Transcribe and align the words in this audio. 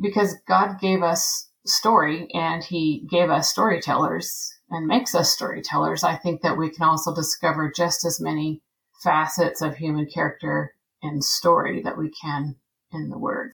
because 0.00 0.36
God 0.46 0.80
gave 0.80 1.02
us 1.02 1.48
story 1.66 2.28
and 2.34 2.62
he 2.62 3.06
gave 3.10 3.30
us 3.30 3.50
storytellers 3.50 4.52
and 4.70 4.86
makes 4.86 5.14
us 5.14 5.32
storytellers, 5.32 6.04
I 6.04 6.16
think 6.16 6.42
that 6.42 6.58
we 6.58 6.70
can 6.70 6.84
also 6.84 7.14
discover 7.14 7.72
just 7.74 8.04
as 8.04 8.20
many 8.20 8.60
facets 9.02 9.62
of 9.62 9.76
human 9.76 10.06
character 10.06 10.74
and 11.02 11.22
story 11.22 11.82
that 11.82 11.98
we 11.98 12.10
can 12.10 12.56
in 12.92 13.10
the 13.10 13.18
Word. 13.18 13.52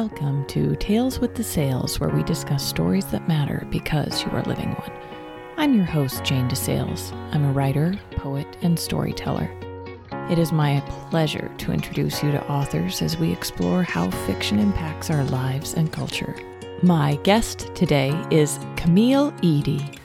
Welcome 0.00 0.46
to 0.46 0.76
Tales 0.76 1.18
with 1.18 1.34
DeSales, 1.34 2.00
where 2.00 2.08
we 2.08 2.22
discuss 2.22 2.66
stories 2.66 3.04
that 3.08 3.28
matter 3.28 3.66
because 3.68 4.24
you 4.24 4.30
are 4.30 4.42
living 4.44 4.70
one. 4.70 4.90
I'm 5.58 5.74
your 5.74 5.84
host, 5.84 6.24
Jane 6.24 6.48
DeSales. 6.48 7.12
I'm 7.34 7.44
a 7.44 7.52
writer, 7.52 8.00
poet, 8.12 8.46
and 8.62 8.78
storyteller. 8.78 9.54
It 10.30 10.38
is 10.38 10.52
my 10.52 10.80
pleasure 11.10 11.52
to 11.58 11.72
introduce 11.72 12.22
you 12.22 12.30
to 12.30 12.48
authors 12.48 13.02
as 13.02 13.18
we 13.18 13.30
explore 13.30 13.82
how 13.82 14.10
fiction 14.24 14.58
impacts 14.58 15.10
our 15.10 15.22
lives 15.24 15.74
and 15.74 15.92
culture. 15.92 16.34
My 16.82 17.16
guest 17.16 17.70
today 17.74 18.18
is 18.30 18.58
Camille 18.76 19.34
Eide. 19.42 19.98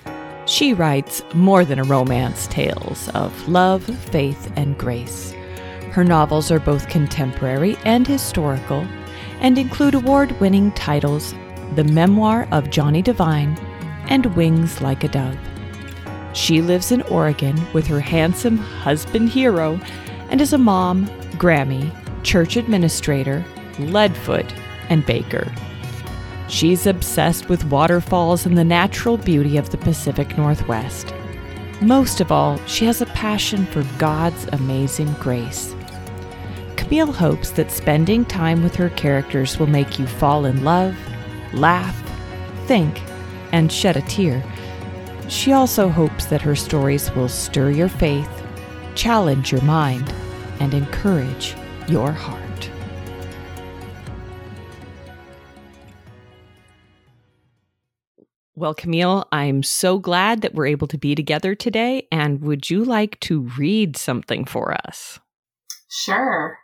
She 0.46 0.74
writes 0.74 1.24
more 1.34 1.64
than 1.64 1.80
a 1.80 1.86
romance 1.86 2.48
tales 2.48 3.08
of 3.14 3.48
love, 3.48 3.86
faith, 3.86 4.52
and 4.58 4.78
grace. 4.78 5.32
Her 5.92 6.04
novels 6.04 6.52
are 6.52 6.60
both 6.60 6.90
contemporary 6.90 7.78
and 7.86 8.06
historical 8.06 8.86
and 9.40 9.58
include 9.58 9.94
award 9.94 10.40
winning 10.40 10.72
titles 10.72 11.34
The 11.76 11.84
Memoir 11.84 12.48
of 12.52 12.70
Johnny 12.70 13.02
Devine 13.02 13.58
and 14.08 14.26
Wings 14.36 14.82
Like 14.82 15.04
a 15.04 15.08
Dove. 15.08 15.38
She 16.34 16.62
lives 16.62 16.92
in 16.92 17.02
Oregon 17.04 17.56
with 17.74 17.88
her 17.88 18.00
handsome 18.00 18.58
husband 18.58 19.30
hero 19.30 19.80
and 20.30 20.42
is 20.42 20.54
a 20.54 20.58
mom, 20.58 21.08
Grammy, 21.38 21.92
church 22.24 22.58
administrator, 22.58 23.46
Leadfoot, 23.78 24.52
and 24.90 25.06
baker. 25.06 25.52
She's 26.48 26.86
obsessed 26.86 27.50
with 27.50 27.66
waterfalls 27.66 28.46
and 28.46 28.58
the 28.58 28.64
natural 28.64 29.18
beauty 29.18 29.58
of 29.58 29.70
the 29.70 29.78
Pacific 29.78 30.38
Northwest. 30.38 31.14
Most 31.82 32.22
of 32.22 32.32
all, 32.32 32.58
she 32.68 32.86
has 32.86 33.02
a 33.02 33.08
passion 33.08 33.66
for 33.66 33.84
God's 33.98 34.46
amazing 34.52 35.12
grace. 35.14 35.76
Camille 36.86 37.12
hopes 37.12 37.52
that 37.52 37.72
spending 37.72 38.26
time 38.26 38.64
with 38.64 38.76
her 38.76 38.90
characters 38.90 39.60
will 39.60 39.68
make 39.68 40.00
you 40.00 40.08
fall 40.08 40.46
in 40.46 40.64
love, 40.64 40.98
laugh, 41.54 41.96
think, 42.66 43.02
and 43.52 43.72
shed 43.72 43.98
a 43.98 44.02
tear. 44.02 44.44
She 45.28 45.52
also 45.52 45.90
hopes 45.90 46.26
that 46.26 46.42
her 46.42 46.56
stories 46.56 47.14
will 47.16 47.30
stir 47.30 47.70
your 47.70 47.90
faith 47.90 48.30
challenge 48.96 49.52
your 49.52 49.62
mind, 49.62 50.12
and 50.60 50.74
encourage 50.74 51.56
your 51.88 52.12
heart. 52.12 52.42
Well, 58.56 58.74
Camille, 58.74 59.28
I'm 59.34 59.64
so 59.64 60.00
glad 60.00 60.42
that 60.42 60.54
we're 60.54 60.68
able 60.68 60.88
to 60.88 60.98
be 60.98 61.14
together 61.14 61.56
today. 61.56 62.08
And 62.10 62.42
would 62.42 62.70
you 62.70 62.86
like 62.86 63.20
to 63.22 63.42
read 63.58 63.98
something 63.98 64.46
for 64.46 64.74
us? 64.88 65.20
Sure. 65.90 66.58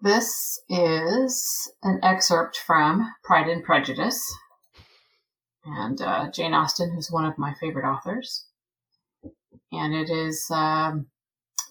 This 0.00 0.60
is 0.68 1.72
an 1.82 2.00
excerpt 2.02 2.58
from 2.58 3.12
Pride 3.24 3.48
and 3.48 3.64
Prejudice. 3.64 4.22
And 5.64 6.00
uh, 6.00 6.30
Jane 6.30 6.54
Austen, 6.54 6.94
who's 6.94 7.10
one 7.10 7.24
of 7.24 7.38
my 7.38 7.54
favorite 7.60 7.88
authors 7.88 8.46
and 9.72 9.94
it 9.94 10.10
is 10.10 10.46
um, 10.50 11.06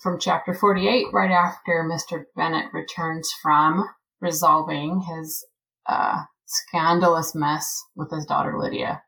from 0.02 0.20
chapter 0.20 0.54
48, 0.54 1.08
right 1.14 1.32
after 1.32 1.84
Mr. 1.84 2.26
Bennet 2.36 2.74
returns 2.74 3.32
from 3.42 3.86
resolving 4.22 5.02
his 5.02 5.46
uh, 5.88 6.24
scandalous 6.46 7.36
mess 7.36 7.84
with 7.96 8.12
his 8.12 8.26
daughter 8.26 8.58
Lydia. 8.58 9.04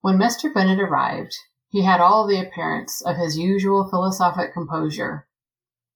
When 0.00 0.18
Mr. 0.18 0.52
Bennet 0.52 0.80
arrived, 0.80 1.34
he 1.68 1.82
had 1.82 2.00
all 2.00 2.26
the 2.26 2.40
appearance 2.40 3.02
of 3.04 3.16
his 3.16 3.38
usual 3.38 3.88
philosophic 3.88 4.52
composure. 4.52 5.26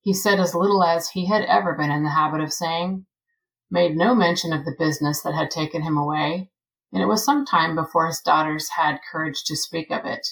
He 0.00 0.14
said 0.14 0.40
as 0.40 0.54
little 0.54 0.82
as 0.82 1.10
he 1.10 1.26
had 1.26 1.42
ever 1.42 1.74
been 1.74 1.90
in 1.90 2.04
the 2.04 2.10
habit 2.10 2.40
of 2.40 2.52
saying, 2.52 3.06
made 3.70 3.96
no 3.96 4.14
mention 4.14 4.52
of 4.52 4.64
the 4.64 4.74
business 4.78 5.20
that 5.22 5.34
had 5.34 5.50
taken 5.50 5.82
him 5.82 5.98
away, 5.98 6.50
and 6.92 7.02
it 7.02 7.06
was 7.06 7.24
some 7.24 7.44
time 7.44 7.74
before 7.74 8.06
his 8.06 8.20
daughters 8.20 8.70
had 8.76 9.00
courage 9.10 9.44
to 9.44 9.56
speak 9.56 9.90
of 9.90 10.06
it. 10.06 10.26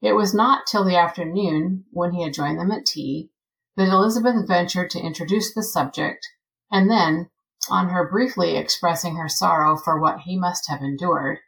It 0.00 0.14
was 0.14 0.32
not 0.32 0.66
till 0.66 0.84
the 0.84 0.96
afternoon, 0.96 1.84
when 1.90 2.12
he 2.12 2.22
had 2.22 2.32
joined 2.32 2.58
them 2.58 2.72
at 2.72 2.86
tea, 2.86 3.30
that 3.76 3.88
Elizabeth 3.88 4.46
ventured 4.48 4.90
to 4.90 5.00
introduce 5.00 5.52
the 5.52 5.62
subject, 5.62 6.26
and 6.70 6.90
then, 6.90 7.30
on 7.68 7.90
her 7.90 8.08
briefly 8.08 8.56
expressing 8.56 9.16
her 9.16 9.28
sorrow 9.28 9.76
for 9.76 10.00
what 10.00 10.20
he 10.20 10.38
must 10.38 10.70
have 10.70 10.80
endured, 10.80 11.40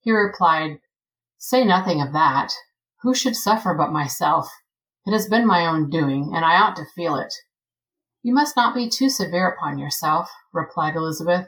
he 0.00 0.10
replied, 0.10 0.80
Say 1.36 1.64
nothing 1.64 2.00
of 2.00 2.12
that. 2.14 2.52
Who 3.02 3.14
should 3.14 3.36
suffer 3.36 3.74
but 3.74 3.92
myself? 3.92 4.50
It 5.08 5.12
has 5.12 5.26
been 5.26 5.46
my 5.46 5.64
own 5.64 5.88
doing, 5.88 6.32
and 6.34 6.44
I 6.44 6.60
ought 6.60 6.76
to 6.76 6.84
feel 6.94 7.16
it. 7.16 7.32
You 8.22 8.34
must 8.34 8.54
not 8.56 8.74
be 8.74 8.90
too 8.90 9.08
severe 9.08 9.48
upon 9.48 9.78
yourself, 9.78 10.30
replied 10.52 10.96
Elizabeth. 10.96 11.46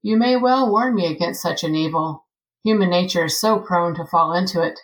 You 0.00 0.16
may 0.16 0.36
well 0.36 0.70
warn 0.70 0.94
me 0.94 1.04
against 1.04 1.42
such 1.42 1.62
an 1.62 1.74
evil. 1.74 2.24
Human 2.64 2.88
nature 2.88 3.26
is 3.26 3.38
so 3.38 3.58
prone 3.58 3.94
to 3.96 4.06
fall 4.06 4.32
into 4.32 4.62
it. 4.62 4.80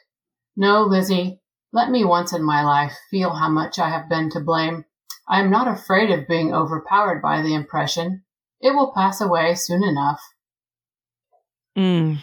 No, 0.54 0.82
Lizzie, 0.82 1.41
let 1.72 1.88
me 1.88 2.04
once 2.04 2.34
in 2.34 2.44
my 2.44 2.62
life 2.62 2.98
feel 3.10 3.30
how 3.30 3.48
much 3.48 3.78
I 3.78 3.88
have 3.88 4.10
been 4.10 4.28
to 4.32 4.41
blame. 4.41 4.84
I 5.26 5.41
am 5.41 5.50
not 5.50 5.66
afraid 5.66 6.10
of 6.10 6.28
being 6.28 6.52
overpowered 6.52 7.22
by 7.22 7.41
the 7.41 7.54
impression. 7.54 8.24
It 8.60 8.72
will 8.74 8.92
pass 8.92 9.22
away 9.22 9.54
soon 9.54 9.82
enough. 9.82 10.20
Mm. 11.78 12.18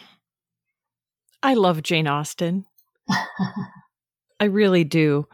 I 1.42 1.56
love 1.56 1.82
Jane 1.82 2.08
Austen. 2.08 2.68
I 4.40 4.46
really 4.46 4.84
do. 4.84 5.28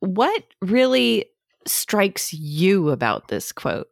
What 0.00 0.44
really 0.60 1.26
strikes 1.66 2.32
you 2.32 2.90
about 2.90 3.28
this 3.28 3.52
quote? 3.52 3.88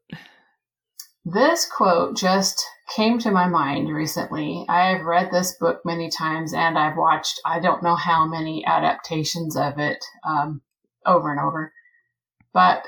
This 1.25 1.67
quote 1.71 2.17
just 2.17 2.65
came 2.95 3.19
to 3.19 3.31
my 3.31 3.47
mind 3.47 3.91
recently. 3.91 4.65
I've 4.69 5.05
read 5.05 5.31
this 5.31 5.53
book 5.53 5.83
many 5.85 6.09
times 6.11 6.55
and 6.55 6.79
I've 6.79 6.97
watched 6.97 7.41
I 7.45 7.61
don't 7.61 7.83
know 7.83 7.95
how 7.95 8.27
many 8.27 8.65
adaptations 8.65 9.57
of 9.57 9.79
it 9.79 10.03
um, 10.27 10.63
over 11.05 11.31
and 11.31 11.41
over. 11.41 11.73
But 12.55 12.85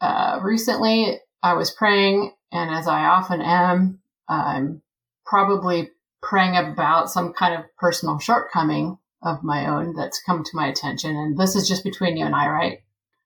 uh, 0.00 0.40
recently 0.42 1.20
I 1.42 1.54
was 1.54 1.70
praying, 1.70 2.32
and 2.50 2.70
as 2.70 2.88
I 2.88 3.04
often 3.04 3.42
am, 3.42 4.00
I'm 4.28 4.80
probably 5.26 5.90
praying 6.22 6.56
about 6.56 7.10
some 7.10 7.34
kind 7.34 7.54
of 7.54 7.66
personal 7.76 8.18
shortcoming 8.18 8.98
of 9.24 9.42
my 9.42 9.66
own 9.66 9.94
that's 9.94 10.22
come 10.22 10.44
to 10.44 10.50
my 10.54 10.68
attention. 10.68 11.16
And 11.16 11.38
this 11.38 11.56
is 11.56 11.68
just 11.68 11.84
between 11.84 12.16
you 12.16 12.26
and 12.26 12.34
I, 12.34 12.48
right? 12.48 12.80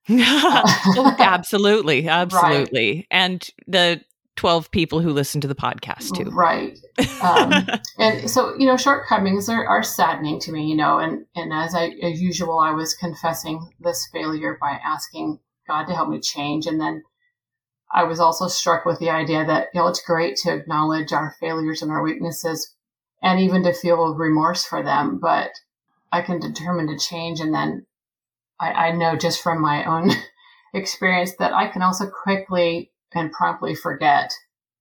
absolutely 1.19 2.07
absolutely 2.07 2.95
right. 2.95 3.07
and 3.11 3.47
the 3.67 4.01
12 4.37 4.71
people 4.71 5.01
who 5.01 5.11
listen 5.11 5.41
to 5.41 5.49
the 5.49 5.55
podcast 5.55 6.15
too. 6.15 6.29
Right. 6.31 6.79
Um, 7.21 7.67
and 7.99 8.29
so, 8.29 8.55
you 8.57 8.65
know, 8.65 8.77
shortcomings 8.77 9.49
are, 9.49 9.67
are 9.67 9.83
saddening 9.83 10.39
to 10.39 10.53
me, 10.53 10.65
you 10.65 10.77
know, 10.77 10.97
and, 10.97 11.25
and 11.35 11.51
as 11.51 11.75
I, 11.75 11.89
as 12.01 12.21
usual, 12.21 12.57
I 12.57 12.71
was 12.71 12.93
confessing 12.93 13.69
this 13.81 14.07
failure 14.13 14.57
by 14.61 14.79
asking 14.81 15.39
God 15.67 15.87
to 15.87 15.93
help 15.93 16.07
me 16.07 16.21
change. 16.21 16.67
And 16.67 16.79
then 16.79 17.03
I 17.91 18.05
was 18.05 18.21
also 18.21 18.47
struck 18.47 18.85
with 18.85 18.99
the 18.99 19.09
idea 19.09 19.45
that, 19.45 19.67
you 19.73 19.81
know, 19.81 19.87
it's 19.87 20.01
great 20.01 20.37
to 20.37 20.53
acknowledge 20.53 21.11
our 21.11 21.35
failures 21.41 21.81
and 21.81 21.91
our 21.91 22.01
weaknesses 22.01 22.73
and 23.21 23.41
even 23.41 23.63
to 23.63 23.73
feel 23.73 24.15
remorse 24.15 24.63
for 24.63 24.81
them, 24.81 25.19
but 25.21 25.51
I 26.11 26.21
can 26.21 26.39
determine 26.39 26.87
to 26.87 26.97
change. 26.97 27.39
And 27.39 27.53
then 27.53 27.85
I, 28.59 28.71
I 28.71 28.91
know 28.91 29.15
just 29.15 29.41
from 29.41 29.61
my 29.61 29.85
own 29.85 30.11
experience 30.73 31.33
that 31.39 31.53
I 31.53 31.67
can 31.67 31.81
also 31.81 32.09
quickly 32.09 32.91
and 33.13 33.31
promptly 33.31 33.75
forget 33.75 34.31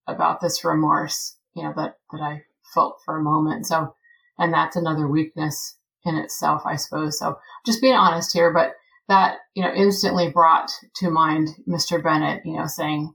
about 0.06 0.40
this 0.40 0.64
remorse, 0.64 1.36
you 1.54 1.62
know, 1.62 1.72
that, 1.76 1.96
that 2.12 2.20
I 2.20 2.42
felt 2.74 3.00
for 3.04 3.16
a 3.16 3.22
moment. 3.22 3.66
So, 3.66 3.94
and 4.38 4.52
that's 4.52 4.76
another 4.76 5.08
weakness 5.08 5.76
in 6.04 6.16
itself, 6.16 6.62
I 6.64 6.76
suppose. 6.76 7.18
So 7.18 7.38
just 7.66 7.80
being 7.80 7.94
honest 7.94 8.32
here, 8.32 8.52
but 8.52 8.72
that, 9.08 9.38
you 9.54 9.62
know, 9.62 9.72
instantly 9.72 10.30
brought 10.30 10.70
to 10.96 11.10
mind 11.10 11.48
Mr. 11.68 12.02
Bennet, 12.02 12.42
you 12.44 12.56
know, 12.56 12.66
saying, 12.66 13.12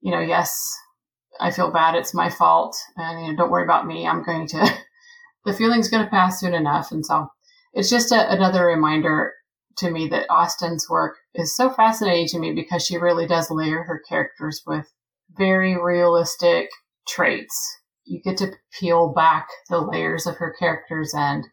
you 0.00 0.12
know, 0.12 0.20
yes, 0.20 0.72
I 1.40 1.50
feel 1.50 1.72
bad. 1.72 1.94
It's 1.94 2.14
my 2.14 2.30
fault. 2.30 2.76
And, 2.96 3.24
you 3.24 3.32
know, 3.32 3.36
don't 3.36 3.50
worry 3.50 3.64
about 3.64 3.86
me. 3.86 4.06
I'm 4.06 4.22
going 4.22 4.46
to, 4.48 4.68
the 5.44 5.52
feeling's 5.52 5.88
going 5.88 6.04
to 6.04 6.10
pass 6.10 6.40
soon 6.40 6.54
enough. 6.54 6.92
And 6.92 7.04
so 7.04 7.28
it's 7.76 7.90
just 7.90 8.10
a, 8.10 8.32
another 8.32 8.66
reminder 8.66 9.34
to 9.76 9.90
me 9.90 10.08
that 10.08 10.26
Austen's 10.30 10.88
work 10.88 11.16
is 11.34 11.54
so 11.54 11.68
fascinating 11.70 12.26
to 12.28 12.38
me 12.38 12.52
because 12.52 12.84
she 12.84 12.96
really 12.96 13.26
does 13.26 13.50
layer 13.50 13.82
her 13.82 14.02
characters 14.08 14.62
with 14.66 14.90
very 15.36 15.76
realistic 15.80 16.70
traits. 17.06 17.78
you 18.06 18.20
get 18.22 18.38
to 18.38 18.52
peel 18.80 19.12
back 19.12 19.48
the 19.68 19.78
layers 19.78 20.26
of 20.26 20.36
her 20.36 20.54
characters 20.58 21.12
and 21.14 21.44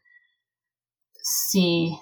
see 1.21 1.97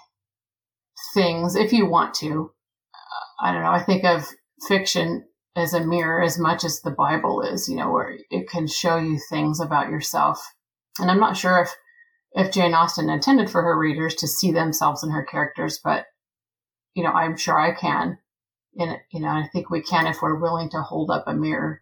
things 1.13 1.55
if 1.55 1.73
you 1.73 1.87
want 1.87 2.13
to. 2.13 2.51
Uh, 2.93 3.47
I 3.47 3.51
don't 3.51 3.63
know. 3.63 3.71
I 3.71 3.81
think 3.81 4.03
of 4.03 4.27
fiction 4.67 5.25
as 5.55 5.73
a 5.73 5.85
mirror 5.85 6.21
as 6.21 6.37
much 6.37 6.63
as 6.63 6.81
the 6.81 6.91
Bible 6.91 7.41
is, 7.41 7.67
you 7.67 7.75
know, 7.75 7.91
where 7.91 8.17
it 8.29 8.47
can 8.47 8.67
show 8.67 8.97
you 8.97 9.19
things 9.29 9.59
about 9.59 9.89
yourself. 9.89 10.39
And 10.99 11.09
I'm 11.09 11.19
not 11.19 11.35
sure 11.35 11.59
if 11.59 11.69
if 12.33 12.51
Jane 12.51 12.73
Austen 12.73 13.09
intended 13.09 13.49
for 13.49 13.61
her 13.61 13.77
readers 13.77 14.15
to 14.15 14.27
see 14.27 14.51
themselves 14.51 15.03
in 15.03 15.11
her 15.11 15.23
characters, 15.23 15.79
but 15.83 16.05
you 16.93 17.03
know, 17.03 17.11
I'm 17.11 17.37
sure 17.37 17.59
I 17.59 17.73
can. 17.73 18.17
And 18.77 18.97
you 19.11 19.19
know, 19.19 19.27
I 19.27 19.49
think 19.51 19.69
we 19.69 19.81
can 19.81 20.07
if 20.07 20.21
we're 20.21 20.39
willing 20.39 20.69
to 20.69 20.81
hold 20.81 21.09
up 21.09 21.25
a 21.27 21.33
mirror 21.33 21.81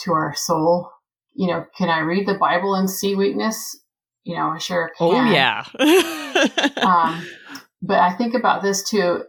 to 0.00 0.12
our 0.12 0.34
soul. 0.34 0.90
You 1.34 1.48
know, 1.48 1.66
can 1.76 1.90
I 1.90 2.00
read 2.00 2.26
the 2.26 2.34
Bible 2.38 2.74
and 2.74 2.88
see 2.88 3.14
weakness? 3.14 3.78
You 4.24 4.36
know, 4.36 4.48
I 4.48 4.58
sure 4.58 4.92
oh, 5.00 5.10
can. 5.10 5.28
Oh 5.28 5.32
yeah. 5.32 5.64
um, 6.82 7.26
but 7.82 7.98
I 7.98 8.12
think 8.12 8.34
about 8.34 8.62
this 8.62 8.88
too 8.88 9.24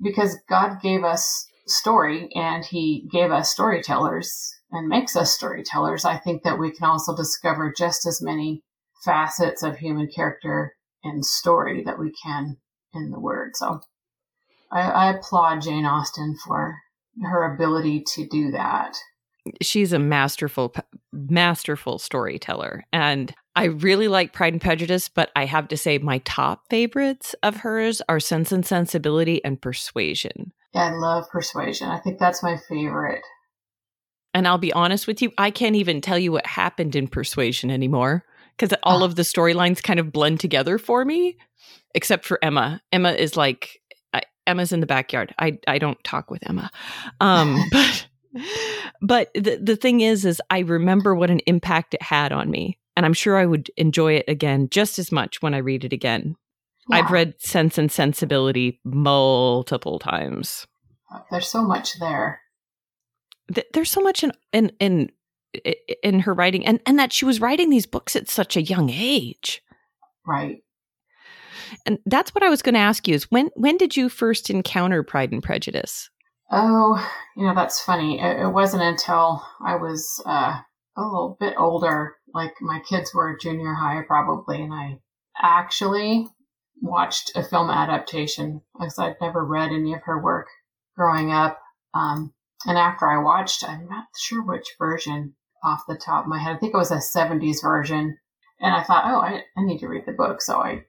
because 0.00 0.38
God 0.48 0.80
gave 0.82 1.04
us 1.04 1.46
story 1.66 2.28
and 2.34 2.64
He 2.64 3.08
gave 3.12 3.30
us 3.30 3.50
storytellers 3.50 4.54
and 4.70 4.88
makes 4.88 5.16
us 5.16 5.34
storytellers. 5.34 6.04
I 6.04 6.18
think 6.18 6.42
that 6.42 6.58
we 6.58 6.70
can 6.70 6.88
also 6.88 7.16
discover 7.16 7.72
just 7.76 8.06
as 8.06 8.22
many 8.22 8.62
facets 9.04 9.62
of 9.62 9.78
human 9.78 10.08
character 10.14 10.74
and 11.04 11.24
story 11.24 11.82
that 11.84 11.98
we 11.98 12.12
can 12.22 12.56
in 12.92 13.10
the 13.10 13.20
Word. 13.20 13.52
So 13.54 13.80
I, 14.70 14.80
I 14.80 15.16
applaud 15.16 15.62
Jane 15.62 15.86
Austen 15.86 16.36
for 16.44 16.76
her 17.22 17.54
ability 17.54 18.04
to 18.14 18.26
do 18.26 18.50
that. 18.52 18.96
She's 19.62 19.92
a 19.92 19.98
masterful 19.98 20.74
masterful 21.12 21.98
storyteller 21.98 22.84
and 22.92 23.34
i 23.56 23.64
really 23.64 24.08
like 24.08 24.34
pride 24.34 24.52
and 24.52 24.60
prejudice 24.60 25.08
but 25.08 25.30
i 25.34 25.46
have 25.46 25.66
to 25.68 25.76
say 25.76 25.96
my 25.96 26.18
top 26.18 26.64
favorites 26.68 27.34
of 27.42 27.56
hers 27.56 28.02
are 28.10 28.20
sense 28.20 28.52
and 28.52 28.64
sensibility 28.66 29.42
and 29.44 29.60
persuasion. 29.60 30.52
Yeah 30.74 30.88
i 30.88 30.92
love 30.92 31.24
persuasion. 31.30 31.88
I 31.88 31.98
think 31.98 32.18
that's 32.18 32.42
my 32.42 32.58
favorite. 32.68 33.22
And 34.34 34.46
i'll 34.46 34.58
be 34.58 34.72
honest 34.72 35.06
with 35.06 35.22
you 35.22 35.32
i 35.38 35.50
can't 35.50 35.76
even 35.76 36.02
tell 36.02 36.18
you 36.18 36.30
what 36.30 36.46
happened 36.46 36.94
in 36.94 37.08
persuasion 37.08 37.70
anymore 37.70 38.24
because 38.58 38.76
all 38.82 39.02
oh. 39.02 39.06
of 39.06 39.14
the 39.14 39.22
storylines 39.22 39.82
kind 39.82 40.00
of 40.00 40.12
blend 40.12 40.40
together 40.40 40.78
for 40.78 41.04
me 41.04 41.36
except 41.94 42.24
for 42.24 42.38
emma. 42.42 42.80
Emma 42.92 43.12
is 43.12 43.36
like 43.36 43.80
I, 44.12 44.22
emma's 44.46 44.72
in 44.72 44.80
the 44.80 44.86
backyard. 44.86 45.34
I 45.38 45.58
i 45.66 45.78
don't 45.78 46.02
talk 46.04 46.30
with 46.30 46.48
emma. 46.48 46.70
Um 47.20 47.62
but 47.72 48.06
but 49.00 49.30
the, 49.34 49.58
the 49.62 49.76
thing 49.76 50.00
is 50.00 50.24
is 50.24 50.40
i 50.50 50.60
remember 50.60 51.14
what 51.14 51.30
an 51.30 51.40
impact 51.46 51.94
it 51.94 52.02
had 52.02 52.30
on 52.30 52.50
me 52.50 52.78
and 52.94 53.06
i'm 53.06 53.14
sure 53.14 53.38
i 53.38 53.46
would 53.46 53.70
enjoy 53.78 54.12
it 54.12 54.26
again 54.28 54.68
just 54.70 54.98
as 54.98 55.10
much 55.10 55.40
when 55.40 55.54
i 55.54 55.58
read 55.58 55.84
it 55.84 55.92
again. 55.92 56.36
Yeah. 56.90 56.98
i've 56.98 57.10
read 57.10 57.40
sense 57.40 57.78
and 57.78 57.90
sensibility 57.90 58.80
multiple 58.84 59.98
times. 59.98 60.66
There's 61.30 61.48
so 61.48 61.62
much 61.62 61.98
there. 61.98 62.40
There's 63.72 63.90
so 63.90 64.02
much 64.02 64.22
in 64.22 64.32
in 64.52 64.72
in 64.78 65.10
in 66.02 66.20
her 66.20 66.34
writing 66.34 66.64
and 66.66 66.80
and 66.86 66.98
that 66.98 67.12
she 67.12 67.24
was 67.24 67.40
writing 67.40 67.70
these 67.70 67.86
books 67.86 68.14
at 68.14 68.28
such 68.28 68.56
a 68.56 68.62
young 68.62 68.90
age 68.90 69.62
right 70.26 70.58
and 71.86 71.98
that's 72.06 72.34
what 72.34 72.44
i 72.44 72.50
was 72.50 72.62
going 72.62 72.74
to 72.74 72.80
ask 72.80 73.08
you 73.08 73.14
is 73.14 73.30
when 73.30 73.50
when 73.54 73.76
did 73.76 73.96
you 73.96 74.08
first 74.08 74.50
encounter 74.50 75.02
pride 75.02 75.32
and 75.32 75.42
prejudice 75.42 76.10
Oh, 76.50 76.96
you 77.36 77.46
know, 77.46 77.54
that's 77.54 77.80
funny. 77.80 78.20
It, 78.20 78.40
it 78.40 78.48
wasn't 78.48 78.82
until 78.82 79.44
I 79.64 79.76
was 79.76 80.22
uh, 80.24 80.58
a 80.96 81.02
little 81.02 81.36
bit 81.38 81.54
older, 81.58 82.16
like 82.32 82.54
my 82.60 82.80
kids 82.88 83.14
were 83.14 83.38
junior 83.40 83.74
high 83.74 84.02
probably, 84.06 84.62
and 84.62 84.72
I 84.72 84.98
actually 85.40 86.26
watched 86.80 87.32
a 87.36 87.42
film 87.42 87.68
adaptation 87.70 88.62
because 88.74 88.98
I'd 88.98 89.20
never 89.20 89.44
read 89.44 89.72
any 89.72 89.92
of 89.92 90.02
her 90.04 90.22
work 90.22 90.46
growing 90.96 91.32
up. 91.32 91.60
Um, 91.92 92.32
and 92.64 92.78
after 92.78 93.06
I 93.06 93.22
watched, 93.22 93.62
I'm 93.68 93.86
not 93.86 94.06
sure 94.16 94.42
which 94.42 94.74
version 94.78 95.34
off 95.62 95.84
the 95.88 95.96
top 95.96 96.24
of 96.24 96.28
my 96.28 96.38
head. 96.38 96.56
I 96.56 96.58
think 96.58 96.74
it 96.74 96.78
was 96.78 96.90
a 96.90 96.96
70s 96.96 97.62
version. 97.62 98.16
And 98.60 98.74
I 98.74 98.82
thought, 98.82 99.04
oh, 99.06 99.20
I, 99.20 99.42
I 99.56 99.64
need 99.64 99.78
to 99.78 99.88
read 99.88 100.04
the 100.06 100.12
book. 100.12 100.42
So 100.42 100.58
I, 100.58 100.82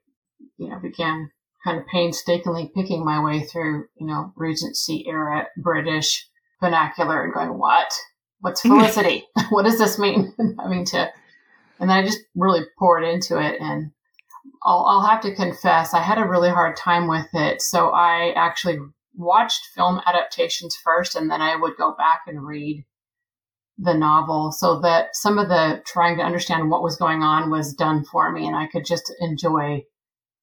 you 0.58 0.70
know, 0.70 0.80
began 0.80 1.30
kind 1.64 1.80
of 1.80 1.88
painstakingly 1.88 2.72
picking 2.76 3.06
my 3.06 3.24
way 3.24 3.42
through, 3.44 3.86
you 4.00 4.08
know, 4.08 4.34
Regency 4.36 5.06
era 5.08 5.48
British 5.58 6.28
vernacular 6.62 7.24
and 7.24 7.34
going, 7.34 7.58
what? 7.58 7.94
What's 8.40 8.62
felicity? 8.64 9.26
what 9.50 9.64
does 9.64 9.78
this 9.78 10.00
mean? 10.00 10.34
Having 10.60 10.86
to, 10.86 11.10
and 11.80 11.90
then 11.90 11.98
I 11.98 12.04
just 12.04 12.20
really 12.36 12.62
poured 12.78 13.04
into 13.04 13.40
it. 13.40 13.60
And 13.60 13.92
I'll, 14.64 14.86
I'll 14.86 15.08
have 15.08 15.22
to 15.22 15.36
confess, 15.36 15.94
I 15.94 16.02
had 16.02 16.18
a 16.18 16.28
really 16.28 16.50
hard 16.50 16.76
time 16.76 17.08
with 17.08 17.28
it. 17.34 17.62
So 17.62 17.90
I 17.90 18.34
actually 18.36 18.80
watched 19.16 19.68
film 19.76 20.02
adaptations 20.06 20.78
first, 20.84 21.16
and 21.16 21.30
then 21.30 21.42
I 21.42 21.56
would 21.56 21.76
go 21.78 21.94
back 21.98 22.22
and 22.28 22.46
read 22.46 22.86
the 23.82 23.94
novel 23.94 24.52
so 24.52 24.80
that 24.82 25.16
some 25.16 25.38
of 25.38 25.48
the 25.48 25.82
trying 25.86 26.18
to 26.18 26.24
understand 26.24 26.70
what 26.70 26.84
was 26.84 26.98
going 26.98 27.24
on 27.24 27.50
was 27.50 27.74
done 27.74 28.04
for 28.04 28.32
me 28.32 28.46
and 28.46 28.56
I 28.56 28.68
could 28.68 28.86
just 28.86 29.14
enjoy 29.20 29.86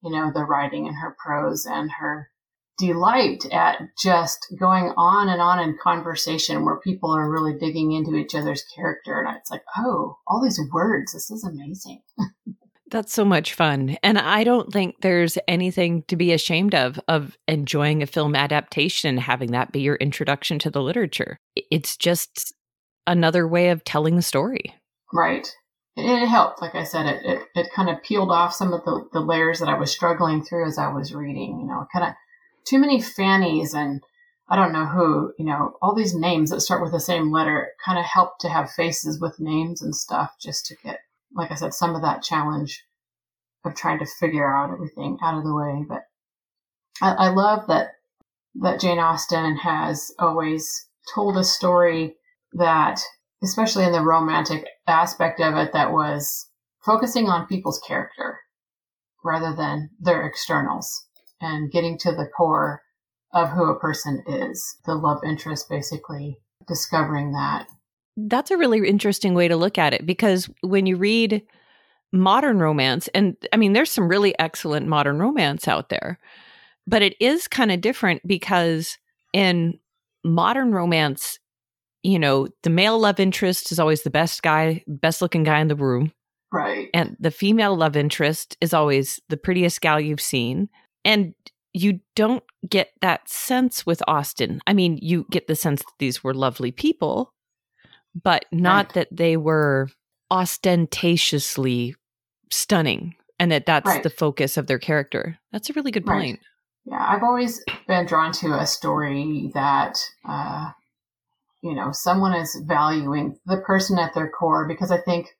you 0.06 0.12
know, 0.12 0.31
the 0.33 0.44
writing 0.44 0.87
in 0.87 0.94
her 0.94 1.17
prose 1.19 1.67
and 1.67 1.91
her 1.99 2.31
delight 2.79 3.44
at 3.53 3.79
just 3.99 4.47
going 4.59 4.93
on 4.97 5.29
and 5.29 5.41
on 5.41 5.59
in 5.59 5.79
conversation 5.83 6.65
where 6.65 6.79
people 6.79 7.11
are 7.11 7.31
really 7.31 7.55
digging 7.59 7.93
into 7.93 8.15
each 8.15 8.35
other's 8.35 8.65
character. 8.75 9.21
And 9.21 9.37
it's 9.37 9.50
like, 9.50 9.62
oh, 9.77 10.19
all 10.27 10.43
these 10.43 10.61
words, 10.73 11.12
this 11.12 11.31
is 11.31 11.44
amazing. 11.44 12.03
That's 12.91 13.12
so 13.12 13.25
much 13.25 13.55
fun. 13.55 13.97
And 14.05 14.17
I 14.17 14.44
don't 14.44 14.73
think 14.73 15.00
there's 15.00 15.38
anything 15.49 16.05
to 16.06 16.15
be 16.15 16.33
ashamed 16.33 16.73
of 16.73 17.00
of 17.09 17.37
enjoying 17.49 18.00
a 18.00 18.06
film 18.06 18.37
adaptation 18.37 19.17
having 19.17 19.50
that 19.53 19.73
be 19.73 19.81
your 19.81 19.97
introduction 19.97 20.61
to 20.61 20.71
the 20.71 20.81
literature. 20.81 21.37
It's 21.56 21.97
just 21.97 22.55
another 23.06 23.47
way 23.47 23.70
of 23.70 23.85
telling 23.85 24.17
the 24.17 24.23
story. 24.23 24.75
Right 25.12 25.53
it 25.97 26.29
helped. 26.29 26.61
Like 26.61 26.75
I 26.75 26.85
said, 26.85 27.06
it, 27.06 27.25
it, 27.25 27.43
it 27.55 27.73
kind 27.75 27.88
of 27.88 28.03
peeled 28.03 28.31
off 28.31 28.55
some 28.55 28.73
of 28.73 28.85
the, 28.85 29.08
the 29.12 29.20
layers 29.20 29.61
that 29.61 29.69
I 29.69 29.79
was 29.79 29.91
struggling 29.91 30.43
through 30.43 30.67
as 30.67 30.79
I 30.79 30.93
was 30.93 31.14
reading, 31.14 31.58
you 31.61 31.67
know, 31.67 31.87
kind 31.93 32.05
of 32.06 32.14
too 32.67 32.79
many 32.79 33.00
Fannies 33.00 33.75
and 33.75 34.03
I 34.49 34.56
don't 34.56 34.73
know 34.73 34.85
who, 34.85 35.32
you 35.38 35.44
know, 35.44 35.76
all 35.81 35.94
these 35.94 36.14
names 36.14 36.50
that 36.50 36.61
start 36.61 36.82
with 36.82 36.93
the 36.93 37.00
same 37.00 37.32
letter 37.32 37.73
kind 37.85 37.99
of 37.99 38.05
helped 38.05 38.43
to 38.43 38.49
have 38.49 38.70
faces 38.70 39.19
with 39.20 39.41
names 39.41 39.82
and 39.82 39.94
stuff 39.94 40.35
just 40.41 40.67
to 40.67 40.76
get, 40.85 41.00
like 41.35 41.50
I 41.50 41.55
said, 41.55 41.75
some 41.75 41.97
of 41.97 42.02
that 42.02 42.23
challenge 42.23 42.85
of 43.64 43.75
trying 43.75 43.99
to 43.99 44.06
figure 44.20 44.54
out 44.54 44.71
everything 44.71 45.19
out 45.23 45.38
of 45.38 45.45
the 45.45 45.54
way. 45.54 45.85
But 45.88 46.02
I, 47.00 47.26
I 47.26 47.28
love 47.31 47.66
that, 47.69 47.92
that 48.57 48.81
Jane 48.81 48.99
Austen 48.99 49.57
has 49.57 50.12
always 50.19 50.87
told 51.12 51.37
a 51.38 51.45
story 51.45 52.14
that 52.57 53.01
especially 53.43 53.85
in 53.85 53.93
the 53.93 54.01
romantic 54.01 54.67
aspect 54.87 55.41
of 55.41 55.55
it, 55.57 55.73
that 55.73 55.93
was 55.93 56.49
focusing 56.85 57.29
on 57.29 57.47
people's 57.47 57.81
character 57.87 58.41
rather 59.25 59.55
than 59.55 59.91
their 60.01 60.27
externals 60.27 61.07
and 61.41 61.71
getting 61.71 61.99
to 61.99 62.13
the 62.13 62.29
core 62.37 62.83
of 63.33 63.51
who 63.51 63.65
a 63.65 63.79
person 63.79 64.23
is. 64.27 64.77
The 64.87 64.95
love 64.95 65.19
interest, 65.25 65.69
basically 65.69 66.39
discovering 66.67 67.33
that. 67.33 67.69
That's 68.17 68.51
a 68.51 68.57
really 68.57 68.89
interesting 68.89 69.35
way 69.35 69.49
to 69.49 69.57
look 69.57 69.77
at 69.77 69.93
it 69.93 70.07
because 70.07 70.49
when 70.63 70.87
you 70.87 70.97
read 70.97 71.43
modern 72.13 72.59
romance, 72.59 73.09
and 73.09 73.37
I 73.53 73.57
mean, 73.59 73.75
there's 73.75 73.91
some 73.91 74.09
really 74.09 74.37
excellent 74.39 74.87
modern 74.87 75.19
romance 75.19 75.69
out 75.69 75.91
there, 75.91 76.19
but 76.87 77.03
it 77.03 77.15
is 77.21 77.47
kind 77.47 77.71
of 77.71 77.81
different 77.83 78.27
because 78.27 78.97
in 79.35 79.79
modern 80.25 80.73
romance, 80.73 81.39
you 82.07 82.21
know, 82.21 82.47
the 82.63 82.71
male 82.71 82.99
love 82.99 83.19
interest 83.19 83.73
is 83.73 83.81
always 83.81 84.03
the 84.03 84.11
best 84.11 84.43
guy, 84.43 84.85
best 84.87 85.21
looking 85.21 85.43
guy 85.43 85.61
in 85.61 85.69
the 85.69 85.75
room. 85.75 86.13
Right. 86.53 86.89
And 86.95 87.17
the 87.19 87.33
female 87.33 87.77
love 87.77 87.97
interest 87.97 88.57
is 88.61 88.73
always 88.73 89.21
the 89.29 89.37
prettiest 89.37 89.81
gal 89.81 90.01
you've 90.01 90.21
seen. 90.21 90.69
And 91.05 91.35
you 91.75 92.01
don't 92.15 92.45
get 92.69 92.91
that 93.01 93.29
sense 93.29 93.85
with 93.85 94.03
Austen. 94.07 94.61
I 94.67 94.73
mean, 94.73 94.99
you 95.03 95.27
get 95.31 95.49
the 95.49 95.57
sense 95.57 95.81
that 95.81 95.93
these 95.99 96.23
were 96.23 96.33
lovely 96.33 96.71
people, 96.71 97.33
but 98.15 98.45
not 98.53 98.87
right. 98.87 98.95
that 98.95 99.09
they 99.11 99.37
were 99.37 99.89
ostentatiously 100.31 101.97
stunning 102.53 103.15
and 103.39 103.51
that 103.51 103.67
that's 103.67 103.87
right. 103.87 104.03
the 104.03 104.11
focus 104.11 104.57
of 104.57 104.69
their 104.69 104.79
character. 104.79 105.39
That's 105.53 105.71
a 105.71 105.73
really 105.73 105.91
good 105.91 106.07
right. 106.07 106.21
point. 106.21 106.41
Yeah, 106.85 107.05
I've 107.05 107.25
always 107.25 107.63
been 107.89 108.07
drawn 108.07 108.31
to 108.35 108.55
a 108.55 108.67
story 108.67 109.51
that 109.55 109.99
uh, 110.27 110.71
you 111.66 111.75
know, 111.75 111.90
someone 111.90 112.32
is 112.32 112.56
valuing 112.64 113.37
the 113.44 113.56
person 113.56 113.99
at 113.99 114.14
their 114.14 114.30
core 114.30 114.68
because 114.68 114.92
I 114.92 115.00
think 115.00 115.37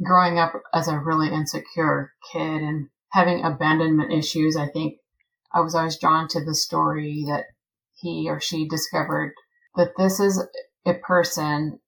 growing 0.00 0.38
up 0.38 0.52
as 0.72 0.86
a 0.86 0.96
really 0.96 1.28
insecure 1.28 2.12
kid 2.32 2.62
and 2.62 2.88
having 3.10 3.44
abandonment 3.44 4.12
issues, 4.12 4.56
I 4.56 4.68
think 4.68 4.98
I 5.52 5.60
was 5.60 5.74
always 5.74 5.98
drawn 5.98 6.28
to 6.28 6.44
the 6.44 6.54
story 6.54 7.24
that 7.26 7.46
he 7.94 8.28
or 8.30 8.40
she 8.40 8.68
discovered 8.68 9.34
that 9.74 9.96
this 9.96 10.20
is 10.20 10.40
a 10.86 10.94
person 10.94 11.80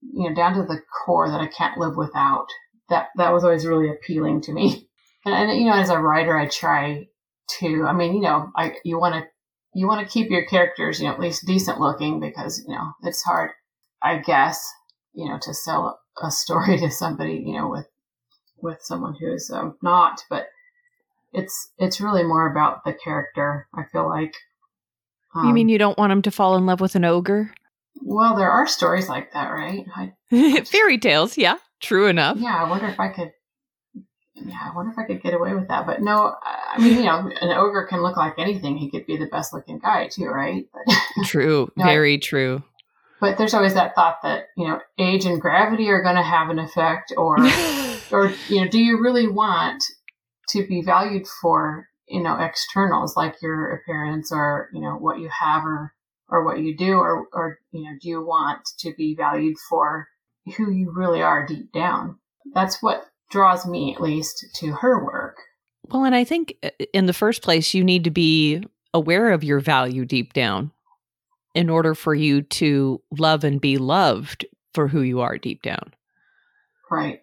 you 0.00 0.30
know, 0.30 0.34
down 0.34 0.54
to 0.54 0.62
the 0.62 0.80
core 1.04 1.28
that 1.28 1.40
I 1.40 1.48
can't 1.48 1.78
live 1.78 1.96
without. 1.98 2.46
That 2.88 3.08
that 3.16 3.32
was 3.34 3.44
always 3.44 3.66
really 3.66 3.90
appealing 3.90 4.40
to 4.42 4.52
me. 4.52 4.88
And, 5.26 5.34
and 5.50 5.58
you 5.58 5.66
know, 5.66 5.74
as 5.74 5.90
a 5.90 5.98
writer, 5.98 6.34
I 6.34 6.48
try 6.48 7.08
to. 7.58 7.84
I 7.84 7.92
mean, 7.92 8.14
you 8.14 8.22
know, 8.22 8.50
I 8.56 8.72
you 8.84 8.98
want 8.98 9.16
to 9.16 9.28
you 9.74 9.86
want 9.86 10.06
to 10.06 10.12
keep 10.12 10.30
your 10.30 10.44
characters, 10.44 11.00
you 11.00 11.06
know, 11.06 11.14
at 11.14 11.20
least 11.20 11.46
decent 11.46 11.80
looking 11.80 12.20
because 12.20 12.62
you 12.66 12.74
know 12.74 12.92
it's 13.02 13.22
hard, 13.22 13.50
I 14.02 14.18
guess, 14.18 14.70
you 15.14 15.28
know, 15.28 15.38
to 15.42 15.54
sell 15.54 16.00
a 16.22 16.30
story 16.30 16.78
to 16.80 16.90
somebody, 16.90 17.42
you 17.46 17.56
know, 17.56 17.68
with 17.68 17.86
with 18.60 18.78
someone 18.82 19.16
who's 19.18 19.50
um, 19.50 19.76
not. 19.82 20.22
But 20.28 20.46
it's 21.32 21.70
it's 21.78 22.00
really 22.00 22.22
more 22.22 22.50
about 22.50 22.84
the 22.84 22.92
character. 22.92 23.66
I 23.74 23.84
feel 23.90 24.08
like. 24.08 24.34
Um, 25.34 25.48
you 25.48 25.54
mean 25.54 25.66
um, 25.66 25.70
you 25.70 25.78
don't 25.78 25.98
want 25.98 26.10
them 26.10 26.22
to 26.22 26.30
fall 26.30 26.56
in 26.56 26.66
love 26.66 26.80
with 26.80 26.94
an 26.94 27.06
ogre? 27.06 27.54
Well, 28.02 28.36
there 28.36 28.50
are 28.50 28.66
stories 28.66 29.08
like 29.08 29.32
that, 29.32 29.48
right? 29.48 29.86
I, 29.94 30.64
Fairy 30.64 30.98
tales, 30.98 31.38
yeah, 31.38 31.56
true 31.80 32.06
enough. 32.08 32.36
Yeah, 32.38 32.62
I 32.62 32.68
wonder 32.68 32.86
if 32.86 33.00
I 33.00 33.08
could. 33.08 33.32
Yeah, 34.46 34.58
I 34.62 34.74
wonder 34.74 34.92
if 34.92 34.98
I 34.98 35.04
could 35.04 35.22
get 35.22 35.34
away 35.34 35.54
with 35.54 35.68
that. 35.68 35.86
But 35.86 36.02
no, 36.02 36.34
I 36.42 36.78
mean, 36.78 36.98
you 36.98 37.04
know, 37.04 37.30
an 37.40 37.50
ogre 37.50 37.86
can 37.88 38.02
look 38.02 38.16
like 38.16 38.34
anything. 38.38 38.76
He 38.76 38.90
could 38.90 39.06
be 39.06 39.16
the 39.16 39.26
best 39.26 39.52
looking 39.52 39.78
guy 39.78 40.08
too, 40.08 40.26
right? 40.26 40.66
But, 40.72 40.96
true, 41.24 41.70
very 41.76 42.14
I, 42.14 42.18
true. 42.18 42.62
But 43.20 43.38
there's 43.38 43.54
always 43.54 43.74
that 43.74 43.94
thought 43.94 44.18
that 44.22 44.46
you 44.56 44.66
know, 44.66 44.80
age 44.98 45.26
and 45.26 45.40
gravity 45.40 45.88
are 45.90 46.02
going 46.02 46.16
to 46.16 46.22
have 46.22 46.50
an 46.50 46.58
effect, 46.58 47.12
or, 47.16 47.36
or 48.10 48.32
you 48.48 48.60
know, 48.60 48.68
do 48.68 48.78
you 48.78 49.00
really 49.00 49.28
want 49.28 49.82
to 50.48 50.66
be 50.66 50.82
valued 50.82 51.26
for 51.40 51.88
you 52.08 52.22
know 52.22 52.36
externals 52.38 53.16
like 53.16 53.40
your 53.40 53.72
appearance 53.72 54.30
or 54.32 54.68
you 54.72 54.80
know 54.80 54.96
what 54.96 55.18
you 55.18 55.28
have 55.28 55.64
or 55.64 55.94
or 56.28 56.44
what 56.44 56.60
you 56.60 56.76
do 56.76 56.94
or 56.94 57.26
or 57.32 57.58
you 57.72 57.82
know 57.82 57.96
do 58.00 58.08
you 58.08 58.24
want 58.24 58.60
to 58.78 58.92
be 58.94 59.14
valued 59.14 59.56
for 59.68 60.08
who 60.56 60.70
you 60.70 60.92
really 60.94 61.22
are 61.22 61.46
deep 61.46 61.72
down 61.72 62.18
that's 62.54 62.82
what 62.82 63.06
draws 63.32 63.66
me 63.66 63.94
at 63.94 64.00
least 64.00 64.46
to 64.56 64.72
her 64.72 65.04
work. 65.04 65.38
Well 65.88 66.04
and 66.04 66.14
i 66.14 66.22
think 66.22 66.54
uh, 66.62 66.70
in 66.92 67.06
the 67.06 67.12
first 67.12 67.42
place 67.42 67.74
you 67.74 67.82
need 67.82 68.04
to 68.04 68.10
be 68.10 68.62
aware 68.94 69.32
of 69.32 69.42
your 69.42 69.58
value 69.58 70.04
deep 70.04 70.32
down 70.32 70.70
in 71.54 71.68
order 71.68 71.94
for 71.94 72.14
you 72.14 72.42
to 72.42 73.02
love 73.18 73.42
and 73.42 73.60
be 73.60 73.78
loved 73.78 74.46
for 74.74 74.88
who 74.88 75.02
you 75.02 75.20
are 75.20 75.36
deep 75.38 75.62
down. 75.62 75.92
Right. 76.90 77.22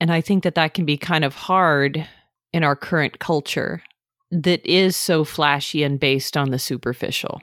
And 0.00 0.12
i 0.12 0.20
think 0.20 0.44
that 0.44 0.54
that 0.54 0.74
can 0.74 0.84
be 0.84 0.96
kind 0.96 1.24
of 1.24 1.34
hard 1.34 2.06
in 2.52 2.62
our 2.62 2.76
current 2.76 3.18
culture 3.18 3.82
that 4.30 4.64
is 4.64 4.96
so 4.96 5.24
flashy 5.24 5.82
and 5.82 6.00
based 6.00 6.36
on 6.36 6.50
the 6.50 6.58
superficial. 6.58 7.40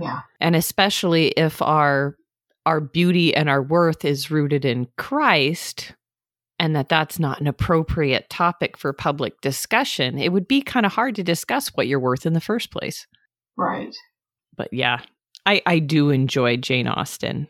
Yeah. 0.00 0.20
And 0.40 0.56
especially 0.56 1.28
if 1.28 1.60
our 1.62 2.16
our 2.64 2.80
beauty 2.80 3.34
and 3.34 3.48
our 3.48 3.62
worth 3.62 4.04
is 4.04 4.30
rooted 4.30 4.64
in 4.64 4.86
Christ 4.96 5.94
and 6.58 6.76
that 6.76 6.88
that's 6.88 7.18
not 7.18 7.40
an 7.40 7.46
appropriate 7.46 8.30
topic 8.30 8.76
for 8.76 8.92
public 8.92 9.40
discussion, 9.40 10.18
it 10.18 10.32
would 10.32 10.46
be 10.46 10.62
kind 10.62 10.86
of 10.86 10.92
hard 10.92 11.14
to 11.16 11.22
discuss 11.22 11.68
what 11.68 11.86
you're 11.86 12.00
worth 12.00 12.26
in 12.26 12.32
the 12.32 12.40
first 12.40 12.70
place. 12.70 13.06
Right. 13.56 13.94
But 14.56 14.68
yeah, 14.72 15.00
I 15.46 15.62
I 15.66 15.78
do 15.78 16.10
enjoy 16.10 16.56
Jane 16.56 16.88
Austen. 16.88 17.48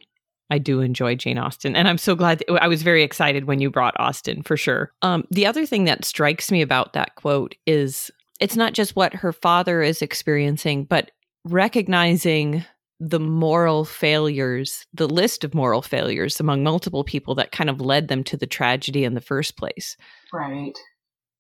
I 0.51 0.59
do 0.59 0.81
enjoy 0.81 1.15
Jane 1.15 1.39
Austen, 1.39 1.75
and 1.75 1.89
I'm 1.89 1.99
so 1.99 2.15
glad. 2.15 2.43
I 2.61 2.69
was 2.69 2.83
very 2.83 3.03
excited 3.03 3.47
when 3.47 3.61
you 3.61 3.71
brought 3.71 3.99
Austen 3.99 4.43
for 4.43 4.57
sure. 4.57 4.93
Um, 5.01 5.25
the 5.31 5.47
other 5.47 5.65
thing 5.65 5.85
that 5.85 6.05
strikes 6.05 6.51
me 6.51 6.61
about 6.61 6.93
that 6.93 7.15
quote 7.15 7.55
is 7.67 8.11
it's 8.39 8.57
not 8.57 8.75
just 8.75 8.97
what 8.97 9.15
her 9.15 9.33
father 9.33 9.83
is 9.83 10.03
experiencing, 10.03 10.85
but 10.85 11.11
recognizing 11.45 12.65
the 13.05 13.19
moral 13.19 13.85
failures, 13.85 14.87
the 14.95 15.09
list 15.09 15.43
of 15.43 15.55
moral 15.55 15.83
failures 15.83 16.39
among 16.39 16.63
multiple 16.63 17.03
people 17.03 17.35
that 17.35 17.51
kind 17.51 17.69
of 17.69 17.81
led 17.81 18.07
them 18.07 18.23
to 18.23 18.37
the 18.37 18.47
tragedy 18.47 19.03
in 19.03 19.15
the 19.15 19.21
first 19.21 19.57
place. 19.57 19.97
Right. 20.33 20.79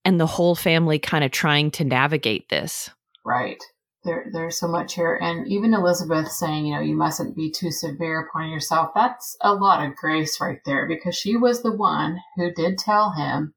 And 0.04 0.18
the 0.18 0.26
whole 0.26 0.56
family 0.56 0.98
kind 0.98 1.22
of 1.22 1.30
trying 1.30 1.70
to 1.72 1.84
navigate 1.84 2.48
this. 2.48 2.90
Right. 3.24 3.62
There, 4.02 4.26
there's 4.32 4.58
so 4.58 4.66
much 4.66 4.94
here. 4.94 5.16
And 5.22 5.46
even 5.46 5.72
Elizabeth 5.72 6.32
saying, 6.32 6.66
you 6.66 6.74
know, 6.74 6.80
you 6.80 6.96
mustn't 6.96 7.36
be 7.36 7.52
too 7.52 7.70
severe 7.70 8.26
upon 8.26 8.50
yourself, 8.50 8.90
that's 8.92 9.36
a 9.40 9.54
lot 9.54 9.86
of 9.86 9.94
grace 9.94 10.40
right 10.40 10.58
there 10.66 10.88
because 10.88 11.14
she 11.14 11.36
was 11.36 11.62
the 11.62 11.76
one 11.76 12.18
who 12.34 12.52
did 12.52 12.76
tell 12.76 13.12
him, 13.12 13.54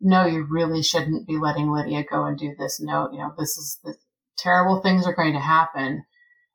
no, 0.00 0.26
you 0.26 0.46
really 0.48 0.84
shouldn't 0.84 1.26
be 1.26 1.38
letting 1.38 1.72
Lydia 1.72 2.04
go 2.08 2.24
and 2.24 2.38
do 2.38 2.54
this. 2.56 2.80
No, 2.80 3.08
you 3.10 3.18
know, 3.18 3.32
this 3.36 3.58
is 3.58 3.80
the 3.82 3.96
terrible 4.38 4.80
things 4.80 5.04
are 5.04 5.14
going 5.14 5.32
to 5.32 5.40
happen. 5.40 6.04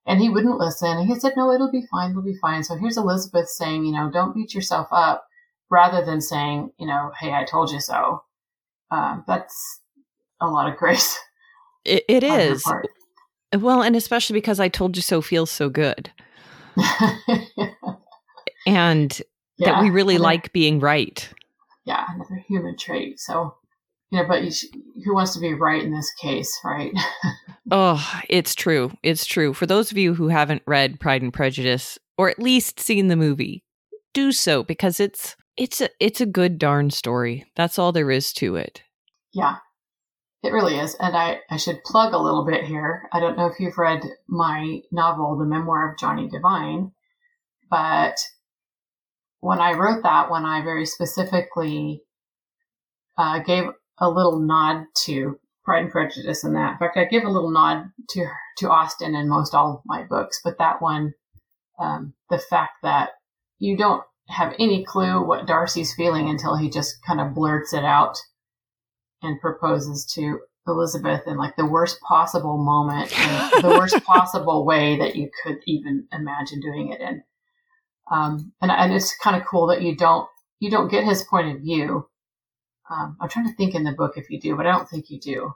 And 0.08 0.22
he 0.22 0.30
wouldn't 0.30 0.58
listen. 0.58 0.98
And 0.98 1.08
He 1.08 1.20
said, 1.20 1.34
no, 1.36 1.52
it'll 1.52 1.72
be 1.72 1.86
fine. 1.92 2.12
It'll 2.12 2.24
be 2.24 2.38
fine. 2.42 2.64
So 2.64 2.76
here's 2.76 2.98
Elizabeth 2.98 3.50
saying, 3.50 3.86
you 3.86 3.92
know, 3.92 4.10
don't 4.10 4.34
beat 4.34 4.56
yourself 4.56 4.88
up 4.92 5.28
rather 5.70 6.04
than 6.04 6.22
saying, 6.22 6.72
you 6.80 6.88
know, 6.88 7.12
hey, 7.20 7.34
I 7.34 7.44
told 7.44 7.72
you 7.72 7.82
so. 7.82 8.24
Um, 8.90 9.26
that's 9.28 9.82
a 10.40 10.48
lot 10.48 10.72
of 10.72 10.78
grace. 10.78 11.20
it, 11.86 12.06
it 12.08 12.24
is. 12.24 12.64
Well, 13.54 13.82
and 13.82 13.96
especially 13.96 14.36
because 14.36 14.60
I 14.60 14.70
told 14.70 14.96
you 14.96 15.02
so 15.02 15.22
feels 15.22 15.52
so 15.52 15.70
good. 15.70 16.12
and 18.66 19.22
yeah, 19.58 19.72
that 19.72 19.82
we 19.82 19.90
really 19.90 20.18
like 20.18 20.54
being 20.54 20.80
right. 20.80 21.30
Yeah, 21.86 22.06
another 22.10 22.44
human 22.48 22.78
trait. 22.78 23.20
So 23.20 23.56
yeah, 24.12 24.24
but 24.28 24.44
who 25.04 25.14
wants 25.14 25.34
to 25.34 25.40
be 25.40 25.54
right 25.54 25.84
in 25.84 25.92
this 25.92 26.12
case, 26.14 26.52
right? 26.64 26.94
oh, 27.72 28.22
it's 28.30 28.56
true. 28.56 28.92
It's 29.04 29.26
true. 29.26 29.54
For 29.54 29.66
those 29.66 29.92
of 29.92 29.98
you 29.98 30.14
who 30.14 30.30
haven't 30.30 30.64
read 30.66 31.00
Pride 31.00 31.22
and 31.22 31.34
Prejudice 31.34 32.00
or 32.18 32.30
at 32.30 32.40
least 32.40 32.80
seen 32.80 33.08
the 33.08 33.16
movie, 33.16 33.64
do 34.14 34.32
so 34.32 34.64
because 34.64 35.00
it's 35.00 35.36
it's 35.58 35.82
a 35.82 35.90
it's 36.00 36.22
a 36.22 36.26
good 36.26 36.58
darn 36.58 36.90
story. 36.90 37.46
That's 37.56 37.78
all 37.78 37.92
there 37.92 38.12
is 38.12 38.32
to 38.34 38.56
it. 38.56 38.82
Yeah. 39.34 39.58
It 40.44 40.54
really 40.54 40.78
is. 40.78 40.96
And 41.00 41.16
I, 41.18 41.40
I 41.50 41.58
should 41.58 41.84
plug 41.84 42.14
a 42.14 42.22
little 42.22 42.46
bit 42.46 42.64
here. 42.64 43.10
I 43.12 43.20
don't 43.20 43.38
know 43.38 43.48
if 43.48 43.60
you've 43.60 43.78
read 43.78 44.02
my 44.30 44.82
novel, 44.92 45.38
The 45.38 45.46
Memoir 45.46 45.92
of 45.92 46.00
Johnny 46.00 46.30
Devine, 46.30 46.92
but 47.70 48.16
when 49.40 49.60
I 49.60 49.74
wrote 49.74 50.04
that 50.04 50.30
one, 50.30 50.46
I 50.46 50.64
very 50.64 50.86
specifically 50.86 52.04
uh, 53.18 53.40
gave 53.40 53.66
a 54.00 54.10
little 54.10 54.39
nod 54.39 54.86
to 55.06 55.39
Pride 55.63 55.84
and 55.84 55.92
Prejudice 55.92 56.44
in 56.44 56.54
that. 56.54 56.74
In 56.74 56.77
fact, 56.77 56.98
I 56.98 57.06
give 57.06 57.24
a 57.24 57.30
little 57.30 57.51
nod 57.51 57.92
to 58.12 58.25
to 58.60 58.70
Austen 58.70 59.16
in 59.16 59.30
most 59.30 59.54
all 59.54 59.74
of 59.74 59.82
my 59.86 60.04
books, 60.04 60.39
but 60.44 60.58
that 60.58 60.82
one, 60.82 61.13
um, 61.80 62.13
the 62.30 62.39
fact 62.39 62.74
that 62.84 63.10
you 63.60 63.77
don't 63.77 64.04
have 64.30 64.54
any 64.60 64.84
clue 64.84 65.24
what 65.24 65.46
Darcy's 65.46 65.94
feeling 65.94 66.30
until 66.30 66.56
he 66.56 66.70
just 66.70 66.98
kind 67.06 67.22
of 67.22 67.34
blurts 67.34 67.74
it 67.74 67.84
out 67.84 68.18
and 69.22 69.39
proposes 69.39 70.06
to 70.13 70.39
Elizabeth 70.68 71.22
in 71.27 71.38
like 71.38 71.56
the 71.56 71.66
worst 71.66 72.00
possible 72.01 72.58
moment, 72.58 73.10
the 73.62 73.75
worst 73.77 74.04
possible 74.04 74.66
way 74.66 74.98
that 74.98 75.16
you 75.16 75.30
could 75.44 75.58
even 75.66 76.08
imagine 76.12 76.60
doing 76.60 76.92
it 76.92 77.01
in. 77.01 77.24
Um, 78.12 78.54
and, 78.62 78.72
and 78.72 78.94
it's 78.94 79.18
kind 79.18 79.36
of 79.36 79.48
cool 79.48 79.68
that 79.68 79.82
you 79.82 79.96
don't 79.96 80.27
you 80.60 80.72
don't 80.72 80.89
get 80.89 81.04
his 81.04 81.24
point 81.24 81.54
of 81.54 81.62
view 81.62 82.08
um, 82.89 83.17
I'm 83.20 83.29
trying 83.29 83.48
to 83.48 83.56
think 83.56 83.75
in 83.75 83.84
the 83.84 83.91
book 83.91 84.13
if 84.17 84.29
you 84.29 84.39
do, 84.39 84.56
but 84.56 84.65
I 84.65 84.72
don't 84.72 84.89
think 84.89 85.10
you 85.10 85.20
do. 85.20 85.53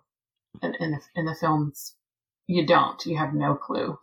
In, 0.61 0.75
in 0.79 0.91
the 0.91 1.00
in 1.15 1.25
the 1.25 1.35
films, 1.35 1.95
you 2.47 2.65
don't. 2.65 3.03
You 3.05 3.17
have 3.17 3.33
no 3.33 3.55
clue. 3.55 3.97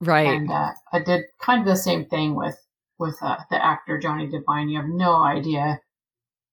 Right. 0.00 0.26
And 0.26 0.50
uh, 0.50 0.70
I 0.92 1.00
did 1.00 1.24
kind 1.40 1.60
of 1.60 1.66
the 1.66 1.76
same 1.76 2.06
thing 2.06 2.34
with 2.34 2.58
with 2.98 3.16
uh, 3.22 3.38
the 3.50 3.64
actor 3.64 3.98
Johnny 3.98 4.26
Devine. 4.26 4.68
You 4.68 4.80
have 4.80 4.88
no 4.88 5.22
idea 5.22 5.80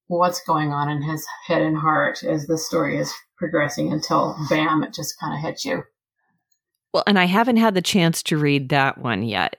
what's 0.07 0.43
going 0.43 0.71
on 0.71 0.89
in 0.89 1.01
his 1.01 1.25
head 1.45 1.61
and 1.61 1.77
heart 1.77 2.23
as 2.23 2.47
the 2.47 2.57
story 2.57 2.97
is 2.97 3.13
progressing 3.38 3.93
until 3.93 4.35
bam, 4.49 4.83
it 4.83 4.93
just 4.93 5.19
kind 5.19 5.33
of 5.33 5.39
hits 5.39 5.63
you. 5.63 5.83
Well, 6.93 7.03
and 7.05 7.19
I 7.19 7.25
haven't 7.25 7.57
had 7.57 7.75
the 7.75 7.81
chance 7.81 8.23
to 8.23 8.38
read 8.38 8.69
that 8.69 8.97
one 8.97 9.23
yet. 9.23 9.57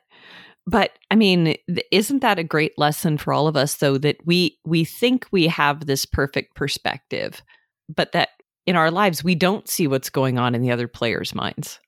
But 0.67 0.93
I 1.11 1.17
mean, 1.17 1.57
isn't 1.91 2.21
that 2.21 2.39
a 2.39 2.45
great 2.45 2.79
lesson 2.79 3.19
for 3.19 3.33
all 3.33 3.49
of 3.49 3.57
us 3.57 3.77
though 3.77 3.99
that 3.99 4.19
we 4.25 4.59
we 4.65 4.85
think 4.85 5.27
we 5.31 5.47
have 5.49 5.87
this 5.87 6.05
perfect 6.05 6.55
perspective, 6.55 7.43
but 7.89 8.13
that 8.13 8.31
in 8.67 8.77
our 8.77 8.91
lives 8.91 9.25
we 9.25 9.35
don't 9.35 9.69
see 9.69 9.87
what's 9.87 10.11
going 10.11 10.39
on 10.39 10.55
in 10.55 10.63
the 10.63 10.71
other 10.71 10.89
players' 10.89 11.35
minds. 11.35 11.81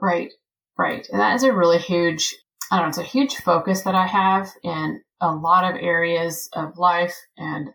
Right. 0.00 0.32
Right. 0.78 1.06
And 1.10 1.20
that 1.20 1.34
is 1.34 1.42
a 1.42 1.52
really 1.52 1.78
huge 1.78 2.34
I 2.70 2.76
don't 2.76 2.86
know, 2.86 2.88
it's 2.90 2.98
a 2.98 3.02
huge 3.02 3.34
focus 3.36 3.82
that 3.82 3.96
I 3.96 4.06
have 4.06 4.48
in 4.62 5.02
a 5.20 5.32
lot 5.32 5.64
of 5.64 5.80
areas 5.80 6.48
of 6.54 6.78
life 6.78 7.14
and 7.36 7.70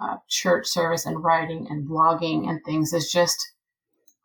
uh, 0.00 0.16
church 0.28 0.66
service 0.66 1.06
and 1.06 1.22
writing 1.22 1.66
and 1.70 1.88
blogging 1.88 2.48
and 2.48 2.60
things 2.64 2.92
is 2.92 3.10
just 3.10 3.36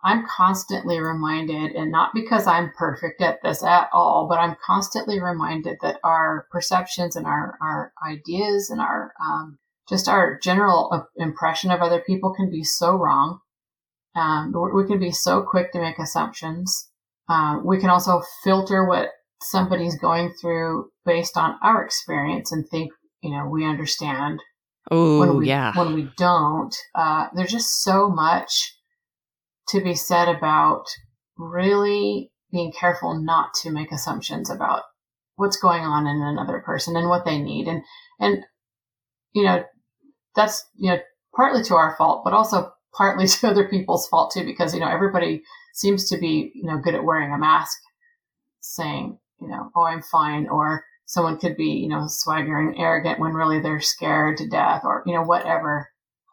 I'm 0.03 0.25
constantly 0.25 0.99
reminded, 0.99 1.71
and 1.71 1.91
not 1.91 2.11
because 2.13 2.47
I'm 2.47 2.71
perfect 2.77 3.21
at 3.21 3.41
this 3.43 3.63
at 3.63 3.89
all, 3.91 4.27
but 4.29 4.39
I'm 4.39 4.55
constantly 4.65 5.19
reminded 5.19 5.77
that 5.81 5.99
our 6.03 6.47
perceptions 6.51 7.15
and 7.15 7.25
our, 7.25 7.57
our 7.61 7.91
ideas 8.07 8.69
and 8.69 8.79
our 8.79 9.13
um, 9.23 9.57
just 9.89 10.07
our 10.07 10.39
general 10.41 10.89
uh, 10.93 11.01
impression 11.17 11.71
of 11.71 11.81
other 11.81 12.01
people 12.05 12.33
can 12.33 12.49
be 12.49 12.63
so 12.63 12.95
wrong. 12.95 13.39
Um, 14.15 14.53
we 14.73 14.85
can 14.87 14.99
be 14.99 15.11
so 15.11 15.41
quick 15.41 15.71
to 15.73 15.79
make 15.79 15.99
assumptions. 15.99 16.89
Um, 17.27 17.65
we 17.65 17.79
can 17.79 17.89
also 17.89 18.21
filter 18.43 18.85
what 18.85 19.09
somebody's 19.41 19.97
going 19.97 20.33
through 20.41 20.89
based 21.05 21.37
on 21.37 21.55
our 21.61 21.83
experience 21.83 22.51
and 22.51 22.67
think 22.69 22.91
you 23.21 23.31
know, 23.31 23.47
we 23.47 23.65
understand. 23.65 24.41
Oh, 24.91 25.19
when 25.19 25.37
we, 25.37 25.47
yeah. 25.47 25.77
When 25.77 25.93
we 25.93 26.09
don't, 26.17 26.75
uh, 26.95 27.27
there's 27.35 27.51
just 27.51 27.83
so 27.83 28.09
much 28.09 28.75
to 29.69 29.81
be 29.81 29.95
said 29.95 30.27
about 30.27 30.85
really 31.37 32.31
being 32.51 32.71
careful 32.71 33.19
not 33.19 33.53
to 33.61 33.71
make 33.71 33.91
assumptions 33.91 34.49
about 34.49 34.83
what's 35.35 35.57
going 35.57 35.83
on 35.83 36.07
in 36.07 36.21
another 36.21 36.59
person 36.59 36.95
and 36.95 37.07
what 37.07 37.25
they 37.25 37.39
need. 37.39 37.67
And, 37.67 37.83
and, 38.19 38.43
you 39.33 39.43
know, 39.43 39.63
that's, 40.35 40.65
you 40.75 40.91
know, 40.91 40.99
partly 41.35 41.63
to 41.63 41.75
our 41.75 41.95
fault, 41.97 42.23
but 42.23 42.33
also 42.33 42.71
partly 42.93 43.27
to 43.27 43.47
other 43.47 43.67
people's 43.67 44.07
fault 44.07 44.31
too, 44.33 44.43
because, 44.43 44.73
you 44.73 44.79
know, 44.79 44.89
everybody 44.89 45.43
seems 45.73 46.09
to 46.09 46.17
be, 46.17 46.51
you 46.53 46.65
know, 46.65 46.77
good 46.77 46.95
at 46.95 47.03
wearing 47.03 47.33
a 47.33 47.37
mask 47.37 47.77
saying, 48.59 49.17
you 49.39 49.47
know, 49.47 49.69
oh, 49.75 49.85
I'm 49.85 50.01
fine. 50.01 50.47
Or 50.49 50.83
someone 51.05 51.37
could 51.37 51.55
be, 51.55 51.71
you 51.71 51.87
know, 51.87 52.03
swaggering 52.07 52.77
arrogant 52.77 53.19
when 53.19 53.33
really 53.33 53.61
they're 53.61 53.79
scared 53.79 54.37
to 54.37 54.49
death 54.49 54.81
or, 54.83 55.03
you 55.05 55.13
know, 55.13 55.23
whatever. 55.23 55.89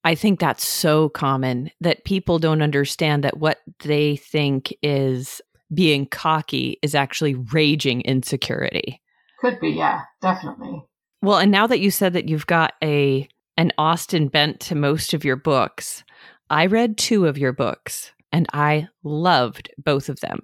I 0.06 0.14
think 0.14 0.38
that's 0.38 0.64
so 0.64 1.08
common 1.08 1.72
that 1.80 2.04
people 2.04 2.38
don't 2.38 2.62
understand 2.62 3.24
that 3.24 3.38
what 3.38 3.58
they 3.80 4.14
think 4.14 4.72
is 4.80 5.40
being 5.74 6.06
cocky 6.06 6.78
is 6.80 6.94
actually 6.94 7.34
raging 7.34 8.02
insecurity. 8.02 9.02
Could 9.40 9.58
be, 9.58 9.70
yeah, 9.70 10.02
definitely. 10.22 10.84
Well, 11.22 11.38
and 11.38 11.50
now 11.50 11.66
that 11.66 11.80
you 11.80 11.90
said 11.90 12.12
that 12.12 12.28
you've 12.28 12.46
got 12.46 12.74
a 12.84 13.28
an 13.56 13.72
Austen 13.78 14.28
bent 14.28 14.60
to 14.60 14.76
most 14.76 15.12
of 15.12 15.24
your 15.24 15.34
books, 15.34 16.04
I 16.50 16.66
read 16.66 16.98
two 16.98 17.26
of 17.26 17.36
your 17.36 17.52
books 17.52 18.12
and 18.30 18.46
I 18.52 18.86
loved 19.02 19.70
both 19.76 20.08
of 20.08 20.20
them. 20.20 20.38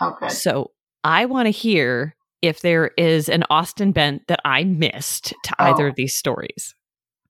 Oh, 0.00 0.10
okay. 0.14 0.28
So 0.28 0.72
I 1.04 1.26
want 1.26 1.46
to 1.46 1.50
hear 1.50 2.16
if 2.42 2.62
there 2.62 2.90
is 2.98 3.28
an 3.28 3.44
Austen 3.48 3.92
bent 3.92 4.26
that 4.26 4.40
I 4.44 4.64
missed 4.64 5.34
to 5.44 5.54
oh. 5.60 5.66
either 5.66 5.86
of 5.86 5.94
these 5.94 6.16
stories. 6.16 6.74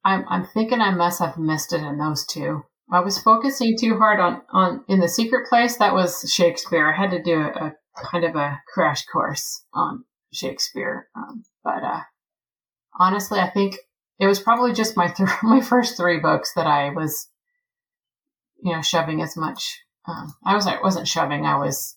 I'm 0.04 0.24
I'm 0.28 0.44
thinking 0.44 0.80
I 0.80 0.90
must 0.90 1.18
have 1.20 1.38
missed 1.38 1.72
it 1.72 1.82
in 1.82 1.98
those 1.98 2.26
two. 2.26 2.64
I 2.92 3.00
was 3.00 3.18
focusing 3.18 3.76
too 3.78 3.96
hard 3.96 4.20
on 4.20 4.42
on 4.50 4.84
in 4.88 5.00
the 5.00 5.08
secret 5.08 5.48
place. 5.48 5.76
That 5.76 5.94
was 5.94 6.30
Shakespeare. 6.32 6.92
I 6.92 6.96
had 6.96 7.10
to 7.10 7.22
do 7.22 7.40
a, 7.40 7.66
a 7.66 7.74
kind 8.10 8.24
of 8.24 8.36
a 8.36 8.60
crash 8.72 9.04
course 9.06 9.64
on 9.72 10.04
Shakespeare. 10.32 11.08
Um, 11.16 11.44
but 11.62 11.82
uh, 11.82 12.00
honestly, 12.98 13.40
I 13.40 13.48
think 13.48 13.76
it 14.18 14.26
was 14.26 14.40
probably 14.40 14.72
just 14.72 14.96
my 14.96 15.08
th- 15.08 15.28
my 15.42 15.60
first 15.60 15.96
three 15.96 16.20
books 16.20 16.52
that 16.54 16.66
I 16.66 16.90
was, 16.90 17.28
you 18.62 18.72
know, 18.72 18.82
shoving 18.82 19.22
as 19.22 19.36
much. 19.36 19.80
Um, 20.06 20.34
I 20.44 20.54
was 20.54 20.66
I 20.66 20.80
wasn't 20.82 21.08
shoving. 21.08 21.46
I 21.46 21.56
was 21.56 21.96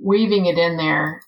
weaving 0.00 0.46
it 0.46 0.56
in 0.56 0.78
there, 0.78 1.20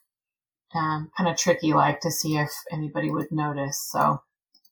um, 0.75 1.11
kind 1.17 1.29
of 1.29 1.37
tricky 1.37 1.75
like 1.75 2.01
to 2.01 2.11
see 2.11 2.39
if 2.39 2.51
anybody 2.73 3.11
would 3.11 3.31
notice. 3.31 3.87
So 3.91 4.23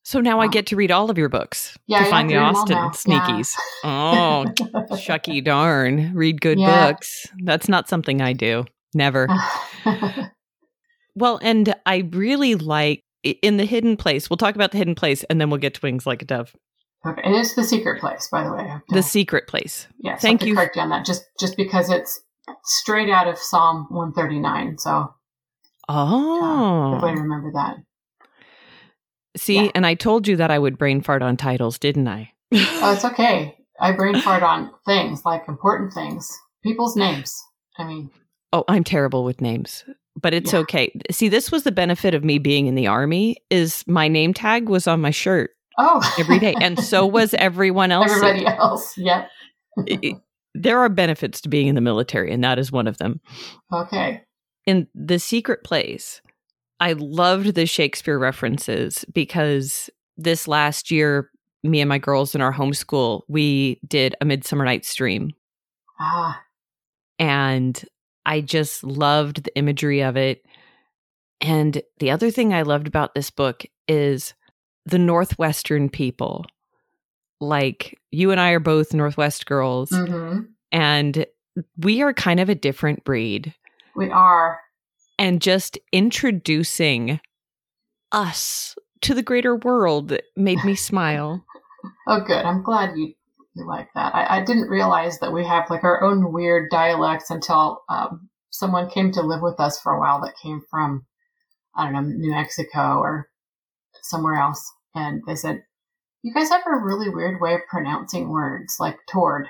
so 0.09 0.23
now 0.23 0.41
I 0.41 0.49
get 0.49 0.69
to 0.69 0.77
read 0.77 0.91
all 0.91 1.11
of 1.11 1.19
your 1.19 1.29
books 1.29 1.77
yeah, 1.87 2.05
to 2.05 2.09
find 2.09 2.31
the 2.31 2.38
Austen 2.38 2.79
sneakies. 2.93 3.53
Yeah. 3.85 3.91
oh, 3.91 4.45
shucky 4.93 5.45
darn. 5.45 6.15
Read 6.15 6.41
good 6.41 6.59
yeah. 6.59 6.93
books. 6.93 7.27
That's 7.45 7.69
not 7.69 7.91
something 7.91 8.23
I 8.23 8.33
do. 8.33 8.65
Never. 8.95 9.29
well, 11.15 11.38
and 11.43 11.75
I 11.85 12.09
really 12.11 12.55
like 12.55 13.05
in 13.23 13.59
the 13.59 13.67
hidden 13.67 13.99
place. 13.99 14.31
We'll 14.31 14.38
talk 14.38 14.55
about 14.55 14.73
the 14.73 14.79
hidden 14.79 14.95
place 14.95 15.25
and 15.25 15.38
then 15.38 15.50
we'll 15.50 15.61
get 15.61 15.75
to 15.75 15.81
Wings 15.83 16.07
Like 16.07 16.23
a 16.23 16.25
Dove. 16.25 16.57
Okay. 17.07 17.21
And 17.23 17.35
it's 17.35 17.55
the 17.55 17.62
secret 17.62 18.00
place, 18.00 18.31
by 18.33 18.45
the 18.45 18.55
way. 18.55 18.77
The 18.88 19.03
secret 19.03 19.47
place. 19.47 19.88
Yes. 19.99 20.23
Thank 20.23 20.43
you. 20.43 20.55
Correct 20.55 20.77
you 20.77 20.81
on 20.81 20.88
that. 20.88 21.05
Just 21.05 21.27
just 21.38 21.55
because 21.59 21.91
it's 21.91 22.19
straight 22.65 23.11
out 23.11 23.29
of 23.29 23.37
Psalm 23.37 23.88
139. 23.91 24.79
So 24.79 25.12
Oh. 25.87 26.43
Uh, 26.43 26.97
everybody 26.97 27.21
remember 27.21 27.53
that. 27.53 27.77
See, 29.38 29.64
yeah. 29.64 29.71
and 29.75 29.87
I 29.87 29.95
told 29.95 30.26
you 30.26 30.37
that 30.37 30.50
I 30.50 30.59
would 30.59 30.78
brain 30.78 31.00
fart 31.00 31.23
on 31.23 31.37
titles, 31.37 31.78
didn't 31.78 32.09
I? 32.09 32.33
oh, 32.52 32.92
it's 32.92 33.04
okay. 33.04 33.57
I 33.80 33.92
brain 33.92 34.21
fart 34.21 34.42
on 34.42 34.71
things 34.85 35.25
like 35.25 35.47
important 35.49 35.92
things, 35.92 36.28
people's 36.62 36.97
names. 36.97 37.40
I 37.78 37.85
mean, 37.85 38.11
oh, 38.53 38.64
I'm 38.66 38.83
terrible 38.83 39.24
with 39.24 39.40
names, 39.40 39.85
but 40.20 40.35
it's 40.35 40.53
yeah. 40.53 40.61
okay. 40.61 40.92
See, 41.11 41.29
this 41.29 41.53
was 41.53 41.62
the 41.62 41.72
benefit 41.72 42.14
of 42.14 42.24
me 42.24 42.38
being 42.38 42.66
in 42.66 42.74
the 42.74 42.88
army 42.88 43.37
is 43.51 43.85
my 43.87 44.09
name 44.09 44.35
tag 44.35 44.68
was 44.68 44.87
on 44.87 45.01
my 45.01 45.11
shirt. 45.11 45.51
Oh, 45.79 46.03
every 46.18 46.40
day, 46.40 46.57
and 46.61 46.83
so 46.83 47.07
was 47.07 47.35
everyone 47.35 47.92
else. 47.92 48.11
Everybody 48.11 48.46
else, 48.46 48.98
yep. 48.98 49.29
there 50.55 50.81
are 50.81 50.88
benefits 50.88 51.40
to 51.42 51.48
being 51.48 51.68
in 51.68 51.77
the 51.77 51.81
military, 51.81 52.33
and 52.33 52.42
that 52.42 52.59
is 52.59 52.72
one 52.72 52.88
of 52.88 52.98
them. 52.98 53.20
Okay. 53.72 54.22
In 54.66 54.88
the 54.92 55.20
secret 55.20 55.62
place, 55.62 56.20
I 56.81 56.93
loved 56.93 57.55
the 57.55 57.67
Shakespeare 57.67 58.19
references 58.19 59.05
because 59.12 59.91
this 60.17 60.47
last 60.47 60.91
year, 60.91 61.31
me 61.62 61.81
and 61.81 61.88
my 61.88 61.99
girls 61.99 62.35
in 62.35 62.41
our 62.41 62.53
homeschool, 62.53 63.23
we 63.29 63.81
did 63.87 64.14
a 64.21 64.25
Midsummer 64.25 64.64
Night's 64.64 64.95
Dream. 64.95 65.33
Ah. 66.01 66.41
And 67.19 67.83
I 68.27 68.41
just 68.41 68.85
loved 68.85 69.45
the 69.45 69.57
imagery 69.57 70.03
of 70.03 70.17
it. 70.17 70.45
And 71.41 71.83
the 71.99 72.11
other 72.11 72.31
thing 72.31 72.53
I 72.53 72.62
loved 72.62 72.87
about 72.87 73.14
this 73.14 73.31
book 73.31 73.64
is 73.88 74.35
the 74.87 74.99
Northwestern 74.99 75.88
people. 75.88 76.47
Like 77.41 77.99
you 78.11 78.31
and 78.31 78.41
I 78.41 78.51
are 78.51 78.61
both 78.61 78.93
Northwest 78.93 79.47
girls, 79.47 79.91
mm-hmm. 79.91 80.41
and 80.73 81.27
we 81.77 82.03
are 82.03 82.12
kind 82.12 82.41
of 82.41 82.49
a 82.49 82.55
different 82.55 83.05
breed. 83.05 83.55
We 83.95 84.11
are 84.11 84.61
and 85.18 85.42
just 85.42 85.78
introducing 85.92 87.20
us 88.12 88.76
to 89.02 89.14
the 89.14 89.22
greater 89.22 89.57
world 89.57 90.16
made 90.37 90.64
me 90.64 90.74
smile. 90.74 91.44
oh, 92.07 92.20
good. 92.20 92.44
I'm 92.44 92.62
glad 92.62 92.96
you, 92.96 93.14
you 93.54 93.66
like 93.66 93.88
that. 93.94 94.14
I, 94.14 94.38
I, 94.38 94.44
didn't 94.44 94.68
realize 94.68 95.18
that 95.20 95.33
we 95.33 95.44
have 95.44 95.70
like 95.70 95.85
our 95.85 96.02
own 96.02 96.33
weird 96.33 96.70
dialects 96.70 97.31
until 97.31 97.83
um, 97.88 98.28
someone 98.50 98.90
came 98.90 99.12
to 99.12 99.22
live 99.22 99.42
with 99.42 99.61
us 99.61 99.81
for 99.81 99.92
a 99.92 100.00
while 100.00 100.20
that 100.22 100.35
came 100.42 100.62
from, 100.70 101.07
I 101.76 101.85
don't 101.85 101.92
know, 101.92 102.00
New 102.00 102.31
Mexico 102.31 102.98
or 102.98 103.28
somewhere 104.02 104.37
else. 104.37 104.72
And 104.94 105.22
they 105.26 105.37
said, 105.37 105.62
you 106.22 106.33
guys 106.35 106.48
have 106.48 106.62
a 106.66 106.76
really 106.76 107.09
weird 107.09 107.40
way 107.40 107.54
of 107.54 107.61
pronouncing 107.70 108.28
words 108.31 108.76
like 108.81 108.96
toward. 109.09 109.46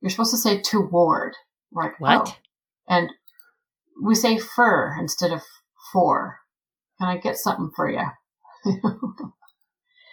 You're 0.00 0.10
supposed 0.10 0.30
to 0.30 0.38
say 0.38 0.62
toward. 0.62 1.34
Like, 1.72 2.00
what? 2.00 2.28
Oh. 2.28 2.36
And 2.88 3.10
we 4.02 4.14
say 4.14 4.38
fur 4.38 4.96
instead 4.98 5.32
of 5.32 5.42
for. 5.92 6.38
Can 7.00 7.08
I 7.08 7.16
get 7.18 7.36
something 7.36 7.70
for 7.74 7.90
you? 7.90 8.04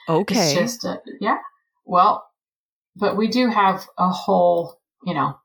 okay. 0.10 0.36
It's 0.36 0.54
just 0.54 0.86
a, 0.86 1.02
yeah. 1.20 1.38
Well, 1.86 2.26
but 2.96 3.18
we 3.18 3.28
do 3.28 3.50
have 3.50 3.88
a 3.98 4.10
whole, 4.10 4.80
you 5.04 5.14
know, 5.14 5.38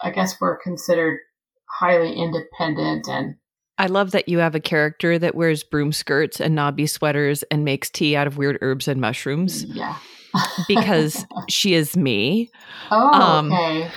I 0.00 0.10
guess 0.10 0.40
we're 0.40 0.58
considered 0.58 1.18
highly 1.66 2.12
independent 2.12 3.08
and 3.08 3.36
I 3.76 3.86
love 3.86 4.12
that 4.12 4.28
you 4.28 4.38
have 4.38 4.54
a 4.54 4.60
character 4.60 5.18
that 5.18 5.34
wears 5.34 5.64
broom 5.64 5.90
skirts 5.90 6.40
and 6.40 6.54
knobby 6.54 6.86
sweaters 6.86 7.42
and 7.50 7.64
makes 7.64 7.90
tea 7.90 8.14
out 8.14 8.28
of 8.28 8.36
weird 8.36 8.58
herbs 8.60 8.86
and 8.86 9.00
mushrooms. 9.00 9.64
Yeah. 9.64 9.96
because 10.68 11.26
she 11.48 11.74
is 11.74 11.96
me. 11.96 12.50
Oh, 12.92 13.10
um, 13.12 13.52
okay. 13.52 13.90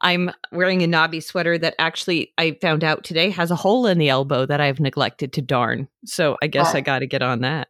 I'm 0.00 0.30
wearing 0.52 0.82
a 0.82 0.86
knobby 0.86 1.20
sweater 1.20 1.56
that 1.58 1.74
actually 1.78 2.32
I 2.36 2.58
found 2.60 2.84
out 2.84 3.04
today 3.04 3.30
has 3.30 3.50
a 3.50 3.56
hole 3.56 3.86
in 3.86 3.98
the 3.98 4.08
elbow 4.08 4.44
that 4.46 4.60
I've 4.60 4.80
neglected 4.80 5.32
to 5.34 5.42
darn. 5.42 5.88
So 6.04 6.36
I 6.42 6.48
guess 6.48 6.72
but, 6.72 6.78
I 6.78 6.80
got 6.82 6.98
to 6.98 7.06
get 7.06 7.22
on 7.22 7.40
that. 7.40 7.68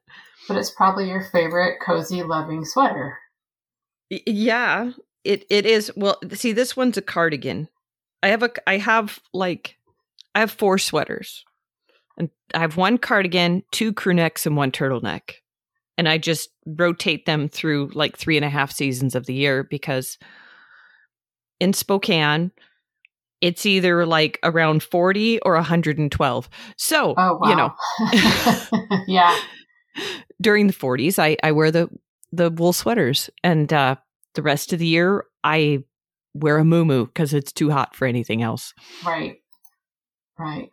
But 0.48 0.56
it's 0.56 0.70
probably 0.70 1.08
your 1.08 1.22
favorite 1.30 1.78
cozy, 1.84 2.22
loving 2.22 2.64
sweater. 2.64 3.18
Y- 4.10 4.22
yeah, 4.26 4.92
it 5.24 5.44
it 5.50 5.66
is. 5.66 5.90
Well, 5.96 6.18
see, 6.32 6.52
this 6.52 6.76
one's 6.76 6.96
a 6.96 7.02
cardigan. 7.02 7.68
I 8.22 8.28
have 8.28 8.42
a 8.42 8.50
I 8.66 8.78
have 8.78 9.20
like 9.32 9.76
I 10.34 10.40
have 10.40 10.50
four 10.50 10.78
sweaters, 10.78 11.44
and 12.18 12.30
I 12.54 12.60
have 12.60 12.76
one 12.76 12.98
cardigan, 12.98 13.62
two 13.70 13.92
crew 13.92 14.14
necks, 14.14 14.46
and 14.46 14.56
one 14.56 14.72
turtleneck, 14.72 15.34
and 15.96 16.08
I 16.08 16.18
just 16.18 16.50
rotate 16.64 17.26
them 17.26 17.48
through 17.48 17.90
like 17.94 18.16
three 18.16 18.36
and 18.36 18.44
a 18.44 18.50
half 18.50 18.72
seasons 18.72 19.14
of 19.14 19.26
the 19.26 19.34
year 19.34 19.64
because 19.64 20.18
in 21.60 21.72
Spokane, 21.72 22.52
it's 23.40 23.66
either 23.66 24.06
like 24.06 24.38
around 24.42 24.82
40 24.82 25.40
or 25.40 25.54
112. 25.54 26.48
So, 26.76 27.14
oh, 27.16 27.38
wow. 27.40 27.48
you 27.48 27.56
know. 27.56 29.00
yeah. 29.06 29.38
During 30.40 30.66
the 30.66 30.72
40s, 30.72 31.18
I, 31.18 31.36
I 31.42 31.52
wear 31.52 31.70
the, 31.70 31.88
the 32.32 32.50
wool 32.50 32.72
sweaters. 32.72 33.30
And 33.44 33.72
uh, 33.72 33.96
the 34.34 34.42
rest 34.42 34.72
of 34.72 34.78
the 34.78 34.86
year, 34.86 35.24
I 35.44 35.84
wear 36.34 36.58
a 36.58 36.64
moo 36.64 37.06
because 37.06 37.32
it's 37.32 37.52
too 37.52 37.70
hot 37.70 37.94
for 37.94 38.06
anything 38.06 38.42
else. 38.42 38.74
Right. 39.04 39.36
Right. 40.38 40.70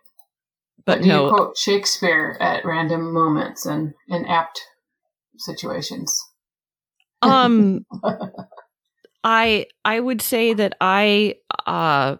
But, 0.85 0.99
but 0.99 1.07
no. 1.07 1.25
You 1.25 1.35
quote 1.35 1.57
Shakespeare 1.57 2.37
at 2.41 2.65
random 2.65 3.13
moments 3.13 3.65
and 3.65 3.93
in 4.09 4.25
apt 4.25 4.61
situations. 5.37 6.21
Um, 7.21 7.85
I 9.23 9.67
I 9.85 9.99
would 9.99 10.21
say 10.21 10.53
that 10.53 10.75
I 10.81 11.35
uh 11.65 12.17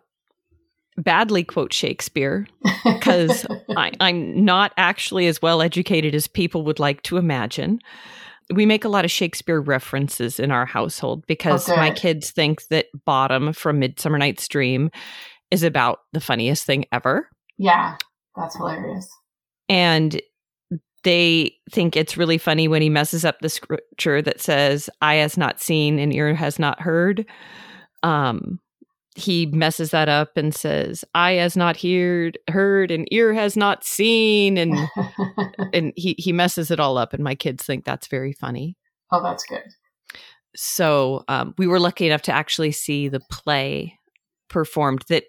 badly 0.98 1.44
quote 1.44 1.74
Shakespeare 1.74 2.48
because 2.84 3.46
I'm 3.78 4.46
not 4.46 4.74
actually 4.78 5.28
as 5.28 5.42
well 5.42 5.62
educated 5.62 6.14
as 6.16 6.28
people 6.28 6.64
would 6.64 6.80
like 6.80 7.02
to 7.04 7.18
imagine. 7.18 7.80
We 8.54 8.66
make 8.66 8.86
a 8.86 8.90
lot 8.90 9.06
of 9.06 9.12
Shakespeare 9.12 9.62
references 9.62 10.40
in 10.40 10.52
our 10.52 10.66
household 10.66 11.26
because 11.28 11.70
okay. 11.70 11.80
my 11.80 11.92
kids 11.92 12.32
think 12.32 12.68
that 12.68 12.88
Bottom 13.06 13.54
from 13.54 13.80
Midsummer 13.80 14.18
Night's 14.18 14.48
Dream 14.48 14.92
is 15.50 15.64
about 15.64 16.00
the 16.12 16.20
funniest 16.20 16.66
thing 16.66 16.86
ever. 16.92 17.30
Yeah, 17.58 17.96
that's 18.36 18.58
hilarious. 18.58 19.08
And 19.70 20.22
they 21.04 21.56
think 21.72 21.96
it's 21.96 22.18
really 22.18 22.38
funny 22.38 22.68
when 22.68 22.82
he 22.82 22.90
messes 22.90 23.26
up 23.26 23.40
the 23.40 23.50
scripture 23.50 24.22
that 24.22 24.42
says, 24.42 24.90
Eye 25.02 25.16
has 25.16 25.38
not 25.38 25.62
seen 25.62 26.00
and 26.00 26.14
ear 26.14 26.34
has 26.34 26.60
not 26.60 26.82
heard. 26.82 27.26
Um, 28.04 28.60
he 29.16 29.46
messes 29.46 29.92
that 29.92 30.10
up 30.10 30.38
and 30.38 30.54
says, 30.56 31.06
"Eye 31.14 31.34
has 31.34 31.56
not 31.56 31.82
heard, 31.82 32.38
heard, 32.50 32.90
and 32.92 33.08
ear 33.12 33.34
has 33.34 33.56
not 33.56 33.84
seen," 33.84 34.58
and 34.58 34.76
and 35.74 35.94
he 35.96 36.16
he 36.18 36.32
messes 36.32 36.72
it 36.72 36.80
all 36.80 36.98
up, 36.98 37.14
and 37.14 37.24
my 37.24 37.36
kids 37.36 37.64
think 37.64 37.86
that's 37.86 38.08
very 38.08 38.34
funny. 38.34 38.76
Oh, 39.12 39.22
that's 39.22 39.46
good. 39.46 39.64
So 40.56 41.24
um, 41.28 41.54
we 41.58 41.68
were 41.68 41.80
lucky 41.80 42.08
enough 42.08 42.24
to 42.24 42.32
actually 42.32 42.72
see 42.72 43.08
the 43.08 43.20
play 43.20 44.00
performed. 44.54 45.04
That 45.10 45.26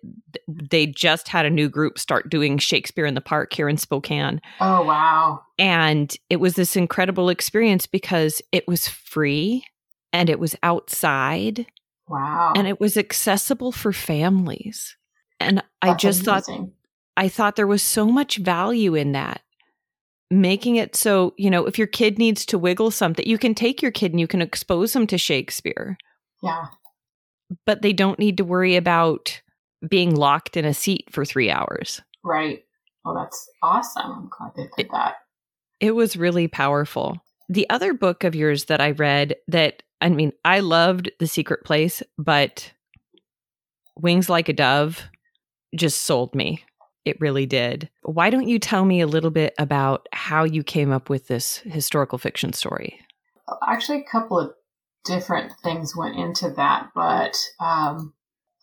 they 0.46 0.86
just 0.86 1.26
had 1.26 1.46
a 1.46 1.50
new 1.50 1.68
group 1.68 1.98
start 1.98 2.30
doing 2.30 2.58
Shakespeare 2.58 3.06
in 3.06 3.14
the 3.14 3.20
Park 3.20 3.52
here 3.52 3.68
in 3.68 3.76
Spokane. 3.76 4.40
Oh 4.60 4.84
wow! 4.84 5.40
And 5.58 6.16
it 6.30 6.36
was 6.36 6.54
this 6.54 6.76
incredible 6.76 7.28
experience 7.28 7.86
because 7.86 8.40
it 8.52 8.68
was 8.68 8.86
free 8.86 9.64
and 10.12 10.30
it 10.30 10.38
was 10.38 10.54
outside 10.62 11.66
Wow. 12.08 12.52
And 12.54 12.66
it 12.66 12.80
was 12.80 12.96
accessible 12.96 13.72
for 13.72 13.92
families. 13.92 14.96
And 15.40 15.58
That's 15.58 15.68
I 15.82 15.94
just 15.94 16.26
amazing. 16.26 16.56
thought 16.56 16.70
I 17.16 17.28
thought 17.28 17.56
there 17.56 17.66
was 17.66 17.82
so 17.82 18.06
much 18.06 18.38
value 18.38 18.94
in 18.94 19.12
that. 19.12 19.40
Making 20.30 20.76
it 20.76 20.96
so, 20.96 21.34
you 21.36 21.48
know, 21.50 21.66
if 21.66 21.78
your 21.78 21.86
kid 21.86 22.18
needs 22.18 22.44
to 22.46 22.58
wiggle 22.58 22.90
something, 22.90 23.26
you 23.26 23.38
can 23.38 23.54
take 23.54 23.82
your 23.82 23.92
kid 23.92 24.10
and 24.12 24.20
you 24.20 24.26
can 24.26 24.42
expose 24.42 24.92
them 24.92 25.06
to 25.06 25.18
Shakespeare. 25.18 25.96
Yeah. 26.42 26.66
But 27.66 27.82
they 27.82 27.92
don't 27.92 28.18
need 28.18 28.36
to 28.38 28.44
worry 28.44 28.76
about 28.76 29.40
being 29.88 30.14
locked 30.14 30.56
in 30.56 30.64
a 30.64 30.74
seat 30.74 31.06
for 31.10 31.24
three 31.24 31.50
hours. 31.50 32.00
Right. 32.22 32.64
Well, 33.04 33.14
that's 33.14 33.48
awesome. 33.62 34.02
I'm 34.10 34.30
glad 34.30 34.52
they 34.56 34.68
did 34.76 34.90
that. 34.92 35.16
It 35.80 35.92
was 35.92 36.16
really 36.16 36.48
powerful. 36.48 37.18
The 37.48 37.68
other 37.68 37.92
book 37.92 38.24
of 38.24 38.34
yours 38.34 38.64
that 38.66 38.80
I 38.80 38.92
read 38.92 39.36
that 39.48 39.82
I 40.00 40.10
mean, 40.10 40.32
I 40.44 40.60
loved 40.60 41.10
The 41.18 41.26
Secret 41.26 41.64
Place, 41.64 42.02
but 42.18 42.72
Wings 43.96 44.28
Like 44.28 44.48
a 44.48 44.52
Dove 44.52 45.02
just 45.74 46.02
sold 46.02 46.34
me. 46.34 46.62
It 47.04 47.20
really 47.20 47.46
did. 47.46 47.88
Why 48.02 48.30
don't 48.30 48.48
you 48.48 48.58
tell 48.58 48.84
me 48.84 49.00
a 49.00 49.06
little 49.06 49.30
bit 49.30 49.54
about 49.58 50.06
how 50.12 50.44
you 50.44 50.62
came 50.62 50.92
up 50.92 51.08
with 51.08 51.28
this 51.28 51.58
historical 51.58 52.18
fiction 52.18 52.52
story? 52.52 52.98
Uh, 53.48 53.56
actually, 53.66 54.00
a 54.00 54.10
couple 54.10 54.38
of 54.38 54.54
different 55.04 55.52
things 55.62 55.96
went 55.96 56.16
into 56.16 56.50
that, 56.50 56.90
but 56.94 57.36
um, 57.60 58.14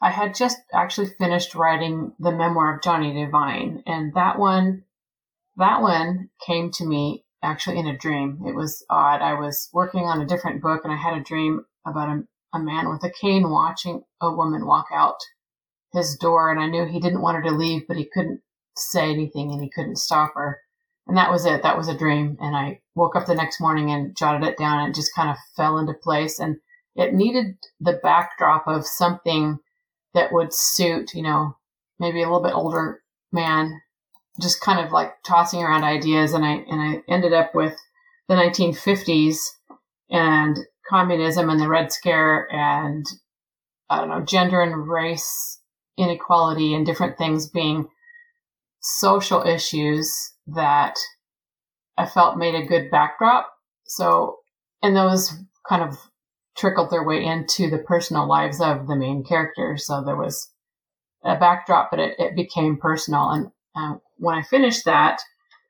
I 0.02 0.10
had 0.10 0.36
just 0.36 0.58
actually 0.74 1.08
finished 1.08 1.56
writing 1.56 2.14
the 2.20 2.32
memoir 2.32 2.76
of 2.76 2.84
Johnny 2.84 3.14
Devine, 3.14 3.84
and 3.86 4.14
that 4.16 4.40
one, 4.40 4.84
that 5.58 5.82
one 5.82 6.30
came 6.46 6.72
to 6.72 6.86
me 6.86 7.24
actually 7.44 7.80
in 7.80 7.88
a 7.88 7.98
dream. 7.98 8.40
It 8.46 8.56
was 8.56 8.86
odd. 8.90 9.22
I 9.22 9.34
was 9.34 9.70
working 9.74 10.02
on 10.02 10.22
a 10.22 10.26
different 10.26 10.62
book 10.62 10.82
and 10.84 10.94
I 10.94 10.98
had 10.98 11.18
a 11.18 11.24
dream 11.24 11.66
about 11.86 12.10
a, 12.10 12.24
a 12.58 12.60
man 12.60 12.90
with 12.90 13.04
a 13.04 13.10
cane 13.10 13.50
watching 13.50 14.04
a 14.22 14.34
woman 14.34 14.66
walk 14.66 14.88
out 14.94 15.18
his 15.94 16.16
door. 16.18 16.52
And 16.52 16.60
I 16.60 16.68
knew 16.68 16.86
he 16.86 17.00
didn't 17.00 17.22
want 17.22 17.38
her 17.38 17.44
to 17.44 17.56
leave, 17.56 17.88
but 17.88 17.98
he 17.98 18.10
couldn't 18.14 18.42
say 18.78 19.10
anything 19.10 19.52
and 19.52 19.62
he 19.62 19.70
couldn't 19.70 19.98
stop 19.98 20.34
her. 20.36 20.60
And 21.08 21.18
that 21.18 21.32
was 21.32 21.46
it. 21.46 21.64
That 21.64 21.78
was 21.78 21.88
a 21.88 21.98
dream. 21.98 22.38
And 22.40 22.56
I 22.56 22.80
woke 22.96 23.16
up 23.16 23.26
the 23.26 23.36
next 23.36 23.60
morning 23.60 23.92
and 23.92 24.16
jotted 24.16 24.48
it 24.48 24.58
down 24.58 24.80
and 24.80 24.90
it 24.90 24.96
just 24.96 25.16
kind 25.16 25.30
of 25.30 25.38
fell 25.56 25.78
into 25.78 25.94
place. 25.94 26.40
And 26.40 26.58
it 26.96 27.14
needed 27.14 27.58
the 27.80 28.00
backdrop 28.04 28.68
of 28.68 28.86
something 28.86 29.58
that 30.14 30.32
would 30.32 30.54
suit, 30.54 31.14
you 31.14 31.24
know, 31.24 31.56
maybe 32.00 32.22
a 32.22 32.26
little 32.26 32.44
bit 32.44 32.54
older 32.54 33.02
man 33.32 33.82
just 34.42 34.62
kind 34.62 34.86
of 34.86 34.92
like 34.92 35.14
tossing 35.24 35.62
around 35.62 35.84
ideas 35.84 36.34
and 36.34 36.46
I 36.46 36.64
and 36.70 36.82
I 36.82 37.04
ended 37.12 37.34
up 37.34 37.54
with 37.54 37.76
the 38.28 38.36
1950s 38.36 39.38
and 40.10 40.58
communism 40.90 41.50
and 41.50 41.60
the 41.60 41.68
Red 41.68 41.92
Scare 41.92 42.48
and 42.52 43.06
I 43.90 43.98
don't 43.98 44.10
know 44.10 44.22
gender 44.22 44.62
and 44.62 44.88
race 44.88 45.60
inequality 45.98 46.74
and 46.74 46.86
different 46.86 47.18
things 47.18 47.50
being 47.50 47.88
social 48.80 49.44
issues 49.44 50.34
that 50.56 50.96
I 51.98 52.06
felt 52.06 52.38
made 52.38 52.56
a 52.56 52.66
good 52.66 52.90
backdrop. 52.92 53.52
So 53.86 54.38
and 54.82 54.96
those 54.96 55.34
kind 55.68 55.84
of 55.84 55.98
trickled 56.58 56.90
their 56.90 57.04
way 57.04 57.24
into 57.24 57.70
the 57.70 57.78
personal 57.78 58.28
lives 58.28 58.60
of 58.60 58.88
the 58.88 58.96
main 58.96 59.24
characters. 59.24 59.86
So 59.86 60.04
there 60.04 60.16
was 60.16 60.52
a 61.24 61.38
backdrop, 61.38 61.92
but 61.92 62.00
it, 62.00 62.16
it 62.20 62.36
became 62.36 62.78
personal. 62.78 63.30
And 63.30 63.52
uh, 63.76 64.00
when 64.18 64.36
I 64.36 64.44
finished 64.44 64.86
that, 64.86 65.22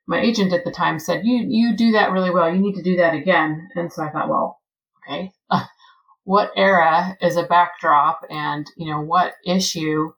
my 0.08 0.20
agent 0.20 0.54
at 0.54 0.66
the 0.66 0.72
time 0.72 1.00
said, 1.00 1.26
"You 1.26 1.46
you 1.48 1.76
do 1.76 1.92
that 1.94 2.12
really 2.12 2.32
well. 2.32 2.54
You 2.54 2.60
need 2.60 2.76
to 2.76 2.84
do 2.84 2.98
that 2.98 3.14
again." 3.14 3.70
And 3.76 3.92
so 3.92 4.04
I 4.04 4.10
thought, 4.10 4.30
well, 4.30 4.60
okay, 5.08 5.32
what 6.24 6.52
era 6.56 7.18
is 7.22 7.38
a 7.38 7.44
backdrop, 7.44 8.22
and 8.30 8.68
you 8.78 8.92
know 8.92 9.02
what 9.02 9.34
issue 9.46 10.12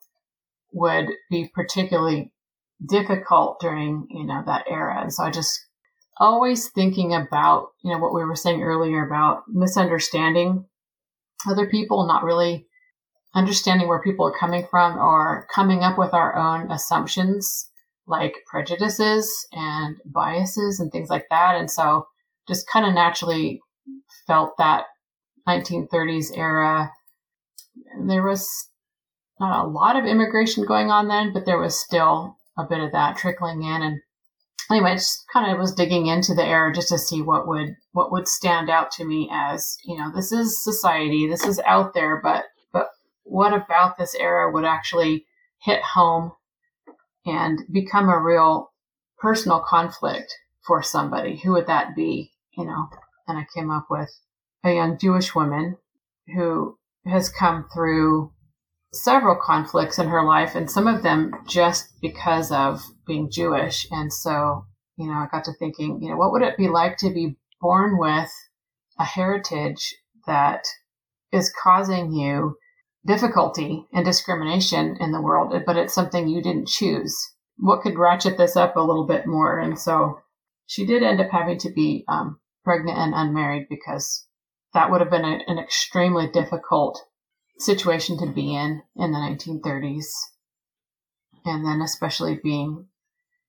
would 0.72 1.10
be 1.30 1.52
particularly 1.54 2.33
difficult 2.88 3.60
during 3.60 4.08
you 4.10 4.26
know 4.26 4.44
that 4.46 4.66
era? 4.70 5.02
And 5.02 5.14
so 5.14 5.24
I 5.24 5.32
just 5.32 5.60
always 6.18 6.70
thinking 6.70 7.14
about 7.14 7.70
you 7.84 7.92
know 7.92 8.00
what 8.00 8.14
we 8.14 8.24
were 8.24 8.36
saying 8.36 8.62
earlier 8.62 9.06
about 9.06 9.44
misunderstanding 9.48 10.66
other 11.48 11.68
people, 11.68 12.08
not 12.08 12.24
really 12.24 12.68
understanding 13.36 13.88
where 13.88 14.02
people 14.02 14.26
are 14.28 14.38
coming 14.38 14.66
from, 14.70 14.98
or 14.98 15.48
coming 15.54 15.84
up 15.84 15.98
with 15.98 16.14
our 16.14 16.36
own 16.36 16.72
assumptions 16.72 17.70
like 18.06 18.34
prejudices 18.48 19.48
and 19.54 19.96
biases 20.06 20.80
and 20.80 20.92
things 20.92 21.10
like 21.10 21.26
that. 21.30 21.56
And 21.56 21.72
so 21.72 22.06
just 22.48 22.68
kind 22.68 22.86
of 22.86 22.94
naturally 22.94 23.62
felt 24.28 24.58
that 24.58 24.86
1930s 25.48 26.38
era. 26.38 26.92
There 28.06 28.26
was 28.28 28.70
not 29.40 29.66
a 29.66 29.68
lot 29.68 29.96
of 29.96 30.06
immigration 30.06 30.66
going 30.66 30.92
on 30.92 31.08
then, 31.08 31.34
but 31.34 31.46
there 31.46 31.60
was 31.60 31.80
still 31.80 32.38
a 32.58 32.64
bit 32.64 32.80
of 32.80 32.92
that 32.92 33.18
trickling 33.18 33.64
in. 33.64 33.82
And 33.82 34.02
anyway, 34.70 34.94
just 34.96 35.26
kind 35.32 35.52
of 35.52 35.58
was 35.58 35.74
digging 35.74 36.08
into 36.08 36.34
the 36.34 36.46
era 36.46 36.74
just 36.74 36.90
to 36.90 36.98
see 36.98 37.22
what 37.22 37.48
would 37.48 37.76
what 37.92 38.12
would 38.12 38.28
stand 38.28 38.70
out 38.70 38.92
to 38.92 39.06
me 39.06 39.30
as 39.32 39.78
you 39.86 39.98
know 39.98 40.12
this 40.14 40.32
is 40.32 40.64
society, 40.64 41.28
this 41.28 41.46
is 41.46 41.60
out 41.66 41.94
there, 41.94 42.20
but 42.22 42.46
but 42.72 42.90
what 43.24 43.54
about 43.54 43.98
this 43.98 44.16
era 44.16 44.52
would 44.52 44.66
actually 44.66 45.26
hit 45.60 45.82
home 45.82 46.32
and 47.26 47.62
become 47.72 48.10
a 48.10 48.20
real 48.20 48.72
personal 49.18 49.62
conflict 49.62 50.34
for 50.66 50.82
somebody, 50.84 51.38
who 51.38 51.54
would 51.54 51.68
that 51.68 51.96
be? 51.96 52.32
You 52.58 52.66
know, 52.66 52.90
and 53.28 53.38
I 53.38 53.46
came 53.54 53.72
up 53.72 53.88
with 53.90 54.10
a 54.64 54.74
young 54.74 54.98
Jewish 54.98 55.34
woman 55.36 55.78
who 56.36 56.78
has 57.06 57.30
come 57.30 57.66
through 57.74 58.32
several 58.94 59.36
conflicts 59.36 59.98
in 59.98 60.08
her 60.08 60.24
life 60.24 60.56
and 60.56 60.70
some 60.70 60.88
of 60.88 61.04
them 61.04 61.34
just 61.48 61.90
because 62.02 62.52
of 62.52 62.82
being 63.08 63.30
Jewish. 63.32 63.88
And 63.92 64.14
so, 64.14 64.66
you 64.98 65.08
know, 65.08 65.14
I 65.14 65.28
got 65.32 65.46
to 65.46 65.54
thinking, 65.54 66.02
you 66.02 66.10
know, 66.10 66.18
what 66.18 66.32
would 66.32 66.44
it 66.44 66.58
be 66.58 66.70
like 66.70 66.98
to 66.98 67.10
be 67.12 67.36
born 67.60 67.98
with 67.98 68.32
a 69.00 69.04
heritage 69.04 69.96
that 70.28 70.66
is 71.32 71.52
causing 71.64 72.12
you 72.12 72.56
difficulty 73.06 73.86
and 73.92 74.06
discrimination 74.06 74.98
in 75.00 75.12
the 75.12 75.22
world, 75.22 75.54
but 75.66 75.78
it's 75.78 75.94
something 75.94 76.28
you 76.28 76.42
didn't 76.42 76.68
choose. 76.68 77.18
What 77.58 77.82
could 77.82 77.98
ratchet 77.98 78.38
this 78.38 78.56
up 78.56 78.76
a 78.76 78.82
little 78.82 79.06
bit 79.06 79.26
more? 79.26 79.60
And 79.60 79.78
so 79.78 80.20
she 80.68 80.86
did 80.86 81.04
end 81.04 81.20
up 81.20 81.30
having 81.32 81.58
to 81.60 81.72
be 81.72 82.06
um, 82.08 82.40
pregnant 82.64 82.98
and 82.98 83.14
unmarried 83.14 83.68
because 83.70 84.26
that 84.74 84.90
would 84.90 85.02
have 85.02 85.12
been 85.12 85.26
a, 85.26 85.40
an 85.48 85.60
extremely 85.60 86.30
difficult 86.30 87.04
situation 87.58 88.18
to 88.20 88.32
be 88.32 88.56
in 88.56 88.82
in 88.96 89.12
the 89.12 89.18
1930s. 89.18 90.06
And 91.46 91.66
then 91.66 91.82
especially 91.82 92.40
being 92.42 92.88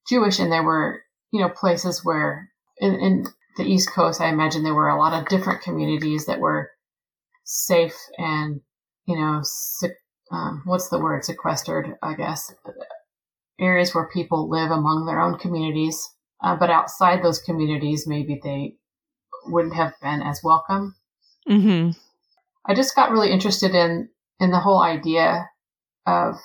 Jewish 0.08 0.38
and 0.38 0.50
there 0.50 0.62
were, 0.62 1.02
you 1.32 1.40
know, 1.40 1.48
places 1.48 2.04
where 2.04 2.50
in, 2.78 2.94
in 2.94 3.26
the 3.56 3.64
East 3.64 3.90
Coast, 3.94 4.20
I 4.20 4.28
imagine 4.28 4.62
there 4.62 4.74
were 4.74 4.88
a 4.88 4.98
lot 4.98 5.12
of 5.12 5.28
different 5.28 5.62
communities 5.62 6.26
that 6.26 6.40
were 6.40 6.70
safe 7.44 7.96
and 8.18 8.60
you 9.06 9.16
know, 9.16 9.42
um, 10.30 10.62
what's 10.64 10.88
the 10.88 10.98
word? 10.98 11.24
Sequestered, 11.24 11.96
I 12.02 12.14
guess. 12.14 12.54
Areas 13.60 13.94
where 13.94 14.08
people 14.12 14.48
live 14.48 14.70
among 14.70 15.06
their 15.06 15.20
own 15.20 15.38
communities, 15.38 16.10
uh, 16.42 16.56
but 16.56 16.70
outside 16.70 17.22
those 17.22 17.40
communities, 17.40 18.06
maybe 18.06 18.40
they 18.42 18.76
wouldn't 19.46 19.74
have 19.74 19.92
been 20.02 20.22
as 20.22 20.40
welcome. 20.42 20.96
Mm-hmm. 21.48 21.90
I 22.66 22.74
just 22.74 22.96
got 22.96 23.10
really 23.10 23.30
interested 23.30 23.74
in 23.74 24.08
in 24.40 24.50
the 24.50 24.60
whole 24.60 24.82
idea 24.82 25.48
of 26.06 26.36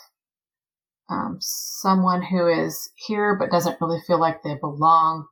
um, 1.09 1.37
someone 1.39 2.21
who 2.21 2.47
is 2.47 2.91
here 2.95 3.35
but 3.35 3.51
doesn't 3.51 3.81
really 3.81 3.99
feel 4.05 4.19
like 4.19 4.43
they 4.43 4.55
belong. 4.55 5.27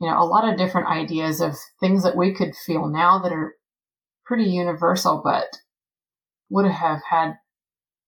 You 0.00 0.08
know, 0.08 0.18
a 0.18 0.24
lot 0.24 0.48
of 0.48 0.58
different 0.58 0.88
ideas 0.88 1.40
of 1.40 1.56
things 1.80 2.04
that 2.04 2.16
we 2.16 2.32
could 2.32 2.54
feel 2.54 2.88
now 2.88 3.18
that 3.18 3.32
are 3.32 3.54
pretty 4.24 4.44
universal, 4.44 5.20
but 5.22 5.48
would 6.48 6.70
have 6.70 7.00
had, 7.08 7.34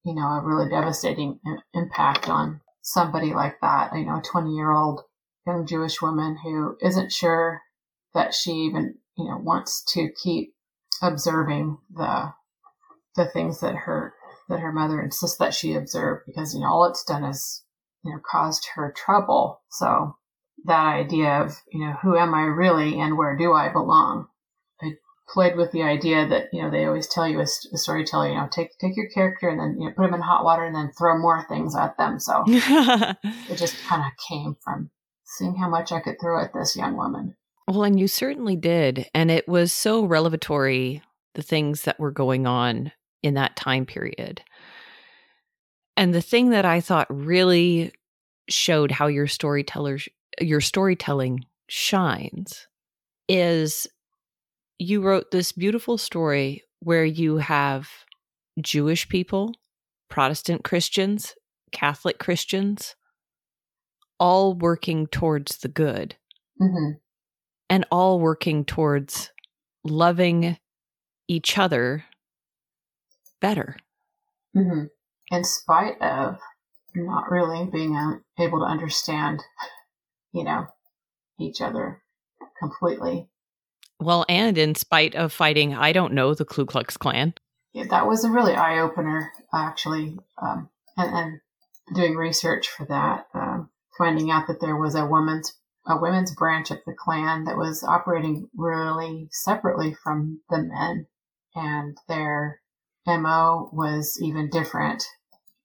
you 0.04 0.14
know, 0.14 0.26
a 0.26 0.42
really 0.42 0.70
devastating 0.70 1.40
impact 1.74 2.28
on 2.28 2.60
somebody 2.80 3.34
like 3.34 3.56
that. 3.60 3.92
You 3.94 4.06
know, 4.06 4.18
a 4.18 4.22
20 4.22 4.54
year 4.54 4.70
old 4.70 5.02
young 5.46 5.66
Jewish 5.66 6.00
woman 6.00 6.38
who 6.42 6.76
isn't 6.80 7.12
sure 7.12 7.60
that 8.14 8.34
she 8.34 8.52
even, 8.52 8.94
you 9.16 9.24
know, 9.24 9.38
wants 9.38 9.82
to 9.94 10.08
keep 10.22 10.54
observing 11.02 11.78
the 11.94 12.32
the 13.16 13.26
things 13.26 13.60
that 13.60 13.74
her 13.74 14.14
that 14.48 14.60
her 14.60 14.72
mother 14.72 15.00
insists 15.00 15.38
that 15.38 15.54
she 15.54 15.74
observe 15.74 16.20
because 16.26 16.54
you 16.54 16.60
know 16.60 16.68
all 16.68 16.84
it's 16.84 17.04
done 17.04 17.24
is 17.24 17.64
you 18.04 18.12
know 18.12 18.20
caused 18.30 18.68
her 18.74 18.92
trouble. 18.96 19.60
So 19.70 20.16
that 20.64 20.94
idea 20.94 21.42
of 21.42 21.56
you 21.72 21.80
know 21.80 21.94
who 22.02 22.16
am 22.16 22.34
I 22.34 22.42
really 22.42 22.98
and 23.00 23.16
where 23.16 23.36
do 23.36 23.52
I 23.52 23.68
belong? 23.68 24.28
I 24.80 24.92
played 25.28 25.56
with 25.56 25.72
the 25.72 25.82
idea 25.82 26.26
that 26.28 26.48
you 26.52 26.62
know 26.62 26.70
they 26.70 26.84
always 26.84 27.08
tell 27.08 27.28
you 27.28 27.40
as 27.40 27.66
a 27.72 27.76
storyteller 27.76 28.28
you 28.28 28.34
know 28.36 28.48
take 28.50 28.76
take 28.78 28.96
your 28.96 29.08
character 29.08 29.48
and 29.48 29.58
then 29.58 29.76
you 29.80 29.88
know 29.88 29.94
put 29.94 30.04
them 30.04 30.14
in 30.14 30.20
hot 30.20 30.44
water 30.44 30.64
and 30.64 30.74
then 30.74 30.92
throw 30.96 31.18
more 31.18 31.44
things 31.48 31.76
at 31.76 31.96
them. 31.98 32.18
So 32.18 32.44
it 32.46 33.56
just 33.56 33.76
kind 33.84 34.02
of 34.02 34.12
came 34.28 34.56
from 34.62 34.90
seeing 35.24 35.56
how 35.56 35.68
much 35.68 35.92
I 35.92 36.00
could 36.00 36.20
throw 36.20 36.42
at 36.42 36.52
this 36.52 36.76
young 36.76 36.96
woman. 36.96 37.36
Well, 37.72 37.84
and 37.84 37.98
you 37.98 38.06
certainly 38.06 38.54
did. 38.54 39.08
And 39.14 39.30
it 39.30 39.48
was 39.48 39.72
so 39.72 40.04
revelatory, 40.04 41.00
the 41.34 41.42
things 41.42 41.84
that 41.84 41.98
were 41.98 42.10
going 42.10 42.46
on 42.46 42.92
in 43.22 43.32
that 43.32 43.56
time 43.56 43.86
period. 43.86 44.42
And 45.96 46.12
the 46.12 46.20
thing 46.20 46.50
that 46.50 46.66
I 46.66 46.82
thought 46.82 47.06
really 47.08 47.92
showed 48.50 48.90
how 48.90 49.06
your 49.06 49.26
storyteller 49.26 49.98
your 50.38 50.60
storytelling 50.60 51.46
shines 51.66 52.66
is 53.26 53.86
you 54.78 55.00
wrote 55.00 55.30
this 55.30 55.52
beautiful 55.52 55.96
story 55.96 56.64
where 56.80 57.06
you 57.06 57.38
have 57.38 57.88
Jewish 58.60 59.08
people, 59.08 59.54
Protestant 60.10 60.62
Christians, 60.62 61.34
Catholic 61.70 62.18
Christians, 62.18 62.96
all 64.20 64.52
working 64.52 65.06
towards 65.06 65.56
the 65.58 65.68
good 65.68 66.16
mm-hmm. 66.60 66.98
And 67.72 67.86
all 67.90 68.20
working 68.20 68.66
towards 68.66 69.30
loving 69.82 70.58
each 71.26 71.56
other 71.56 72.04
better. 73.40 73.78
Mm-hmm. 74.54 74.84
In 75.34 75.44
spite 75.44 75.98
of 76.02 76.36
not 76.94 77.30
really 77.30 77.64
being 77.72 78.20
able 78.38 78.58
to 78.58 78.66
understand, 78.66 79.42
you 80.34 80.44
know, 80.44 80.66
each 81.40 81.62
other 81.62 82.02
completely. 82.58 83.30
Well, 83.98 84.26
and 84.28 84.58
in 84.58 84.74
spite 84.74 85.14
of 85.14 85.32
fighting, 85.32 85.74
I 85.74 85.92
don't 85.92 86.12
know, 86.12 86.34
the 86.34 86.44
Ku 86.44 86.66
Klux 86.66 86.98
Klan. 86.98 87.32
Yeah, 87.72 87.84
that 87.88 88.06
was 88.06 88.22
a 88.22 88.30
really 88.30 88.52
eye 88.52 88.80
opener, 88.80 89.32
actually, 89.54 90.18
um, 90.42 90.68
and, 90.98 91.14
and, 91.14 91.40
doing 91.94 92.16
research 92.16 92.68
for 92.68 92.84
that, 92.86 93.26
um, 93.34 93.70
finding 93.96 94.30
out 94.30 94.46
that 94.46 94.60
there 94.60 94.76
was 94.76 94.94
a 94.94 95.06
women's 95.06 95.54
a 95.86 95.98
women's 95.98 96.34
branch 96.34 96.70
of 96.70 96.78
the 96.86 96.94
Klan 96.94 97.44
that 97.44 97.56
was 97.56 97.82
operating 97.82 98.48
really 98.56 99.28
separately 99.32 99.94
from 99.94 100.40
the 100.48 100.62
men, 100.62 101.06
and 101.54 101.96
their 102.08 102.60
MO 103.06 103.68
was 103.72 104.18
even 104.22 104.48
different. 104.48 105.04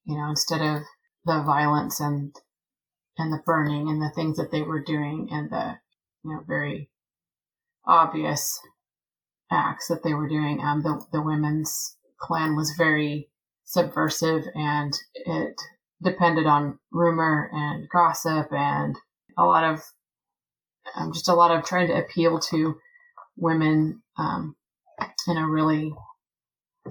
You 0.06 0.18
know, 0.18 0.30
instead 0.30 0.62
of 0.62 0.84
the 1.26 1.44
violence 1.44 2.00
and 2.00 2.36
and 3.18 3.32
the 3.32 3.44
burning 3.46 3.90
and 3.90 4.02
the 4.02 4.12
things 4.16 4.38
that 4.38 4.52
they 4.52 4.62
were 4.62 4.82
doing 4.82 5.30
and 5.32 5.50
the 5.50 5.80
you 6.24 6.32
know 6.32 6.44
very 6.48 6.90
obvious 7.86 8.60
acts 9.52 9.88
that 9.88 10.04
they 10.04 10.14
were 10.14 10.28
doing, 10.28 10.62
um, 10.62 10.82
the 10.82 11.06
the 11.12 11.22
women's 11.22 11.96
Klan 12.20 12.56
was 12.56 12.74
very 12.78 13.30
subversive 13.66 14.46
and 14.56 14.94
it 15.14 15.62
depended 16.02 16.48
on 16.48 16.80
rumor 16.92 17.50
and 17.54 17.88
gossip 17.90 18.48
and 18.52 18.96
a 19.38 19.46
lot 19.46 19.64
of 19.64 19.84
um, 20.95 21.13
just 21.13 21.30
a 21.30 21.34
lot 21.34 21.52
of 21.52 21.65
trying 21.65 21.88
to 21.88 21.97
appeal 21.97 22.39
to 22.39 22.78
women 23.36 24.02
um, 24.17 24.56
in 25.28 25.38
a 25.38 25.47
really 25.47 25.93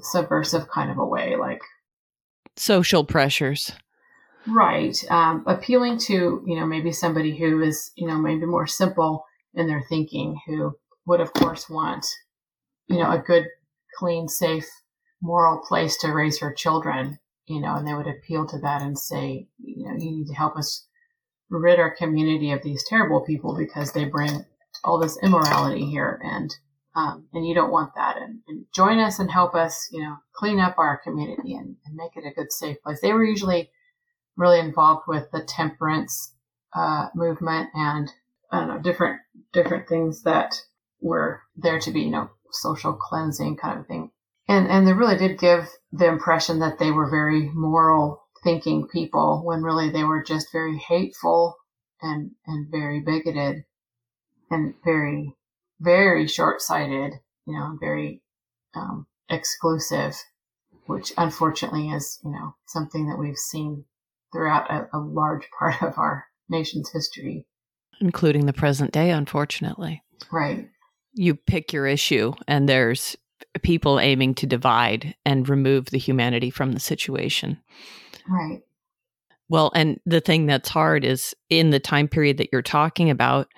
subversive 0.01 0.69
kind 0.69 0.91
of 0.91 0.99
a 0.99 1.05
way, 1.05 1.37
like 1.37 1.61
social 2.57 3.05
pressures. 3.05 3.73
Right. 4.47 4.97
Um, 5.11 5.43
appealing 5.47 5.99
to, 6.07 6.43
you 6.47 6.57
know, 6.61 6.67
maybe 6.67 6.93
somebody 6.93 7.37
who 7.37 7.63
is, 7.63 7.91
you 7.97 8.07
know, 8.07 8.17
maybe 8.17 8.47
more 8.47 8.67
simple 8.67 9.25
in 9.55 9.67
their 9.67 9.83
thinking, 9.89 10.41
who 10.47 10.77
would, 11.07 11.21
of 11.21 11.33
course, 11.33 11.69
want, 11.69 12.07
you 12.89 12.99
know, 12.99 13.11
a 13.11 13.19
good, 13.19 13.47
clean, 13.99 14.29
safe, 14.29 14.69
moral 15.21 15.59
place 15.67 15.97
to 15.99 16.13
raise 16.13 16.39
her 16.39 16.53
children, 16.53 17.19
you 17.47 17.61
know, 17.61 17.75
and 17.75 17.87
they 17.87 17.95
would 17.95 18.07
appeal 18.07 18.47
to 18.47 18.59
that 18.59 18.83
and 18.83 18.99
say, 18.99 19.49
you 19.59 19.85
know, 19.85 19.95
you 19.99 20.13
need 20.13 20.27
to 20.27 20.35
help 20.35 20.57
us 20.57 20.87
rid 21.49 21.79
our 21.79 21.95
community 21.95 22.53
of 22.53 22.63
these 22.63 22.85
terrible 22.89 23.25
people 23.25 23.57
because 23.57 23.93
they 23.93 24.05
bring 24.05 24.45
all 24.85 24.99
this 24.99 25.19
immorality 25.23 25.87
here 25.87 26.21
and 26.25 26.55
um, 26.97 27.29
and 27.35 27.47
you 27.47 27.55
don't 27.55 27.71
want 27.71 27.95
that. 27.95 28.17
And, 28.17 28.41
and, 28.49 28.65
join 28.75 28.99
us 28.99 29.19
and 29.19 29.31
help 29.31 29.55
us, 29.55 29.89
you 29.93 30.01
know, 30.01 30.17
clean 30.35 30.59
up 30.59 30.77
our 30.79 30.97
community 30.97 31.55
and, 31.55 31.77
and, 31.85 31.95
make 31.95 32.17
it 32.17 32.27
a 32.27 32.35
good, 32.35 32.51
safe 32.51 32.79
place. 32.83 33.01
They 33.03 33.13
were 33.13 33.25
usually 33.25 33.71
really 34.35 34.59
involved 34.59 35.03
with 35.07 35.31
the 35.31 35.43
temperance 35.43 36.35
uh, 36.75 37.09
movement 37.15 37.69
and 37.75 38.11
I 38.51 38.61
don't 38.61 38.69
know 38.69 38.79
different 38.79 39.21
different 39.53 39.89
things 39.89 40.23
that 40.23 40.55
were 41.01 41.43
there 41.57 41.79
to 41.81 41.91
be, 41.91 42.01
you 42.01 42.11
know, 42.11 42.31
social 42.51 42.95
cleansing 42.95 43.57
kind 43.57 43.81
of 43.81 43.87
thing. 43.87 44.11
And 44.49 44.69
and 44.69 44.87
they 44.87 44.93
really 44.93 45.17
did 45.17 45.39
give 45.39 45.69
the 45.93 46.07
impression 46.07 46.61
that 46.61 46.79
they 46.79 46.91
were 46.91 47.11
very 47.11 47.51
moral 47.53 48.26
thinking 48.47 48.87
people 48.87 49.43
when 49.45 49.65
really 49.65 49.91
they 49.91 50.05
were 50.05 50.23
just 50.23 50.53
very 50.53 50.79
hateful 50.79 51.57
and 52.01 52.31
and 52.47 52.71
very 52.71 53.01
bigoted 53.01 53.65
and 54.53 54.75
very 54.85 55.35
very 55.81 56.29
short 56.29 56.63
sighted, 56.63 57.15
you 57.45 57.59
know, 57.59 57.77
very 57.81 58.23
um, 58.77 59.09
exclusive, 59.29 60.15
which 60.87 61.13
unfortunately 61.19 61.91
is, 61.91 62.21
you 62.25 62.31
know, 62.31 62.55
something 62.69 63.09
that 63.09 63.19
we've 63.19 63.37
seen 63.37 63.85
throughout 64.33 64.71
a, 64.71 64.89
a 64.97 64.99
large 64.99 65.49
part 65.59 65.83
of 65.83 65.99
our 65.99 66.27
nation's 66.49 66.91
history. 66.91 67.45
Including 68.01 68.47
the 68.47 68.53
present 68.53 68.93
day, 68.93 69.11
unfortunately. 69.11 70.05
Right. 70.31 70.69
You 71.15 71.35
pick 71.35 71.73
your 71.73 71.89
issue, 71.89 72.35
and 72.47 72.69
there's 72.69 73.17
people 73.63 73.99
aiming 73.99 74.35
to 74.35 74.47
divide 74.47 75.17
and 75.25 75.49
remove 75.49 75.87
the 75.87 75.99
humanity 75.99 76.51
from 76.51 76.73
the 76.73 76.81
situation. 76.81 77.59
Right. 78.29 78.63
Well, 79.49 79.71
and 79.75 80.01
the 80.05 80.21
thing 80.21 80.47
that's 80.47 80.69
hard 80.69 81.05
is 81.05 81.35
in 81.51 81.71
the 81.71 81.81
time 81.81 82.09
period 82.09 82.39
that 82.39 82.49
you're 82.53 82.63
talking 82.63 83.11
about, 83.11 83.49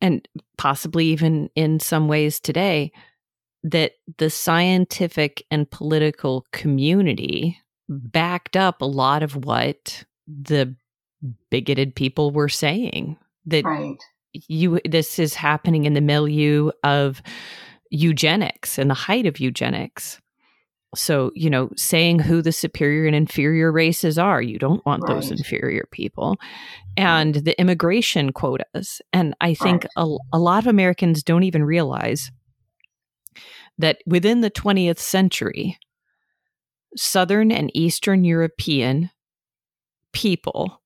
and 0.00 0.26
possibly 0.58 1.06
even 1.06 1.50
in 1.54 1.78
some 1.80 2.08
ways 2.08 2.40
today, 2.40 2.92
that 3.62 3.92
the 4.18 4.28
scientific 4.28 5.44
and 5.50 5.70
political 5.70 6.44
community 6.52 7.58
backed 7.88 8.56
up 8.56 8.82
a 8.82 8.86
lot 8.86 9.22
of 9.22 9.44
what 9.44 10.04
the 10.26 10.74
bigoted 11.50 11.94
people 11.94 12.30
were 12.30 12.48
saying. 12.48 13.16
That 13.46 13.64
right. 13.64 13.96
you 14.32 14.80
this 14.84 15.18
is 15.18 15.34
happening 15.34 15.84
in 15.84 15.94
the 15.94 16.00
milieu 16.00 16.70
of 16.82 17.22
eugenics 17.90 18.78
and 18.78 18.90
the 18.90 18.94
height 18.94 19.26
of 19.26 19.38
eugenics. 19.38 20.20
So, 20.94 21.30
you 21.34 21.50
know, 21.50 21.70
saying 21.76 22.20
who 22.20 22.42
the 22.42 22.52
superior 22.52 23.06
and 23.06 23.16
inferior 23.16 23.70
races 23.72 24.18
are, 24.18 24.40
you 24.42 24.58
don't 24.58 24.84
want 24.86 25.02
right. 25.02 25.14
those 25.14 25.30
inferior 25.30 25.86
people. 25.90 26.36
Mm-hmm. 26.36 27.04
And 27.06 27.34
the 27.34 27.58
immigration 27.60 28.32
quotas. 28.32 29.02
And 29.12 29.34
I 29.40 29.54
think 29.54 29.84
right. 29.84 29.90
a, 29.96 30.16
a 30.34 30.38
lot 30.38 30.62
of 30.62 30.68
Americans 30.68 31.22
don't 31.22 31.42
even 31.42 31.64
realize 31.64 32.30
that 33.78 33.98
within 34.06 34.40
the 34.40 34.50
20th 34.50 34.98
century, 34.98 35.78
Southern 36.96 37.50
and 37.50 37.70
Eastern 37.74 38.24
European 38.24 39.10
people 40.12 40.80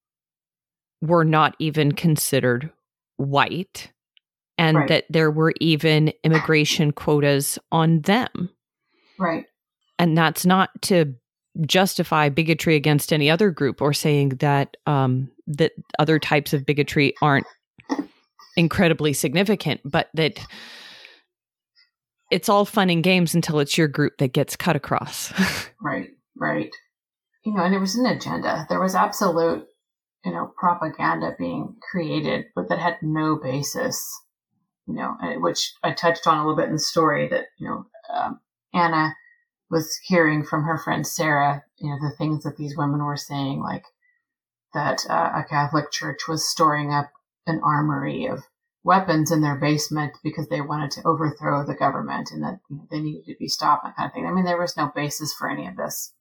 were 1.01 1.25
not 1.25 1.55
even 1.59 1.93
considered 1.93 2.71
white, 3.17 3.93
and 4.57 4.79
right. 4.79 4.89
that 4.89 5.05
there 5.11 5.31
were 5.31 5.53
even 5.61 6.13
immigration 6.25 6.93
quotas 6.93 7.59
on 7.71 8.01
them. 8.03 8.51
Right. 9.19 9.47
And 9.99 10.17
that's 10.17 10.47
not 10.47 10.71
to 10.83 11.15
justify 11.67 12.29
bigotry 12.29 12.77
against 12.77 13.13
any 13.13 13.29
other 13.31 13.51
group 13.51 13.83
or 13.83 13.93
saying 13.93 14.31
that 14.41 14.77
um, 14.87 15.31
that 15.47 15.73
other 15.99 16.19
types 16.19 16.53
of 16.53 16.65
bigotry 16.65 17.15
aren't 17.21 17.47
incredibly 18.57 19.13
significant, 19.13 19.81
but 19.85 20.09
that 20.15 20.39
it's 22.31 22.49
all 22.49 22.65
fun 22.65 22.91
and 22.91 23.03
games 23.03 23.35
until 23.35 23.59
it's 23.59 23.79
your 23.79 23.89
group 23.89 24.19
that 24.19 24.33
gets 24.33 24.57
cut 24.57 24.77
across. 24.77 25.33
right, 25.81 26.11
right. 26.37 26.71
you 27.45 27.55
know, 27.55 27.63
and 27.63 27.75
it 27.75 27.79
was 27.79 27.97
an 27.97 28.07
agenda. 28.07 28.67
There 28.69 28.81
was 28.81 28.95
absolute, 28.95 29.67
you 30.25 30.33
know, 30.33 30.53
propaganda 30.59 31.35
being 31.39 31.77
created, 31.91 32.47
but 32.55 32.69
that 32.69 32.79
had 32.79 32.97
no 33.01 33.37
basis, 33.43 34.05
you 34.87 34.95
know, 34.95 35.17
which 35.39 35.73
I 35.83 35.93
touched 35.93 36.27
on 36.27 36.37
a 36.37 36.41
little 36.41 36.57
bit 36.57 36.67
in 36.67 36.75
the 36.75 36.79
story 36.79 37.29
that, 37.29 37.47
you 37.59 37.69
know, 37.69 37.87
um, 38.15 38.41
Anna 38.75 39.15
was 39.71 39.99
hearing 40.05 40.45
from 40.45 40.65
her 40.65 40.79
friend 40.79 41.07
Sarah, 41.07 41.63
you 41.77 41.91
know, 41.91 41.99
the 42.01 42.17
things 42.17 42.45
that 42.45 42.57
these 42.57 42.77
women 42.77 43.05
were 43.05 43.17
saying, 43.17 43.61
like 43.61 43.85
that 44.75 45.05
uh, 45.09 45.31
a 45.35 45.45
Catholic 45.49 45.91
church 45.91 46.29
was 46.29 46.49
storing 46.49 46.93
up 46.93 47.11
an 47.47 47.61
armory 47.63 48.27
of 48.27 48.45
weapons 48.85 49.31
in 49.31 49.41
their 49.41 49.57
basement 49.57 50.13
because 50.23 50.49
they 50.49 50.61
wanted 50.61 50.91
to 50.91 51.07
overthrow 51.07 51.65
the 51.65 51.75
government 51.75 52.31
and 52.31 52.43
that 52.43 52.61
you 52.71 52.77
know, 52.77 52.87
they 52.91 53.01
needed 53.01 53.25
to 53.27 53.37
be 53.39 53.49
stopped, 53.49 53.85
that 53.85 53.97
kind 53.97 54.09
of 54.09 54.15
thing. 54.15 54.27
I 54.27 54.33
mean, 54.33 54.45
there 54.45 54.61
was 54.61 54.77
no 54.77 54.91
basis 54.95 55.35
for 55.35 55.51
any 55.51 55.67
of 55.67 55.77
this. 55.77 56.13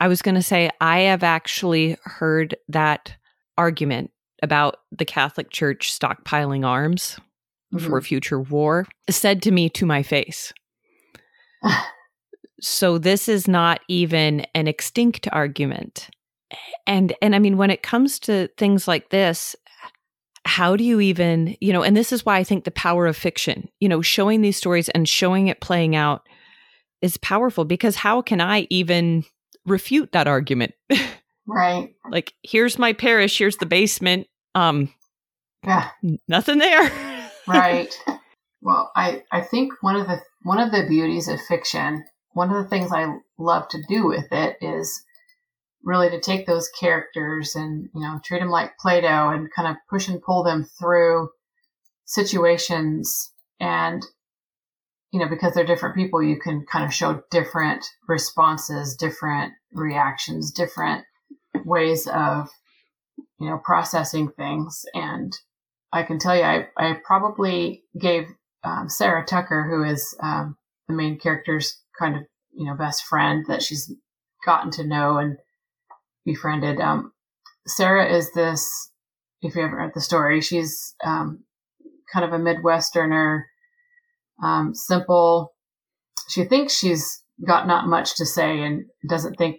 I 0.00 0.08
was 0.08 0.22
going 0.22 0.34
to 0.34 0.42
say, 0.42 0.70
I 0.80 1.00
have 1.00 1.22
actually 1.22 1.96
heard 2.04 2.56
that 2.68 3.14
argument 3.56 4.10
about 4.42 4.78
the 4.90 5.04
Catholic 5.04 5.50
Church 5.50 5.98
stockpiling 5.98 6.66
arms 6.66 7.18
mm-hmm. 7.72 7.86
for 7.86 8.00
future 8.00 8.40
war 8.40 8.86
said 9.08 9.42
to 9.42 9.50
me 9.50 9.68
to 9.70 9.86
my 9.86 10.02
face. 10.02 10.52
so 12.60 12.98
this 12.98 13.28
is 13.28 13.48
not 13.48 13.80
even 13.88 14.46
an 14.54 14.68
extinct 14.68 15.28
argument. 15.32 16.08
And 16.86 17.14
and 17.22 17.34
I 17.34 17.38
mean 17.38 17.56
when 17.56 17.70
it 17.70 17.82
comes 17.82 18.18
to 18.20 18.48
things 18.56 18.88
like 18.88 19.10
this, 19.10 19.54
how 20.44 20.76
do 20.76 20.84
you 20.84 21.00
even, 21.00 21.56
you 21.60 21.72
know, 21.72 21.82
and 21.82 21.96
this 21.96 22.12
is 22.12 22.24
why 22.24 22.38
I 22.38 22.44
think 22.44 22.64
the 22.64 22.70
power 22.70 23.06
of 23.06 23.16
fiction, 23.16 23.68
you 23.78 23.88
know, 23.88 24.02
showing 24.02 24.40
these 24.40 24.56
stories 24.56 24.88
and 24.88 25.08
showing 25.08 25.48
it 25.48 25.60
playing 25.60 25.94
out 25.94 26.26
is 27.02 27.16
powerful 27.18 27.64
because 27.64 27.96
how 27.96 28.22
can 28.22 28.40
I 28.40 28.66
even 28.70 29.24
refute 29.66 30.12
that 30.12 30.28
argument? 30.28 30.74
Right. 31.52 31.96
like, 32.08 32.34
here's 32.44 32.78
my 32.78 32.92
parish, 32.92 33.36
here's 33.36 33.56
the 33.56 33.66
basement. 33.66 34.28
Um 34.54 34.92
yeah. 35.66 35.88
Nothing 36.28 36.58
there. 36.58 36.92
right. 37.48 37.92
Well, 38.62 38.92
I 38.94 39.24
I 39.32 39.40
think 39.40 39.72
one 39.80 39.96
of 39.96 40.06
the 40.06 40.20
one 40.42 40.60
of 40.60 40.70
the 40.70 40.86
beauties 40.88 41.28
of 41.28 41.40
fiction, 41.40 42.04
one 42.32 42.50
of 42.50 42.62
the 42.62 42.68
things 42.68 42.92
I 42.92 43.14
love 43.38 43.68
to 43.68 43.82
do 43.88 44.06
with 44.06 44.30
it 44.30 44.56
is 44.60 45.02
really 45.82 46.10
to 46.10 46.20
take 46.20 46.46
those 46.46 46.68
characters 46.78 47.54
and 47.54 47.88
you 47.94 48.00
know 48.00 48.20
treat 48.24 48.40
them 48.40 48.50
like 48.50 48.78
play-doh 48.78 49.30
and 49.30 49.52
kind 49.54 49.68
of 49.68 49.76
push 49.88 50.08
and 50.08 50.22
pull 50.22 50.42
them 50.42 50.64
through 50.78 51.30
situations. 52.04 53.32
And 53.58 54.04
you 55.12 55.18
know 55.18 55.28
because 55.28 55.54
they're 55.54 55.64
different 55.64 55.96
people 55.96 56.22
you 56.22 56.38
can 56.38 56.64
kind 56.70 56.84
of 56.84 56.94
show 56.94 57.22
different 57.30 57.84
responses 58.08 58.94
different 58.94 59.52
reactions 59.72 60.52
different 60.52 61.04
ways 61.64 62.06
of 62.06 62.48
you 63.38 63.48
know 63.48 63.60
processing 63.64 64.30
things. 64.30 64.84
And 64.94 65.36
i 65.92 66.02
can 66.02 66.18
tell 66.18 66.36
you 66.36 66.42
i, 66.42 66.68
I 66.76 66.96
probably 67.04 67.82
gave 67.98 68.28
um, 68.62 68.88
sarah 68.88 69.24
tucker 69.24 69.66
who 69.68 69.82
is 69.82 70.16
um, 70.22 70.56
the 70.88 70.94
main 70.94 71.18
character's 71.18 71.80
kind 72.00 72.16
of 72.16 72.22
you 72.52 72.64
know 72.66 72.74
best 72.74 73.04
friend 73.04 73.44
that 73.48 73.62
she's 73.62 73.92
gotten 74.44 74.70
to 74.72 74.84
know 74.84 75.18
and 75.18 75.36
befriended. 76.24 76.80
Um, 76.80 77.12
Sarah 77.66 78.10
is 78.10 78.32
this, 78.32 78.90
if 79.42 79.54
you 79.54 79.62
ever 79.62 79.76
read 79.76 79.92
the 79.94 80.00
story, 80.00 80.40
she's 80.40 80.94
um, 81.04 81.44
kind 82.12 82.24
of 82.24 82.32
a 82.32 82.42
Midwesterner, 82.42 83.42
um, 84.42 84.74
simple. 84.74 85.52
She 86.28 86.44
thinks 86.44 86.76
she's 86.76 87.22
got 87.46 87.66
not 87.66 87.86
much 87.86 88.16
to 88.16 88.26
say 88.26 88.62
and 88.62 88.84
doesn't 89.08 89.34
think, 89.34 89.58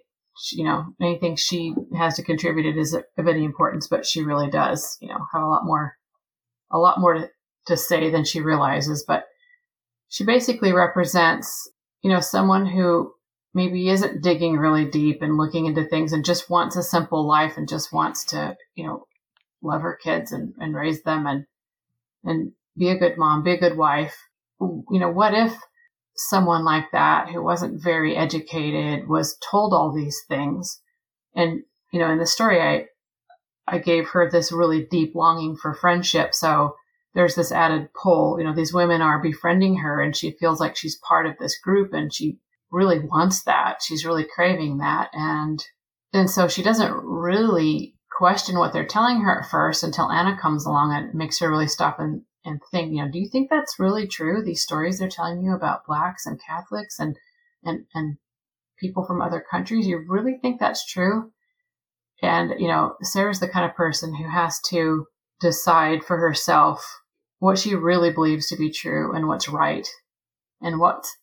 you 0.52 0.64
know, 0.64 0.86
anything 1.02 1.36
she 1.36 1.74
has 1.98 2.16
to 2.16 2.24
contribute 2.24 2.78
is 2.78 2.94
of 2.94 3.28
any 3.28 3.44
importance, 3.44 3.88
but 3.88 4.06
she 4.06 4.24
really 4.24 4.50
does, 4.50 4.98
you 5.02 5.08
know, 5.08 5.20
have 5.34 5.44
a 5.44 5.48
lot 5.48 5.66
more, 5.66 5.96
a 6.72 6.80
lot 6.80 7.00
more 7.00 7.14
to, 7.14 7.30
to 7.68 7.78
say 7.78 8.10
than 8.10 8.26
she 8.26 8.42
realizes. 8.42 9.04
But 9.08 9.26
she 10.10 10.26
basically 10.26 10.74
represents, 10.74 11.70
you 12.02 12.12
know, 12.12 12.20
someone 12.20 12.66
who 12.66 13.14
maybe 13.54 13.90
isn't 13.90 14.24
digging 14.24 14.58
really 14.58 14.86
deep 14.86 15.22
and 15.22 15.38
looking 15.38 15.66
into 15.66 15.84
things 15.84 16.14
and 16.14 16.26
just 16.26 16.50
wants 16.50 16.76
a 16.76 16.84
simple 16.84 17.28
life 17.28 17.58
and 17.58 17.68
just 17.68 17.92
wants 17.92 18.26
to, 18.26 18.56
you 18.76 18.86
know, 18.86 19.06
love 19.62 19.82
her 19.82 19.98
kids 20.02 20.32
and, 20.32 20.54
and 20.60 20.76
raise 20.76 21.04
them 21.04 21.28
and, 21.28 21.46
and 22.24 22.54
be 22.78 22.90
a 22.90 22.98
good 22.98 23.18
mom, 23.18 23.44
be 23.44 23.52
a 23.52 23.60
good 23.60 23.78
wife. 23.78 24.16
You 24.60 24.86
know, 25.00 25.10
what 25.10 25.34
if 25.34 25.54
someone 26.16 26.64
like 26.64 26.92
that 26.92 27.30
who 27.30 27.44
wasn't 27.44 27.82
very 27.82 28.16
educated 28.16 29.08
was 29.08 29.38
told 29.50 29.74
all 29.74 29.92
these 29.92 30.22
things? 30.28 30.82
And, 31.36 31.64
you 31.92 32.00
know, 32.00 32.10
in 32.10 32.20
the 32.20 32.26
story, 32.26 32.62
I, 32.62 32.86
I 33.68 33.80
gave 33.80 34.10
her 34.10 34.30
this 34.30 34.52
really 34.52 34.88
deep 34.90 35.14
longing 35.14 35.56
for 35.56 35.74
friendship. 35.74 36.34
So 36.34 36.76
there's 37.14 37.36
this 37.36 37.52
added 37.52 37.90
pull, 37.94 38.38
you 38.40 38.46
know, 38.46 38.54
these 38.54 38.74
women 38.74 39.02
are 39.02 39.22
befriending 39.22 39.78
her 39.78 40.02
and 40.02 40.16
she 40.16 40.32
feels 40.40 40.60
like 40.60 40.78
she's 40.78 41.00
part 41.08 41.26
of 41.26 41.38
this 41.40 41.58
group 41.60 41.94
and 41.94 42.14
she 42.14 42.38
really 42.72 43.00
wants 43.00 43.44
that. 43.44 43.82
She's 43.82 44.06
really 44.06 44.26
craving 44.34 44.78
that. 44.78 45.10
And, 45.14 45.64
and 46.14 46.30
so 46.30 46.48
she 46.48 46.64
doesn't 46.64 46.94
really 47.04 47.96
question 48.12 48.58
what 48.58 48.72
they're 48.72 48.86
telling 48.86 49.22
her 49.22 49.42
at 49.42 49.50
first 49.50 49.84
until 49.84 50.12
Anna 50.12 50.38
comes 50.40 50.66
along 50.66 50.94
and 50.94 51.14
makes 51.14 51.40
her 51.40 51.50
really 51.50 51.68
stop 51.68 52.00
and, 52.00 52.22
and 52.46 52.62
think, 52.72 52.94
you 52.94 53.04
know, 53.04 53.12
do 53.12 53.20
you 53.20 53.30
think 53.30 53.50
that's 53.50 53.80
really 53.80 54.08
true? 54.08 54.42
These 54.44 54.62
stories 54.62 55.00
they're 55.00 55.10
telling 55.10 55.42
you 55.42 55.54
about 55.54 55.86
blacks 55.86 56.26
and 56.26 56.40
Catholics 56.42 56.98
and, 56.98 57.18
and, 57.64 57.86
and 57.94 58.18
people 58.80 59.04
from 59.06 59.22
other 59.22 59.44
countries. 59.52 59.86
You 59.86 60.06
really 60.08 60.38
think 60.42 60.60
that's 60.60 60.86
true? 60.86 61.32
And, 62.22 62.54
you 62.60 62.68
know, 62.68 62.96
Sarah's 63.02 63.40
the 63.40 63.50
kind 63.50 63.70
of 63.70 63.76
person 63.76 64.16
who 64.16 64.30
has 64.30 64.62
to 64.70 65.08
decide 65.42 66.04
for 66.04 66.18
herself 66.18 67.01
what 67.42 67.58
she 67.58 67.74
really 67.74 68.12
believes 68.12 68.50
to 68.50 68.56
be 68.56 68.70
true 68.70 69.14
and 69.16 69.28
what's 69.28 69.50
right 69.50 69.88
and 70.62 70.80
what's 70.80 71.18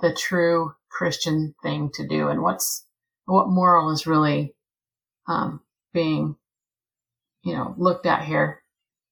the 0.00 0.12
true 0.12 0.72
Christian 0.90 1.54
thing 1.62 1.90
to 1.94 2.06
do 2.06 2.26
and 2.26 2.42
what's 2.42 2.84
what 3.26 3.48
moral 3.48 3.90
is 3.90 4.08
really 4.08 4.56
um, 5.28 5.60
being 5.94 6.34
you 7.44 7.54
know 7.54 7.76
looked 7.78 8.06
at 8.06 8.24
here. 8.24 8.60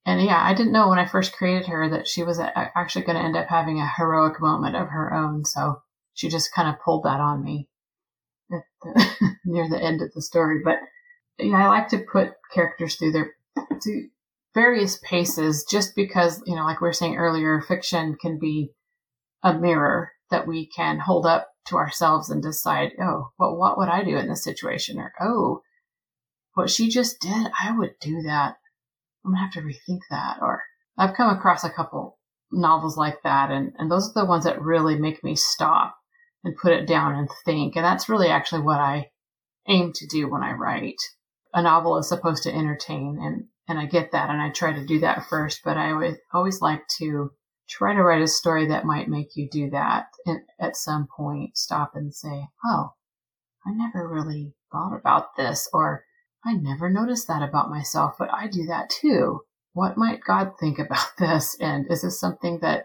And 0.04 0.20
yeah, 0.20 0.42
I 0.42 0.54
didn't 0.54 0.72
know 0.72 0.88
when 0.88 0.98
I 0.98 1.06
first 1.06 1.34
created 1.34 1.68
her 1.68 1.88
that 1.90 2.08
she 2.08 2.24
was 2.24 2.40
actually 2.40 3.04
going 3.04 3.16
to 3.16 3.24
end 3.24 3.36
up 3.36 3.46
having 3.46 3.78
a 3.78 3.88
heroic 3.88 4.40
moment 4.40 4.74
of 4.74 4.88
her 4.88 5.14
own. 5.14 5.44
So 5.44 5.82
she 6.14 6.28
just 6.28 6.52
kind 6.52 6.68
of 6.68 6.82
pulled 6.84 7.04
that 7.04 7.20
on 7.20 7.44
me 7.44 7.68
the, 8.50 8.60
near 9.44 9.68
the 9.68 9.80
end 9.80 10.02
of 10.02 10.12
the 10.14 10.22
story. 10.22 10.62
But 10.64 10.78
yeah, 11.38 11.64
I 11.64 11.68
like 11.68 11.88
to 11.90 11.98
put 12.10 12.32
characters 12.52 12.96
through 12.96 13.12
their 13.12 13.36
to 13.82 14.08
various 14.54 14.98
paces 14.98 15.64
just 15.70 15.94
because, 15.94 16.42
you 16.46 16.54
know, 16.54 16.64
like 16.64 16.80
we 16.80 16.88
were 16.88 16.92
saying 16.92 17.16
earlier, 17.16 17.60
fiction 17.60 18.16
can 18.20 18.38
be 18.38 18.72
a 19.42 19.54
mirror 19.54 20.10
that 20.30 20.46
we 20.46 20.66
can 20.66 20.98
hold 20.98 21.26
up 21.26 21.48
to 21.66 21.76
ourselves 21.76 22.30
and 22.30 22.42
decide, 22.42 22.92
oh, 23.00 23.30
well, 23.38 23.56
what 23.56 23.78
would 23.78 23.88
I 23.88 24.04
do 24.04 24.16
in 24.16 24.28
this 24.28 24.44
situation? 24.44 24.98
Or, 24.98 25.12
oh, 25.20 25.62
what 26.54 26.70
she 26.70 26.88
just 26.88 27.20
did, 27.20 27.48
I 27.62 27.76
would 27.76 27.94
do 28.00 28.22
that. 28.22 28.56
I'm 29.24 29.32
gonna 29.32 29.44
have 29.44 29.52
to 29.52 29.60
rethink 29.60 30.00
that. 30.10 30.38
Or 30.40 30.62
I've 30.96 31.16
come 31.16 31.34
across 31.34 31.64
a 31.64 31.70
couple 31.70 32.18
novels 32.50 32.96
like 32.96 33.22
that, 33.22 33.50
and, 33.50 33.72
and 33.78 33.90
those 33.90 34.10
are 34.10 34.22
the 34.22 34.28
ones 34.28 34.44
that 34.44 34.60
really 34.60 34.98
make 34.98 35.22
me 35.22 35.36
stop 35.36 35.96
and 36.42 36.56
put 36.56 36.72
it 36.72 36.86
down 36.86 37.14
and 37.14 37.28
think. 37.44 37.76
And 37.76 37.84
that's 37.84 38.08
really 38.08 38.28
actually 38.28 38.62
what 38.62 38.80
I 38.80 39.10
aim 39.68 39.92
to 39.94 40.06
do 40.06 40.30
when 40.30 40.42
I 40.42 40.52
write. 40.52 40.96
A 41.54 41.62
novel 41.62 41.98
is 41.98 42.08
supposed 42.08 42.42
to 42.44 42.54
entertain, 42.54 43.18
and, 43.20 43.44
and 43.68 43.78
I 43.78 43.86
get 43.86 44.12
that, 44.12 44.30
and 44.30 44.40
I 44.40 44.50
try 44.50 44.72
to 44.72 44.86
do 44.86 45.00
that 45.00 45.26
first, 45.28 45.60
but 45.64 45.76
I 45.76 45.92
always, 45.92 46.16
always 46.32 46.60
like 46.60 46.88
to 46.98 47.30
try 47.68 47.94
to 47.94 48.02
write 48.02 48.22
a 48.22 48.26
story 48.26 48.66
that 48.68 48.86
might 48.86 49.08
make 49.08 49.36
you 49.36 49.48
do 49.50 49.68
that 49.70 50.06
and 50.24 50.40
at 50.58 50.76
some 50.76 51.06
point 51.14 51.56
stop 51.56 51.92
and 51.94 52.14
say, 52.14 52.46
Oh, 52.64 52.94
I 53.66 53.72
never 53.72 54.08
really 54.08 54.54
thought 54.72 54.96
about 54.96 55.36
this, 55.36 55.68
or 55.72 56.04
I 56.44 56.54
never 56.54 56.88
noticed 56.88 57.28
that 57.28 57.46
about 57.46 57.70
myself, 57.70 58.14
but 58.18 58.32
I 58.32 58.46
do 58.46 58.64
that 58.66 58.88
too. 58.88 59.40
What 59.74 59.98
might 59.98 60.20
God 60.26 60.52
think 60.58 60.78
about 60.78 61.06
this? 61.18 61.56
And 61.60 61.86
is 61.90 62.02
this 62.02 62.18
something 62.18 62.60
that 62.62 62.84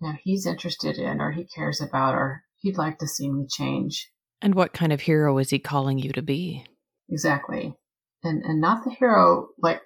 you 0.00 0.08
know, 0.08 0.14
he's 0.22 0.46
interested 0.46 0.96
in 0.96 1.20
or 1.20 1.32
he 1.32 1.44
cares 1.44 1.80
about 1.80 2.14
or 2.14 2.44
he'd 2.60 2.78
like 2.78 2.98
to 2.98 3.06
see 3.06 3.30
me 3.30 3.46
change? 3.48 4.10
And 4.40 4.54
what 4.54 4.72
kind 4.72 4.92
of 4.92 5.02
hero 5.02 5.38
is 5.38 5.50
he 5.50 5.58
calling 5.58 5.98
you 5.98 6.12
to 6.12 6.22
be? 6.22 6.64
Exactly. 7.10 7.74
And 8.22 8.42
and 8.42 8.60
not 8.60 8.84
the 8.84 8.90
hero 8.90 9.48
like, 9.58 9.82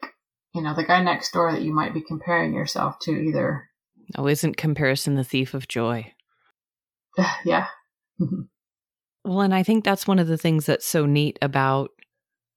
you 0.55 0.62
know, 0.62 0.74
the 0.74 0.84
guy 0.84 1.03
next 1.03 1.32
door 1.32 1.53
that 1.53 1.62
you 1.62 1.72
might 1.72 1.94
be 1.94 2.01
comparing 2.01 2.55
yourself 2.55 2.99
to 3.01 3.12
either. 3.12 3.68
Oh, 4.16 4.26
isn't 4.26 4.57
comparison 4.57 5.14
the 5.14 5.24
thief 5.24 5.55
of 5.55 5.68
joy? 5.68 6.12
yeah. 7.44 7.66
well, 9.24 9.40
and 9.40 9.55
I 9.55 9.62
think 9.62 9.84
that's 9.84 10.07
one 10.07 10.18
of 10.18 10.26
the 10.26 10.38
things 10.38 10.66
that's 10.66 10.86
so 10.86 11.07
neat 11.07 11.38
about 11.42 11.90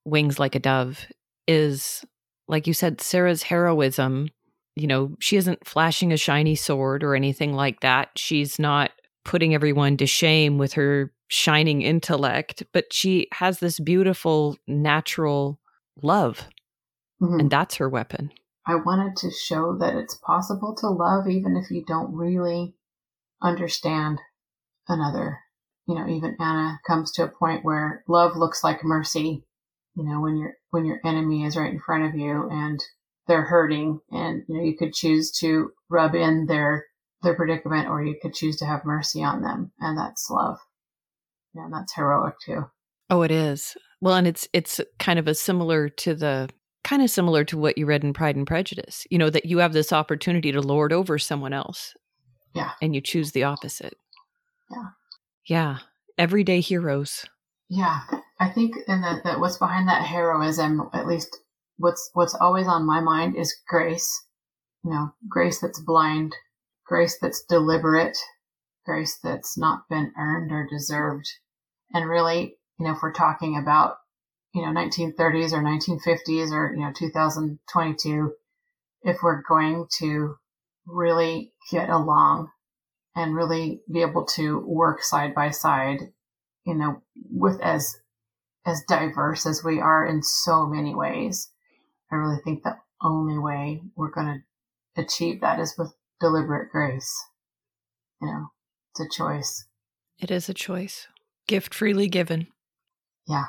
Wings 0.05 0.39
Like 0.39 0.55
a 0.55 0.59
Dove 0.59 1.05
is, 1.47 2.05
like 2.47 2.67
you 2.67 2.73
said, 2.73 3.01
Sarah's 3.01 3.43
heroism. 3.43 4.29
You 4.75 4.87
know, 4.87 5.15
she 5.19 5.35
isn't 5.35 5.67
flashing 5.67 6.13
a 6.13 6.17
shiny 6.17 6.55
sword 6.55 7.03
or 7.03 7.13
anything 7.13 7.53
like 7.53 7.81
that. 7.81 8.09
She's 8.15 8.57
not 8.57 8.91
putting 9.25 9.53
everyone 9.53 9.97
to 9.97 10.07
shame 10.07 10.57
with 10.57 10.73
her 10.73 11.11
shining 11.27 11.81
intellect, 11.81 12.63
but 12.73 12.91
she 12.91 13.27
has 13.33 13.59
this 13.59 13.79
beautiful 13.79 14.57
natural 14.67 15.59
love. 16.01 16.47
Mm-hmm. 17.21 17.39
And 17.39 17.51
that's 17.51 17.75
her 17.75 17.87
weapon. 17.87 18.31
I 18.65 18.75
wanted 18.75 19.15
to 19.17 19.31
show 19.31 19.77
that 19.79 19.95
it's 19.95 20.15
possible 20.15 20.75
to 20.77 20.87
love 20.87 21.27
even 21.27 21.55
if 21.55 21.71
you 21.71 21.83
don't 21.85 22.15
really 22.15 22.75
understand 23.41 24.19
another. 24.87 25.39
You 25.87 25.95
know, 25.95 26.07
even 26.07 26.37
Anna 26.39 26.79
comes 26.85 27.11
to 27.13 27.23
a 27.23 27.27
point 27.27 27.65
where 27.65 28.03
love 28.07 28.35
looks 28.35 28.63
like 28.63 28.83
mercy. 28.83 29.45
You 29.95 30.03
know, 30.05 30.21
when 30.21 30.37
your 30.37 30.53
when 30.69 30.85
your 30.85 30.99
enemy 31.03 31.43
is 31.43 31.57
right 31.57 31.71
in 31.71 31.79
front 31.79 32.05
of 32.05 32.15
you 32.15 32.47
and 32.49 32.79
they're 33.27 33.45
hurting 33.45 33.99
and 34.09 34.43
you 34.47 34.55
know 34.55 34.63
you 34.63 34.77
could 34.77 34.93
choose 34.93 35.31
to 35.39 35.71
rub 35.89 36.15
in 36.15 36.45
their 36.45 36.85
their 37.23 37.35
predicament 37.35 37.87
or 37.87 38.03
you 38.03 38.15
could 38.21 38.33
choose 38.33 38.57
to 38.57 38.65
have 38.65 38.85
mercy 38.85 39.23
on 39.23 39.41
them 39.41 39.71
and 39.79 39.97
that's 39.97 40.29
love. 40.29 40.57
Yeah, 41.53 41.65
and 41.65 41.73
that's 41.73 41.93
heroic 41.93 42.35
too. 42.45 42.65
Oh, 43.09 43.23
it 43.23 43.31
is. 43.31 43.75
Well, 43.99 44.15
and 44.15 44.27
it's 44.27 44.47
it's 44.53 44.79
kind 44.99 45.19
of 45.19 45.27
a 45.27 45.35
similar 45.35 45.89
to 45.89 46.15
the 46.15 46.49
kind 46.83 47.01
of 47.01 47.09
similar 47.09 47.43
to 47.45 47.57
what 47.57 47.77
you 47.77 47.85
read 47.85 48.03
in 48.03 48.13
Pride 48.13 48.35
and 48.35 48.47
Prejudice. 48.47 49.05
You 49.09 49.17
know 49.17 49.29
that 49.29 49.45
you 49.45 49.59
have 49.59 49.73
this 49.73 49.93
opportunity 49.93 50.51
to 50.51 50.61
lord 50.61 50.93
over 50.93 51.17
someone 51.19 51.53
else. 51.53 51.93
Yeah. 52.53 52.71
And 52.81 52.93
you 52.93 53.01
choose 53.01 53.31
the 53.31 53.43
opposite. 53.43 53.95
Yeah. 54.69 54.87
Yeah. 55.47 55.77
Everyday 56.17 56.59
heroes. 56.59 57.25
Yeah. 57.69 58.01
I 58.39 58.49
think 58.49 58.75
and 58.87 59.03
that, 59.03 59.23
that 59.23 59.39
what's 59.39 59.57
behind 59.57 59.87
that 59.87 60.03
heroism, 60.03 60.89
at 60.93 61.07
least 61.07 61.37
what's 61.77 62.09
what's 62.13 62.35
always 62.35 62.67
on 62.67 62.85
my 62.85 62.99
mind 62.99 63.35
is 63.35 63.55
grace. 63.67 64.25
You 64.83 64.91
know, 64.91 65.13
grace 65.29 65.59
that's 65.61 65.79
blind, 65.79 66.35
grace 66.85 67.17
that's 67.21 67.43
deliberate, 67.47 68.17
grace 68.85 69.17
that's 69.23 69.57
not 69.57 69.83
been 69.89 70.11
earned 70.17 70.51
or 70.51 70.67
deserved. 70.69 71.27
And 71.93 72.09
really, 72.09 72.57
you 72.79 72.85
know, 72.85 72.93
if 72.93 72.99
we're 73.01 73.13
talking 73.13 73.57
about, 73.61 73.97
you 74.53 74.61
know, 74.61 74.67
1930s 74.67 75.53
or 75.53 75.61
1950s 75.61 76.51
or, 76.51 76.73
you 76.73 76.81
know, 76.81 76.91
2022, 76.93 78.33
if 79.03 79.17
we're 79.23 79.41
going 79.47 79.87
to 79.99 80.35
really 80.85 81.53
get 81.71 81.89
along 81.89 82.49
and 83.15 83.35
really 83.35 83.81
be 83.91 84.01
able 84.01 84.25
to 84.25 84.59
work 84.59 85.03
side 85.03 85.33
by 85.33 85.49
side, 85.49 85.99
you 86.65 86.75
know, 86.75 87.01
with 87.29 87.59
as, 87.61 87.95
as 88.65 88.83
diverse 88.87 89.45
as 89.45 89.63
we 89.63 89.79
are 89.79 90.05
in 90.05 90.21
so 90.21 90.65
many 90.65 90.93
ways, 90.93 91.49
I 92.11 92.15
really 92.15 92.39
think 92.43 92.63
the 92.63 92.77
only 93.01 93.37
way 93.37 93.81
we're 93.95 94.11
going 94.11 94.43
to 94.95 95.01
achieve 95.01 95.41
that 95.41 95.59
is 95.59 95.75
with 95.77 95.93
deliberate 96.19 96.71
grace. 96.71 97.11
You 98.21 98.27
know, 98.27 98.47
it's 98.91 98.99
a 98.99 99.17
choice. 99.17 99.65
It 100.19 100.29
is 100.29 100.49
a 100.49 100.53
choice. 100.53 101.07
Gift 101.47 101.73
freely 101.73 102.07
given. 102.07 102.47
Yeah. 103.27 103.45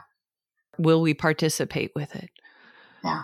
Will 0.79 1.01
we 1.01 1.15
participate 1.15 1.93
with 1.95 2.15
it? 2.15 2.31
Yeah. 3.05 3.23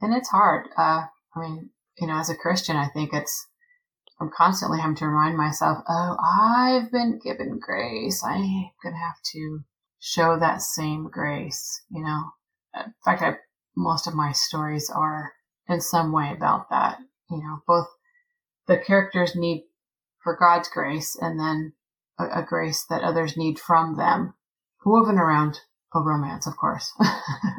And 0.00 0.14
it's 0.14 0.28
hard. 0.28 0.68
Uh, 0.76 1.04
I 1.34 1.40
mean, 1.40 1.70
you 1.98 2.06
know, 2.06 2.18
as 2.18 2.30
a 2.30 2.36
Christian, 2.36 2.76
I 2.76 2.88
think 2.88 3.12
it's, 3.12 3.46
I'm 4.20 4.30
constantly 4.36 4.80
having 4.80 4.96
to 4.96 5.06
remind 5.06 5.36
myself, 5.36 5.78
oh, 5.88 6.16
I've 6.22 6.90
been 6.92 7.20
given 7.22 7.58
grace. 7.58 8.22
I'm 8.24 8.42
going 8.82 8.94
to 8.94 8.98
have 8.98 9.20
to 9.32 9.64
show 9.98 10.38
that 10.38 10.60
same 10.60 11.08
grace, 11.10 11.82
you 11.90 12.02
know. 12.02 12.22
In 12.74 12.92
fact, 13.04 13.22
I, 13.22 13.36
most 13.76 14.06
of 14.06 14.14
my 14.14 14.32
stories 14.32 14.90
are 14.94 15.32
in 15.68 15.80
some 15.80 16.12
way 16.12 16.32
about 16.36 16.68
that, 16.70 16.98
you 17.30 17.38
know, 17.38 17.62
both 17.66 17.86
the 18.66 18.76
characters 18.76 19.34
need 19.34 19.64
for 20.22 20.36
God's 20.36 20.68
grace 20.68 21.16
and 21.20 21.38
then 21.38 21.72
a, 22.18 22.40
a 22.40 22.44
grace 22.46 22.84
that 22.88 23.02
others 23.02 23.36
need 23.36 23.58
from 23.58 23.96
them, 23.96 24.34
woven 24.84 25.18
around 25.18 25.60
a 25.94 26.00
romance, 26.00 26.46
of 26.46 26.56
course. 26.56 26.92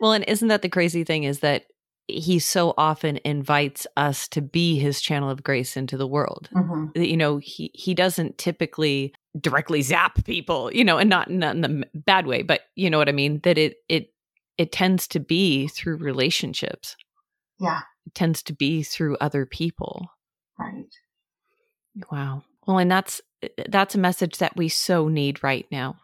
well, 0.00 0.12
and 0.12 0.24
isn't 0.26 0.48
that 0.48 0.62
the 0.62 0.68
crazy 0.68 1.04
thing 1.04 1.24
is 1.24 1.40
that 1.40 1.66
he 2.08 2.38
so 2.38 2.72
often 2.78 3.18
invites 3.24 3.86
us 3.96 4.28
to 4.28 4.40
be 4.40 4.78
his 4.78 5.00
channel 5.00 5.28
of 5.28 5.42
grace 5.42 5.76
into 5.76 5.96
the 5.96 6.06
world. 6.06 6.48
Mm-hmm. 6.54 7.02
You 7.02 7.16
know, 7.16 7.38
he 7.38 7.70
he 7.74 7.94
doesn't 7.94 8.38
typically 8.38 9.12
directly 9.40 9.82
zap 9.82 10.24
people, 10.24 10.72
you 10.72 10.84
know, 10.84 10.98
and 10.98 11.10
not, 11.10 11.30
not 11.30 11.56
in 11.56 11.62
the 11.62 11.84
bad 11.94 12.26
way, 12.26 12.42
but 12.42 12.62
you 12.74 12.90
know 12.90 12.98
what 12.98 13.08
I 13.08 13.12
mean, 13.12 13.40
that 13.42 13.58
it 13.58 13.78
it 13.88 14.12
it 14.56 14.72
tends 14.72 15.06
to 15.08 15.20
be 15.20 15.68
through 15.68 15.96
relationships. 15.96 16.96
Yeah. 17.58 17.80
It 18.06 18.14
tends 18.14 18.42
to 18.44 18.52
be 18.52 18.82
through 18.82 19.16
other 19.20 19.44
people. 19.44 20.06
Right. 20.58 20.86
Wow. 22.10 22.44
Well, 22.66 22.78
and 22.78 22.90
that's 22.90 23.20
that's 23.68 23.94
a 23.94 23.98
message 23.98 24.38
that 24.38 24.56
we 24.56 24.68
so 24.68 25.08
need 25.08 25.42
right 25.42 25.66
now 25.70 25.96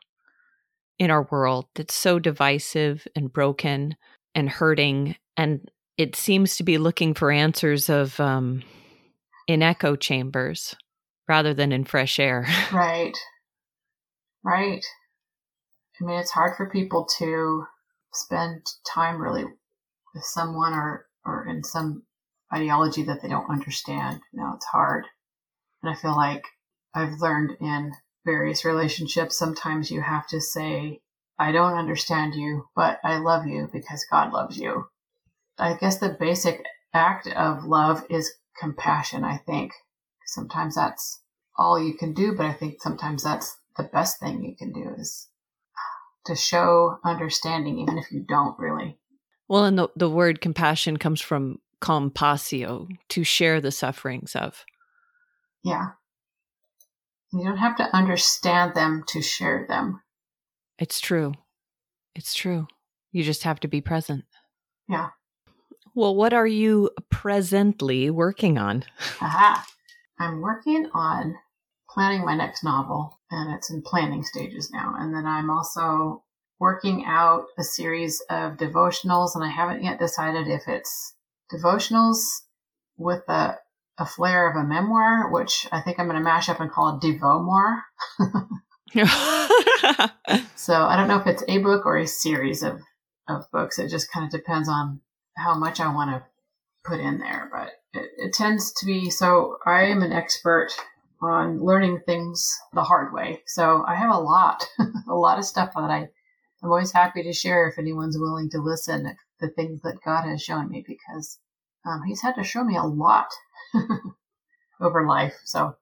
in 1.03 1.11
our 1.11 1.27
world 1.33 1.67
that's 1.75 1.95
so 1.95 2.21
divisive 2.21 3.09
and 3.17 3.33
broken 3.33 3.97
and 4.37 4.49
hurting 4.49 5.17
and 5.37 5.69
it 5.99 6.15
seems 6.15 6.57
to 6.57 6.63
be 6.63 6.79
looking 6.79 7.13
for 7.13 7.33
answers 7.33 7.89
of 7.89 8.21
um 8.21 8.63
in 9.49 9.63
echo 9.63 9.97
chambers 9.97 10.77
rather 11.29 11.55
than 11.55 11.73
in 11.73 11.85
fresh 11.85 12.19
air. 12.19 12.47
right. 12.73 13.17
Right. 14.45 14.85
I 16.01 16.05
mean, 16.05 16.19
it's 16.19 16.31
hard 16.31 16.57
for 16.57 16.71
people 16.71 17.07
to 17.19 17.65
spend 18.13 18.67
time 18.87 19.21
really 19.21 19.45
with 20.15 20.25
someone 20.25 20.73
or 20.73 21.07
or 21.25 21.47
in 21.49 21.63
some 21.65 22.03
ideology 22.55 23.03
that 23.05 23.23
they 23.23 23.29
don't 23.29 23.51
understand. 23.51 24.21
You 24.33 24.41
know, 24.41 24.53
it's 24.55 24.67
hard. 24.67 25.07
And 25.83 25.93
I 25.93 26.01
feel 26.01 26.17
like 26.17 26.45
I've 26.95 27.21
learned 27.21 27.57
in 27.61 27.93
various 28.25 28.65
relationships, 28.65 29.39
sometimes 29.39 29.91
you 29.91 30.01
have 30.01 30.27
to 30.29 30.41
say, 30.41 31.01
I 31.39 31.53
don't 31.53 31.77
understand 31.77 32.35
you, 32.35 32.67
but 32.77 32.99
I 33.05 33.19
love 33.19 33.47
you 33.47 33.69
because 33.73 34.07
God 34.11 34.33
loves 34.33 34.57
you. 34.57 34.85
I 35.59 35.75
guess 35.75 35.99
the 35.99 36.17
basic 36.19 36.65
act 36.95 37.27
of 37.29 37.65
love 37.65 38.05
is 38.11 38.33
compassion, 38.61 39.25
I 39.25 39.39
think. 39.39 39.73
Sometimes 40.27 40.75
that's 40.75 41.21
all 41.57 41.79
you 41.83 41.95
can 41.95 42.15
do, 42.15 42.35
but 42.37 42.47
I 42.47 42.53
think 42.53 42.81
sometimes 42.81 43.23
that's 43.23 43.57
the 43.77 43.85
best 43.85 44.21
thing 44.21 44.45
you 44.45 44.57
can 44.57 44.73
do 44.73 44.95
is 44.99 45.29
uh, 45.77 46.33
to 46.33 46.37
show 46.37 46.99
understanding, 47.05 47.79
even 47.79 47.99
if 47.99 48.11
you 48.11 48.25
don't 48.27 48.59
really. 48.59 48.99
Well, 49.49 49.65
and 49.65 49.79
the, 49.79 49.89
the 49.97 50.11
word 50.11 50.41
compassion 50.41 50.97
comes 50.97 51.21
from 51.21 51.59
compassio, 51.83 52.89
to 53.09 53.25
share 53.25 53.61
the 53.61 53.73
sufferings 53.73 54.37
of. 54.37 54.65
Yeah. 55.65 55.89
You 57.33 57.45
don't 57.45 57.57
have 57.57 57.77
to 57.77 57.97
understand 57.97 58.75
them 58.75 59.05
to 59.09 59.23
share 59.23 59.65
them. 59.69 60.03
It's 60.79 61.01
true. 61.01 61.33
It's 62.15 62.35
true. 62.35 62.67
You 63.11 63.23
just 63.23 63.45
have 63.45 63.61
to 63.61 63.69
be 63.69 63.81
present. 63.81 64.25
Yeah. 64.89 65.11
Well, 65.95 66.15
what 66.15 66.33
are 66.33 66.47
you 66.47 66.91
presently 67.11 68.11
working 68.11 68.59
on? 68.59 68.85
Aha. 69.21 69.67
I'm 70.19 70.41
working 70.41 70.91
on 70.95 71.37
planning 71.91 72.25
my 72.25 72.35
next 72.35 72.65
novel, 72.65 73.19
and 73.31 73.55
it's 73.55 73.71
in 73.71 73.83
planning 73.83 74.25
stages 74.25 74.71
now. 74.73 74.95
And 74.97 75.15
then 75.15 75.27
I'm 75.27 75.51
also 75.51 76.25
working 76.59 77.05
out 77.07 77.47
a 77.59 77.63
series 77.63 78.23
of 78.31 78.57
devotionals, 78.57 79.35
and 79.35 79.45
I 79.45 79.51
haven't 79.51 79.83
yet 79.83 79.99
decided 79.99 80.49
if 80.49 80.63
it's 80.69 81.15
devotionals 81.53 82.21
with 82.97 83.23
a 83.29 83.57
a 83.99 84.07
flair 84.07 84.51
of 84.51 84.57
a 84.57 84.67
memoir, 84.67 85.31
which 85.31 85.67
I 85.71 85.81
think 85.81 85.99
I'm 85.99 86.07
going 86.07 86.19
to 86.19 86.25
mash 86.25 86.49
up 86.49 86.61
and 86.61 86.71
call 86.71 86.99
Devomoir. 86.99 87.83
so 90.57 90.75
I 90.75 90.97
don't 90.97 91.09
know 91.09 91.19
if 91.19 91.27
it's 91.27 91.45
a 91.49 91.59
book 91.59 91.87
or 91.87 91.99
a 91.99 92.07
series 92.07 92.63
of, 92.63 92.81
of 93.29 93.51
books. 93.53 93.79
It 93.79 93.89
just 93.89 94.11
kind 94.11 94.25
of 94.25 94.33
depends 94.33 94.69
on 94.69 95.01
how 95.37 95.55
much 95.59 95.81
I 95.81 95.93
want 95.93 96.11
to 96.11 96.25
put 96.85 97.01
in 97.01 97.19
there, 97.19 97.49
but 97.53 97.73
it, 97.99 98.11
it 98.19 98.33
tends 98.33 98.73
to 98.73 98.87
be 98.87 99.11
so 99.11 99.59
I 99.67 99.85
am 99.85 100.03
an 100.03 100.13
expert 100.13 100.71
on 101.21 101.65
learning 101.65 102.01
things 102.05 102.59
the 102.73 102.83
hard 102.83 103.13
way. 103.13 103.43
So 103.47 103.85
I 103.87 103.95
have 103.95 104.13
a 104.13 104.19
lot, 104.19 104.67
a 105.09 105.15
lot 105.15 105.39
of 105.39 105.45
stuff 105.45 105.73
that 105.75 105.91
I, 105.91 106.09
I'm 106.63 106.71
always 106.71 106.93
happy 106.93 107.23
to 107.23 107.33
share 107.33 107.69
if 107.69 107.79
anyone's 107.79 108.19
willing 108.19 108.51
to 108.51 108.59
listen 108.59 109.17
the 109.41 109.49
things 109.49 109.81
that 109.83 110.03
God 110.05 110.25
has 110.25 110.43
shown 110.43 110.69
me 110.69 110.85
because 110.87 111.39
um, 111.87 112.03
he's 112.07 112.23
had 112.23 112.35
to 112.37 112.45
show 112.45 112.65
me 112.65 112.77
a 112.77 112.83
lot 112.83 113.29
over 114.81 115.07
life. 115.07 115.35
So 115.45 115.77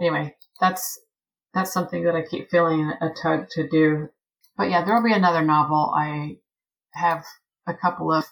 anyway, 0.00 0.36
that's 0.60 0.98
that's 1.54 1.72
something 1.72 2.04
that 2.04 2.14
I 2.14 2.22
keep 2.22 2.50
feeling 2.50 2.92
a 3.00 3.10
tug 3.10 3.48
to 3.50 3.68
do. 3.68 4.08
But 4.56 4.70
yeah, 4.70 4.84
there 4.84 4.94
will 4.94 5.04
be 5.04 5.12
another 5.12 5.42
novel. 5.42 5.92
I 5.96 6.38
have 6.92 7.24
a 7.66 7.74
couple 7.74 8.12
of 8.12 8.24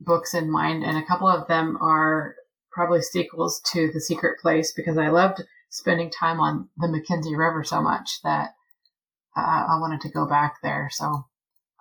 books 0.00 0.34
in 0.34 0.50
mind, 0.50 0.82
and 0.84 0.96
a 0.96 1.06
couple 1.06 1.28
of 1.28 1.46
them 1.46 1.78
are 1.80 2.34
probably 2.72 3.02
sequels 3.02 3.60
to 3.72 3.90
The 3.92 4.00
Secret 4.00 4.38
Place 4.40 4.72
because 4.72 4.96
I 4.96 5.08
loved 5.08 5.42
spending 5.68 6.10
time 6.10 6.40
on 6.40 6.68
the 6.78 6.86
McKenzie 6.86 7.36
River 7.36 7.64
so 7.64 7.80
much 7.80 8.20
that 8.22 8.54
uh, 9.36 9.66
I 9.70 9.78
wanted 9.80 10.00
to 10.02 10.10
go 10.10 10.26
back 10.26 10.56
there. 10.62 10.88
So 10.90 11.06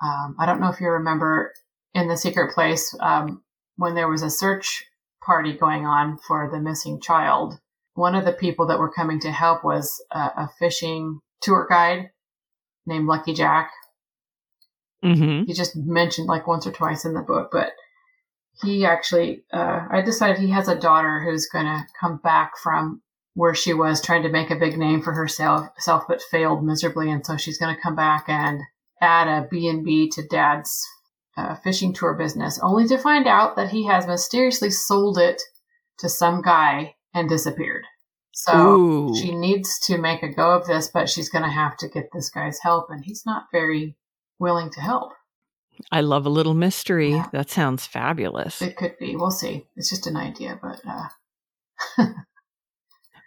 um, 0.02 0.36
I 0.40 0.46
don't 0.46 0.60
know 0.60 0.70
if 0.70 0.80
you 0.80 0.90
remember 0.90 1.54
in 1.94 2.08
The 2.08 2.18
Secret 2.18 2.54
Place 2.54 2.96
um, 3.00 3.42
when 3.78 3.96
there 3.96 4.10
was 4.10 4.22
a 4.22 4.30
search 4.30 4.86
party 5.22 5.54
going 5.54 5.86
on 5.86 6.18
for 6.18 6.50
the 6.52 6.60
missing 6.60 7.00
child. 7.02 7.60
one 7.96 8.16
of 8.16 8.24
the 8.24 8.32
people 8.32 8.68
that 8.68 8.80
were 8.80 8.92
coming 8.92 9.20
to 9.20 9.32
help 9.32 9.64
was 9.64 10.02
a, 10.12 10.20
a 10.20 10.50
fishing 10.58 11.20
tour 11.42 11.68
guide 11.70 12.12
named 12.86 13.08
Lucky 13.08 13.34
Jack. 13.34 13.72
Mm-hmm. 15.04 15.46
He 15.46 15.54
just 15.54 15.76
mentioned 15.76 16.28
like 16.28 16.48
once 16.48 16.66
or 16.66 16.72
twice 16.72 17.06
in 17.06 17.14
the 17.14 17.22
book, 17.22 17.50
but 17.52 17.74
he 18.62 18.86
actually, 18.86 19.44
uh, 19.54 19.86
I 19.90 20.02
decided 20.02 20.38
he 20.38 20.52
has 20.52 20.68
a 20.68 20.80
daughter 20.80 21.22
who's 21.22 21.48
going 21.48 21.66
to 21.66 21.86
come 22.00 22.18
back 22.18 22.58
from 22.62 23.02
where 23.34 23.56
she 23.56 23.74
was 23.74 24.02
trying 24.02 24.24
to 24.24 24.30
make 24.30 24.52
a 24.52 24.56
big 24.56 24.78
name 24.78 25.02
for 25.02 25.14
herself, 25.14 25.70
self, 25.78 26.04
but 26.08 26.22
failed 26.22 26.64
miserably. 26.64 27.10
And 27.10 27.26
so 27.26 27.38
she's 27.38 27.58
going 27.58 27.74
to 27.74 27.82
come 27.82 27.96
back 27.96 28.26
and 28.28 28.62
add 29.02 29.28
a 29.28 29.48
B&B 29.48 30.10
to 30.10 30.24
dad's 30.24 30.86
uh, 31.40 31.56
fishing 31.56 31.94
tour 31.94 32.14
business, 32.14 32.60
only 32.62 32.88
to 32.88 32.98
find 32.98 33.28
out 33.28 33.56
that 33.56 33.70
he 33.70 33.86
has 33.86 34.08
mysteriously 34.08 34.70
sold 34.70 35.18
it 35.18 35.42
to 36.00 36.10
some 36.10 36.42
guy 36.42 36.96
and 37.14 37.30
disappeared. 37.30 37.86
So 38.34 38.76
Ooh. 38.76 39.16
she 39.16 39.34
needs 39.34 39.80
to 39.80 39.98
make 39.98 40.24
a 40.24 40.34
go 40.34 40.52
of 40.52 40.68
this, 40.68 40.90
but 40.94 41.10
she's 41.10 41.30
going 41.30 41.44
to 41.44 41.50
have 41.50 41.78
to 41.78 41.88
get 41.88 42.10
this 42.14 42.30
guy's 42.30 42.60
help, 42.60 42.88
and 42.90 43.04
he's 43.04 43.26
not 43.26 43.46
very 43.52 43.96
willing 44.40 44.70
to 44.72 44.82
help. 44.82 45.14
I 45.92 46.02
love 46.02 46.26
a 46.26 46.30
little 46.30 46.54
mystery. 46.54 47.12
Yeah. 47.12 47.28
That 47.32 47.50
sounds 47.50 47.86
fabulous. 47.86 48.62
It 48.62 48.76
could 48.76 48.98
be. 49.00 49.16
We'll 49.16 49.32
see. 49.32 49.66
It's 49.78 49.90
just 49.90 50.08
an 50.08 50.18
idea, 50.18 50.60
but 50.62 50.82
uh, 50.88 52.06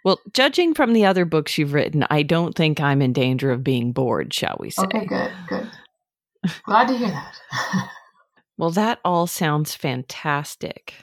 Well, 0.05 0.19
judging 0.33 0.73
from 0.73 0.93
the 0.93 1.05
other 1.05 1.23
books 1.25 1.57
you've 1.57 1.73
written, 1.73 2.05
I 2.09 2.23
don't 2.23 2.55
think 2.55 2.81
I'm 2.81 3.01
in 3.01 3.13
danger 3.13 3.51
of 3.51 3.63
being 3.63 3.93
bored, 3.93 4.33
shall 4.33 4.57
we 4.59 4.69
say. 4.69 4.83
okay, 4.83 5.05
good, 5.05 5.31
good. 5.47 5.71
Glad 6.65 6.89
to 6.89 6.97
hear 6.97 7.09
that. 7.09 7.89
Well, 8.57 8.71
that 8.71 8.99
all 9.03 9.27
sounds 9.27 9.75
fantastic. 9.75 10.93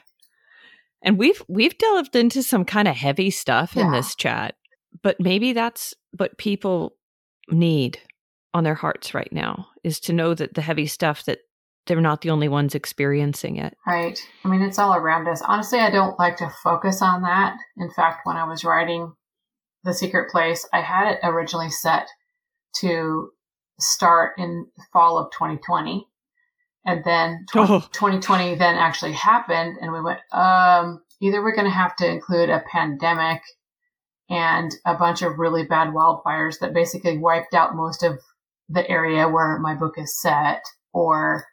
And 1.02 1.18
we've 1.18 1.42
we've 1.48 1.76
delved 1.78 2.14
into 2.14 2.42
some 2.42 2.64
kind 2.64 2.86
of 2.86 2.94
heavy 2.94 3.30
stuff 3.30 3.76
in 3.76 3.90
this 3.90 4.14
chat, 4.14 4.56
but 5.02 5.18
maybe 5.18 5.52
that's 5.52 5.94
what 6.16 6.38
people 6.38 6.94
need 7.48 7.98
on 8.52 8.64
their 8.64 8.74
hearts 8.74 9.14
right 9.14 9.32
now 9.32 9.68
is 9.84 10.00
to 10.00 10.12
know 10.12 10.34
that 10.34 10.54
the 10.54 10.62
heavy 10.62 10.86
stuff 10.86 11.24
that 11.24 11.38
they're 11.86 12.00
not 12.00 12.20
the 12.20 12.30
only 12.30 12.48
ones 12.48 12.74
experiencing 12.74 13.56
it. 13.56 13.74
Right. 13.86 14.20
I 14.44 14.48
mean, 14.48 14.62
it's 14.62 14.78
all 14.78 14.94
around 14.94 15.26
us. 15.28 15.42
Honestly, 15.42 15.78
I 15.78 15.90
don't 15.90 16.18
like 16.18 16.36
to 16.36 16.52
focus 16.62 17.02
on 17.02 17.22
that. 17.22 17.56
In 17.78 17.90
fact, 17.90 18.20
when 18.24 18.36
I 18.36 18.44
was 18.44 18.64
writing 18.64 19.12
The 19.84 19.94
Secret 19.94 20.30
Place, 20.30 20.68
I 20.72 20.82
had 20.82 21.10
it 21.10 21.20
originally 21.22 21.70
set 21.70 22.06
to 22.80 23.30
start 23.78 24.34
in 24.38 24.66
fall 24.92 25.18
of 25.18 25.32
2020. 25.32 26.06
And 26.84 27.04
then 27.04 27.46
20, 27.52 27.72
Oh. 27.72 27.80
2020 27.92 28.54
then 28.56 28.76
actually 28.76 29.12
happened, 29.12 29.76
and 29.80 29.92
we 29.92 30.00
went, 30.00 30.20
um, 30.32 31.02
either 31.20 31.42
we're 31.42 31.54
going 31.54 31.66
to 31.66 31.70
have 31.70 31.94
to 31.96 32.08
include 32.08 32.50
a 32.50 32.64
pandemic 32.72 33.42
and 34.28 34.70
a 34.86 34.94
bunch 34.94 35.22
of 35.22 35.38
really 35.38 35.64
bad 35.64 35.88
wildfires 35.88 36.60
that 36.60 36.72
basically 36.72 37.18
wiped 37.18 37.52
out 37.52 37.74
most 37.74 38.02
of 38.04 38.20
the 38.68 38.88
area 38.88 39.28
where 39.28 39.58
my 39.58 39.74
book 39.74 39.94
is 39.98 40.20
set, 40.20 40.62
or 40.92 41.44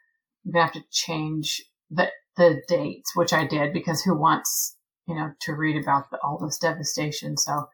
I'm 0.46 0.52
gonna 0.52 0.66
have 0.66 0.74
to 0.74 0.84
change 0.92 1.64
the 1.90 2.12
the 2.38 2.62
dates, 2.68 3.16
which 3.16 3.34
I 3.34 3.48
did 3.48 3.74
because 3.74 4.04
who 4.04 4.16
wants 4.16 4.78
you 5.08 5.16
know 5.16 5.32
to 5.42 5.54
read 5.54 5.82
about 5.82 6.12
the, 6.12 6.20
all 6.24 6.38
this 6.38 6.60
devastation? 6.60 7.36
So, 7.38 7.68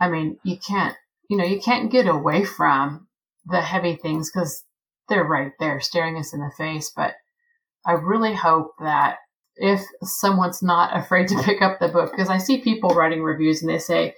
I 0.00 0.08
mean, 0.10 0.38
you 0.42 0.58
can't 0.58 0.96
you 1.28 1.36
know 1.36 1.44
you 1.44 1.60
can't 1.60 1.92
get 1.92 2.08
away 2.08 2.44
from 2.44 3.06
the 3.46 3.60
heavy 3.60 3.94
things 3.94 4.30
because 4.32 4.64
they're 5.10 5.24
right 5.24 5.52
there 5.60 5.80
staring 5.80 6.16
us 6.16 6.32
in 6.32 6.40
the 6.40 6.50
face. 6.56 6.90
But 6.94 7.14
I 7.84 7.92
really 7.92 8.34
hope 8.34 8.72
that 8.80 9.18
if 9.56 9.82
someone's 10.02 10.62
not 10.62 10.96
afraid 10.96 11.28
to 11.28 11.42
pick 11.42 11.60
up 11.60 11.78
the 11.78 11.88
book, 11.88 12.12
because 12.12 12.30
I 12.30 12.38
see 12.38 12.62
people 12.62 12.90
writing 12.90 13.22
reviews 13.22 13.60
and 13.60 13.70
they 13.70 13.78
say, 13.78 14.14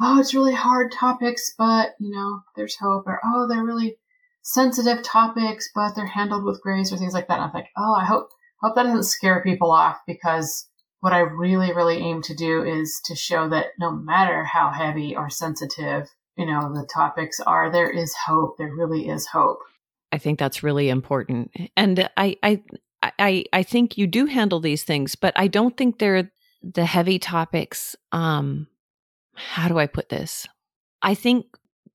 "Oh, 0.00 0.18
it's 0.18 0.34
really 0.34 0.54
hard 0.54 0.90
topics, 0.90 1.54
but 1.56 1.90
you 2.00 2.10
know, 2.10 2.42
there's 2.56 2.76
hope," 2.76 3.06
or 3.06 3.20
"Oh, 3.24 3.46
they're 3.46 3.64
really 3.64 3.98
sensitive 4.42 5.04
topics, 5.04 5.70
but 5.74 5.94
they're 5.94 6.06
handled 6.06 6.44
with 6.44 6.62
grace," 6.62 6.92
or 6.92 6.96
things 6.96 7.14
like 7.14 7.28
that. 7.28 7.34
And 7.34 7.44
I'm 7.44 7.52
like, 7.54 7.70
"Oh, 7.76 7.94
I 7.94 8.04
hope 8.04 8.30
hope 8.60 8.74
that 8.74 8.82
doesn't 8.84 9.04
scare 9.04 9.42
people 9.42 9.70
off," 9.70 10.00
because 10.06 10.66
what 11.00 11.12
I 11.12 11.20
really, 11.20 11.72
really 11.72 11.96
aim 11.98 12.22
to 12.22 12.34
do 12.34 12.62
is 12.62 13.00
to 13.06 13.14
show 13.14 13.48
that 13.48 13.68
no 13.78 13.90
matter 13.90 14.44
how 14.44 14.70
heavy 14.70 15.16
or 15.16 15.30
sensitive, 15.30 16.10
you 16.36 16.46
know, 16.46 16.72
the 16.74 16.86
topics 16.86 17.40
are, 17.40 17.70
there 17.70 17.90
is 17.90 18.14
hope. 18.26 18.56
There 18.58 18.74
really 18.74 19.08
is 19.08 19.26
hope. 19.26 19.60
I 20.12 20.18
think 20.18 20.38
that's 20.38 20.62
really 20.62 20.88
important. 20.88 21.50
And 21.76 22.08
I 22.16 22.36
I 22.42 22.62
I 23.02 23.44
I 23.52 23.62
think 23.62 23.96
you 23.96 24.06
do 24.06 24.26
handle 24.26 24.60
these 24.60 24.84
things, 24.84 25.14
but 25.14 25.32
I 25.36 25.46
don't 25.46 25.76
think 25.76 25.98
they're 25.98 26.30
the 26.62 26.84
heavy 26.84 27.18
topics 27.18 27.96
um 28.12 28.66
how 29.34 29.68
do 29.68 29.78
I 29.78 29.86
put 29.86 30.08
this? 30.08 30.46
I 31.02 31.14
think 31.14 31.46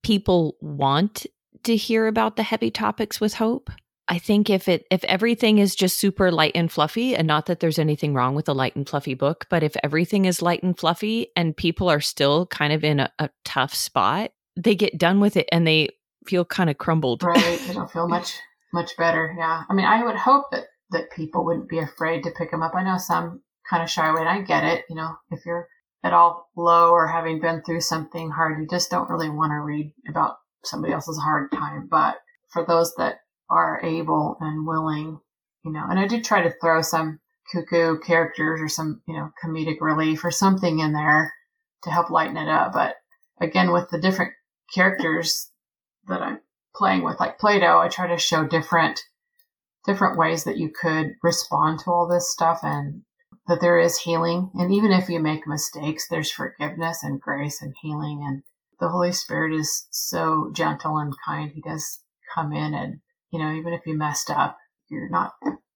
people 0.03 0.57
want 0.61 1.25
to 1.63 1.75
hear 1.75 2.07
about 2.07 2.35
the 2.35 2.43
heavy 2.43 2.71
topics 2.71 3.19
with 3.19 3.35
hope. 3.35 3.69
I 4.07 4.19
think 4.19 4.49
if 4.49 4.67
it 4.67 4.85
if 4.91 5.03
everything 5.05 5.57
is 5.57 5.75
just 5.75 5.97
super 5.97 6.31
light 6.31 6.51
and 6.55 6.71
fluffy 6.71 7.15
and 7.15 7.27
not 7.27 7.47
that 7.47 7.59
there's 7.59 7.79
anything 7.79 8.13
wrong 8.13 8.35
with 8.35 8.47
a 8.47 8.53
light 8.53 8.75
and 8.75 8.87
fluffy 8.87 9.15
book, 9.15 9.47
but 9.49 9.63
if 9.63 9.75
everything 9.83 10.25
is 10.25 10.41
light 10.41 10.61
and 10.61 10.77
fluffy 10.77 11.27
and 11.35 11.57
people 11.57 11.89
are 11.89 12.01
still 12.01 12.45
kind 12.47 12.71
of 12.71 12.83
in 12.83 12.99
a, 12.99 13.11
a 13.17 13.29
tough 13.43 13.73
spot, 13.73 14.31
they 14.55 14.75
get 14.75 14.97
done 14.97 15.19
with 15.19 15.35
it 15.35 15.49
and 15.51 15.65
they 15.65 15.89
feel 16.25 16.45
kind 16.45 16.69
of 16.69 16.77
crumbled. 16.77 17.23
Right. 17.23 17.59
They 17.67 17.73
don't 17.73 17.91
feel 17.91 18.07
much, 18.09 18.33
much 18.73 18.95
better. 18.97 19.33
Yeah. 19.37 19.63
I 19.69 19.73
mean, 19.73 19.85
I 19.85 20.03
would 20.03 20.15
hope 20.15 20.45
that, 20.51 20.65
that 20.91 21.11
people 21.11 21.45
wouldn't 21.45 21.69
be 21.69 21.79
afraid 21.79 22.23
to 22.23 22.31
pick 22.31 22.51
them 22.51 22.61
up. 22.61 22.75
I 22.75 22.83
know 22.83 22.97
some 22.97 23.41
kind 23.69 23.83
of 23.83 23.89
shy 23.89 24.07
away 24.07 24.21
and 24.21 24.29
I 24.29 24.41
get 24.41 24.63
it. 24.63 24.85
You 24.89 24.95
know, 24.95 25.15
if 25.31 25.45
you're 25.45 25.67
at 26.03 26.13
all 26.13 26.49
low 26.55 26.91
or 26.91 27.07
having 27.07 27.39
been 27.39 27.63
through 27.63 27.81
something 27.81 28.29
hard, 28.29 28.59
you 28.59 28.67
just 28.67 28.91
don't 28.91 29.09
really 29.09 29.29
want 29.29 29.51
to 29.51 29.61
read 29.61 29.91
about 30.07 30.35
somebody 30.63 30.93
else's 30.93 31.17
hard 31.17 31.51
time. 31.51 31.87
But 31.89 32.17
for 32.51 32.65
those 32.65 32.93
that 32.95 33.19
are 33.49 33.81
able 33.83 34.37
and 34.39 34.67
willing, 34.67 35.19
you 35.63 35.71
know, 35.71 35.83
and 35.89 35.99
I 35.99 36.07
do 36.07 36.21
try 36.21 36.43
to 36.43 36.53
throw 36.61 36.81
some 36.81 37.19
cuckoo 37.51 37.99
characters 37.99 38.61
or 38.61 38.69
some, 38.69 39.01
you 39.07 39.15
know, 39.15 39.29
comedic 39.43 39.81
relief 39.81 40.23
or 40.23 40.31
something 40.31 40.79
in 40.79 40.93
there 40.93 41.33
to 41.83 41.91
help 41.91 42.09
lighten 42.09 42.37
it 42.37 42.49
up. 42.49 42.73
But 42.73 42.95
again, 43.39 43.71
with 43.71 43.89
the 43.89 43.99
different 43.99 44.33
characters 44.73 45.51
that 46.07 46.21
I'm 46.21 46.39
playing 46.75 47.03
with, 47.03 47.19
like 47.19 47.39
Play-Doh, 47.39 47.79
I 47.79 47.87
try 47.87 48.07
to 48.07 48.17
show 48.17 48.45
different, 48.45 48.99
different 49.85 50.17
ways 50.17 50.43
that 50.43 50.57
you 50.57 50.69
could 50.69 51.15
respond 51.23 51.79
to 51.79 51.91
all 51.91 52.07
this 52.07 52.31
stuff 52.31 52.59
and 52.63 53.03
that 53.47 53.61
there 53.61 53.79
is 53.79 53.99
healing. 53.99 54.51
And 54.55 54.73
even 54.73 54.91
if 54.91 55.07
you 55.09 55.19
make 55.19 55.47
mistakes, 55.47 56.07
there's 56.07 56.31
forgiveness 56.31 57.03
and 57.03 57.21
grace 57.21 57.61
and 57.61 57.73
healing. 57.81 58.23
And 58.27 58.43
the 58.79 58.89
Holy 58.89 59.11
Spirit 59.11 59.53
is 59.53 59.87
so 59.91 60.51
gentle 60.53 60.97
and 60.97 61.13
kind. 61.25 61.51
He 61.53 61.61
does 61.61 62.01
come 62.33 62.51
in 62.51 62.73
and, 62.73 62.99
you 63.31 63.39
know, 63.39 63.53
even 63.53 63.73
if 63.73 63.85
you 63.85 63.97
messed 63.97 64.29
up, 64.29 64.57
you're 64.89 65.09
not, 65.09 65.33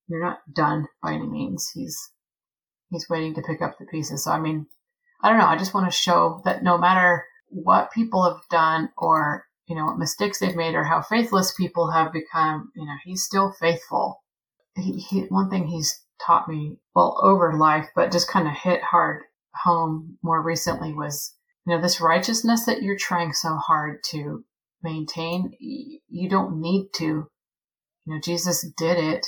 you're 0.08 0.24
not 0.24 0.40
done 0.54 0.88
by 1.02 1.14
any 1.14 1.28
means. 1.28 1.72
He's, 1.74 2.12
he's 2.90 3.08
waiting 3.10 3.36
to 3.36 3.42
pick 3.42 3.62
up 3.62 3.78
the 3.80 3.86
pieces. 3.86 4.26
So, 4.26 4.32
I 4.32 4.40
mean, 4.40 4.66
I 5.22 5.30
don't 5.30 5.38
know. 5.38 5.46
I 5.46 5.58
just 5.58 5.74
want 5.74 5.90
to 5.90 5.98
show 5.98 6.42
that 6.46 6.64
no 6.64 6.78
matter 6.78 7.26
what 7.50 7.92
people 7.92 8.24
have 8.24 8.42
done 8.50 8.90
or, 8.98 9.46
you 9.70 9.76
know, 9.76 9.86
what 9.86 10.00
mistakes 10.00 10.40
they've 10.40 10.56
made 10.56 10.74
or 10.74 10.84
how 10.84 11.00
faithless 11.00 11.54
people 11.54 11.92
have 11.92 12.12
become, 12.12 12.72
you 12.76 12.86
know, 12.86 12.96
he's 13.04 13.24
still 13.24 13.54
faithful. 13.60 14.24
He, 14.76 14.98
he, 14.98 15.22
one 15.30 15.50
thing 15.52 15.68
he's 15.68 16.04
taught 16.26 16.50
me, 16.50 16.78
well, 16.96 17.20
over 17.22 17.54
life, 17.54 17.88
but 17.96 18.12
just 18.12 18.30
kind 18.30 18.48
of 18.48 18.56
hit 18.56 18.82
hard 18.82 19.22
home 19.54 20.18
more 20.24 20.42
recently 20.42 20.94
was, 20.94 21.36
you 21.66 21.76
know, 21.76 21.82
this 21.82 22.02
righteousness 22.02 22.66
that 22.66 22.82
you're 22.82 22.98
trying 22.98 23.32
so 23.32 23.58
hard 23.58 24.00
to 24.10 24.44
maintain, 24.82 25.54
you 25.60 26.30
don't 26.30 26.60
need 26.60 26.88
to. 26.96 27.06
You 27.06 27.28
know, 28.08 28.20
Jesus 28.24 28.66
did 28.76 28.98
it 28.98 29.26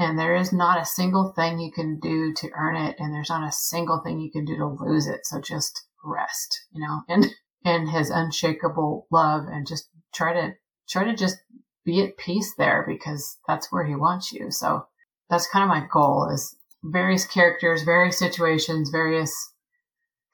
and 0.00 0.18
there 0.18 0.34
is 0.34 0.52
not 0.52 0.80
a 0.80 0.84
single 0.84 1.32
thing 1.36 1.60
you 1.60 1.70
can 1.70 2.00
do 2.00 2.32
to 2.38 2.50
earn 2.56 2.74
it 2.74 2.96
and 2.98 3.14
there's 3.14 3.30
not 3.30 3.46
a 3.46 3.52
single 3.52 4.00
thing 4.00 4.18
you 4.18 4.32
can 4.32 4.44
do 4.44 4.56
to 4.56 4.66
lose 4.66 5.06
it. 5.06 5.20
So 5.24 5.40
just 5.40 5.86
rest, 6.04 6.66
you 6.72 6.84
know, 6.84 7.02
and 7.08 7.26
in 7.64 7.88
his 7.88 8.10
unshakable 8.10 9.06
love 9.10 9.46
and 9.46 9.66
just 9.66 9.88
try 10.14 10.32
to 10.32 10.54
try 10.88 11.04
to 11.04 11.16
just 11.16 11.38
be 11.84 12.02
at 12.02 12.16
peace 12.16 12.54
there 12.56 12.84
because 12.86 13.38
that's 13.46 13.72
where 13.72 13.84
he 13.84 13.94
wants 13.94 14.32
you. 14.32 14.50
So 14.50 14.86
that's 15.30 15.48
kind 15.48 15.62
of 15.62 15.68
my 15.68 15.86
goal 15.92 16.30
is 16.32 16.56
various 16.82 17.26
characters, 17.26 17.82
various 17.82 18.18
situations, 18.18 18.90
various 18.90 19.32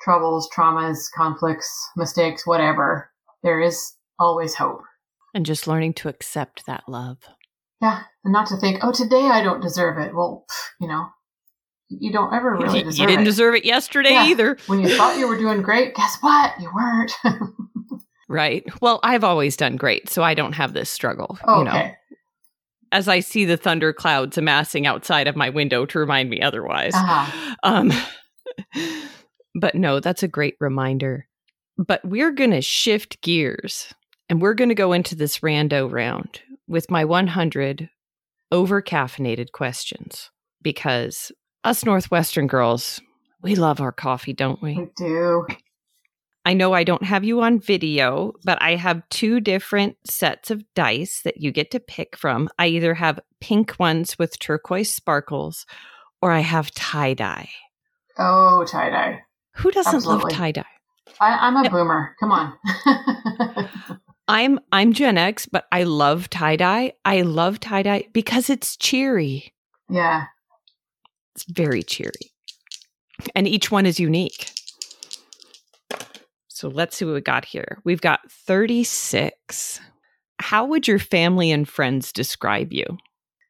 troubles, 0.01 0.49
traumas, 0.55 1.07
conflicts, 1.17 1.71
mistakes, 1.97 2.47
whatever. 2.47 3.11
There 3.43 3.61
is 3.61 3.95
always 4.19 4.55
hope. 4.55 4.83
And 5.35 5.47
just 5.47 5.67
learning 5.67 5.95
to 5.95 6.09
accept 6.09 6.67
that 6.67 6.85
love. 6.89 7.19
Yeah. 7.81 8.03
And 8.25 8.33
not 8.33 8.49
to 8.49 8.57
think, 8.57 8.81
oh, 8.83 8.93
today 8.93 9.29
I 9.29 9.43
don't 9.43 9.63
deserve 9.63 9.99
it. 9.99 10.15
Well, 10.15 10.45
you 10.81 10.89
know, 10.89 11.09
you 11.91 12.13
don't 12.13 12.33
ever 12.33 12.57
really 12.57 12.83
deserve 12.83 12.93
it. 12.95 12.99
you 13.01 13.07
didn't 13.07 13.23
it. 13.23 13.25
deserve 13.25 13.55
it 13.57 13.65
yesterday 13.65 14.11
Yeah. 14.13 14.27
either. 14.27 14.57
when 14.69 14.81
you 14.81 14.97
thought 14.97 15.19
you 15.19 15.27
were 15.29 15.37
doing 15.37 15.61
great, 15.63 15.95
guess 15.95 16.17
what? 16.21 16.53
You 16.61 16.71
weren't. 16.75 17.13
Right. 18.29 18.65
Well, 18.81 19.01
I've 19.03 19.25
always 19.25 19.57
done 19.57 19.75
great, 19.75 20.09
so 20.09 20.23
I 20.23 20.35
don't 20.35 20.53
have 20.53 20.73
this 20.73 20.89
struggle. 20.89 21.37
okay. 21.49 21.59
You 21.59 21.65
know, 21.65 21.91
as 22.93 23.09
I 23.09 23.19
see 23.19 23.45
the 23.45 23.57
thunder 23.57 23.93
clouds 23.93 24.39
amassing 24.39 24.87
outside 24.87 25.27
of 25.27 25.35
my 25.35 25.51
window 25.51 25.85
to 25.87 25.99
remind 25.99 26.31
me 26.31 26.41
otherwise. 26.41 26.95
Uh-huh. 26.95 27.55
Um, 27.65 27.91
But 29.55 29.75
no, 29.75 29.99
that's 29.99 30.23
a 30.23 30.29
great 30.29 30.55
reminder. 30.61 31.27
But 31.77 32.05
we're 32.05 32.31
going 32.31 32.53
to 32.53 32.61
shift 32.61 33.21
gears 33.23 33.93
and 34.29 34.41
we're 34.41 34.55
going 34.55 34.69
to 34.69 34.77
go 34.77 34.93
into 34.93 35.17
this 35.17 35.41
rando 35.41 35.91
round 35.91 36.41
with 36.69 36.89
my 36.89 37.05
100 37.05 37.91
over 38.53 38.81
caffeinated 38.81 39.51
questions 39.53 40.31
because 40.63 41.33
us 41.65 41.85
Northwestern 41.85 42.47
girls, 42.47 43.01
we 43.43 43.55
love 43.55 43.81
our 43.81 43.93
coffee, 43.93 44.33
don't 44.33 44.61
we? 44.63 44.77
We 44.77 44.89
do. 44.97 45.47
I 46.45 46.55
know 46.55 46.73
I 46.73 46.85
don't 46.85 47.03
have 47.05 47.23
you 47.23 47.43
on 47.43 47.61
video, 47.61 48.33
but 48.45 48.61
I 48.63 48.77
have 48.77 49.07
two 49.11 49.41
different 49.41 49.97
sets 50.05 50.51
of 50.51 50.65
dice 50.75 51.21
that 51.23 51.37
you 51.37 51.53
get 51.53 51.71
to 51.73 51.81
pick 51.81 52.17
from. 52.17 52.49
I 52.59 52.69
either 52.69 52.95
have 52.95 53.21
pink 53.41 53.77
ones 53.79 54.19
with 54.19 54.39
turquoise 54.39 54.93
sparkles 54.93 55.67
or 56.23 56.33
I 56.33 56.41
have 56.41 56.71
tie 56.73 57.15
dye. 57.15 57.51
Oh, 58.19 58.65
tie 58.67 58.91
dye. 58.91 59.23
Who 59.57 59.71
doesn't 59.71 59.95
Absolutely. 59.95 60.25
love 60.25 60.33
tie 60.33 60.53
dye? 60.53 60.65
I'm 61.21 61.57
a 61.57 61.69
boomer. 61.69 62.17
Come 62.21 62.33
on. 62.33 62.55
I'm 64.29 64.61
I'm 64.73 64.93
Gen 64.93 65.19
X, 65.19 65.45
but 65.47 65.67
I 65.73 65.83
love 65.83 66.31
tie 66.31 66.57
dye. 66.57 66.93
I 67.05 67.23
love 67.23 67.61
tie 67.61 67.83
dye 67.83 68.05
because 68.13 68.49
it's 68.49 68.77
cheery. 68.77 69.53
yeah. 69.91 70.27
It's 71.35 71.45
very 71.49 71.83
cheery. 71.83 72.33
And 73.35 73.47
each 73.47 73.71
one 73.71 73.87
is 73.87 74.01
unique. 74.01 74.51
So 76.49 76.69
let's 76.69 76.97
see 76.97 77.05
what 77.05 77.15
we 77.15 77.21
got 77.21 77.45
here. 77.45 77.79
We've 77.85 78.01
got 78.01 78.21
36. 78.31 79.81
How 80.41 80.65
would 80.67 80.87
your 80.89 80.99
family 80.99 81.51
and 81.51 81.69
friends 81.69 82.13
describe 82.13 82.73
you? 82.73 82.85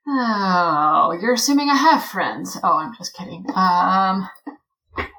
Oh, 0.07 1.17
you're 1.21 1.35
assuming 1.35 1.69
I 1.71 1.77
have 1.77 2.05
friends. 2.05 2.59
Oh, 2.63 2.79
I'm 2.79 2.95
just 2.97 3.15
kidding. 3.17 3.47
Um, 3.55 4.29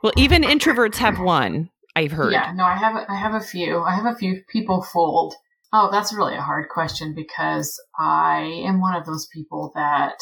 Well, 0.03 0.13
even 0.17 0.41
introverts 0.43 0.97
have 0.97 1.19
one, 1.19 1.69
I've 1.95 2.11
heard. 2.11 2.33
yeah, 2.33 2.51
no, 2.55 2.63
I 2.63 2.75
have. 2.75 2.95
I 3.07 3.15
have 3.15 3.33
a 3.33 3.39
few. 3.45 3.79
I 3.83 3.93
have 3.95 4.05
a 4.05 4.15
few 4.17 4.41
people 4.49 4.81
fold. 4.83 5.33
Oh, 5.73 5.89
that's 5.91 6.13
really 6.13 6.35
a 6.35 6.41
hard 6.41 6.67
question 6.69 7.13
because 7.15 7.81
I 7.97 8.63
am 8.65 8.81
one 8.81 8.95
of 8.95 9.05
those 9.05 9.27
people 9.27 9.71
that 9.75 10.15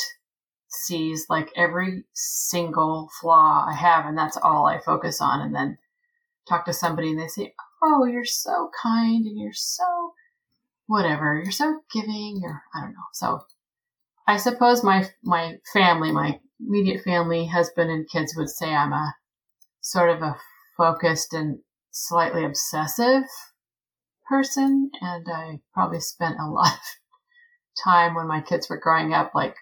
sees 0.70 1.26
like 1.30 1.52
every 1.56 2.04
single 2.14 3.10
flaw 3.20 3.66
I 3.68 3.74
have, 3.74 4.06
and 4.06 4.18
that's 4.18 4.38
all 4.38 4.68
I 4.68 4.80
focus 4.80 5.22
on. 5.22 5.42
And 5.42 5.54
then 5.54 5.78
talk 6.48 6.66
to 6.66 6.74
somebody, 6.74 7.10
and 7.12 7.20
they 7.20 7.28
say, 7.28 7.54
"Oh, 7.84 8.06
you're 8.06 8.26
so 8.26 8.70
kind, 8.82 9.26
and 9.26 9.38
you're 9.38 9.54
so 9.54 10.14
whatever. 10.88 11.40
You're 11.44 11.52
so 11.52 11.82
giving. 11.92 12.40
You're 12.42 12.62
I 12.74 12.82
don't 12.82 12.94
know." 12.94 13.10
So 13.14 13.42
I 14.28 14.38
suppose 14.38 14.84
my 14.84 15.10
my 15.24 15.58
family, 15.74 16.12
my 16.12 16.40
immediate 16.60 17.04
family, 17.04 17.48
husband 17.48 17.90
and 17.90 18.10
kids 18.10 18.36
would 18.36 18.50
say 18.50 18.74
I'm 18.74 18.94
a 18.94 19.16
sort 19.82 20.10
of 20.10 20.22
a 20.22 20.38
focused 20.78 21.34
and 21.34 21.60
slightly 21.92 22.46
obsessive 22.46 23.24
person, 24.28 24.92
and 25.02 25.28
I 25.28 25.60
probably 25.74 26.00
spent 26.00 26.40
a 26.40 26.48
lot 26.48 26.74
of 26.74 26.80
time 27.84 28.14
when 28.14 28.28
my 28.28 28.42
kids 28.42 28.70
were 28.70 28.78
growing 28.78 29.14
up, 29.14 29.34
like 29.34 29.56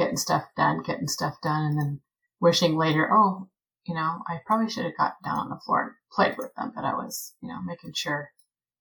getting 0.00 0.16
stuff 0.16 0.44
done, 0.56 0.82
getting 0.82 1.08
stuff 1.08 1.34
done, 1.42 1.62
and 1.66 1.78
then 1.78 2.00
wishing 2.40 2.74
later, 2.78 3.06
oh, 3.12 3.48
you 3.86 3.94
know, 3.94 4.22
I 4.26 4.38
probably 4.46 4.70
should 4.70 4.84
have 4.84 4.96
gotten 4.96 5.18
down 5.22 5.38
on 5.40 5.50
the 5.50 5.60
floor 5.66 5.82
and 5.82 5.90
played 6.10 6.38
with 6.38 6.50
them, 6.56 6.72
but 6.74 6.86
I 6.86 6.94
was, 6.94 7.34
you 7.42 7.48
know, 7.50 7.58
making 7.66 7.92
sure 7.94 8.30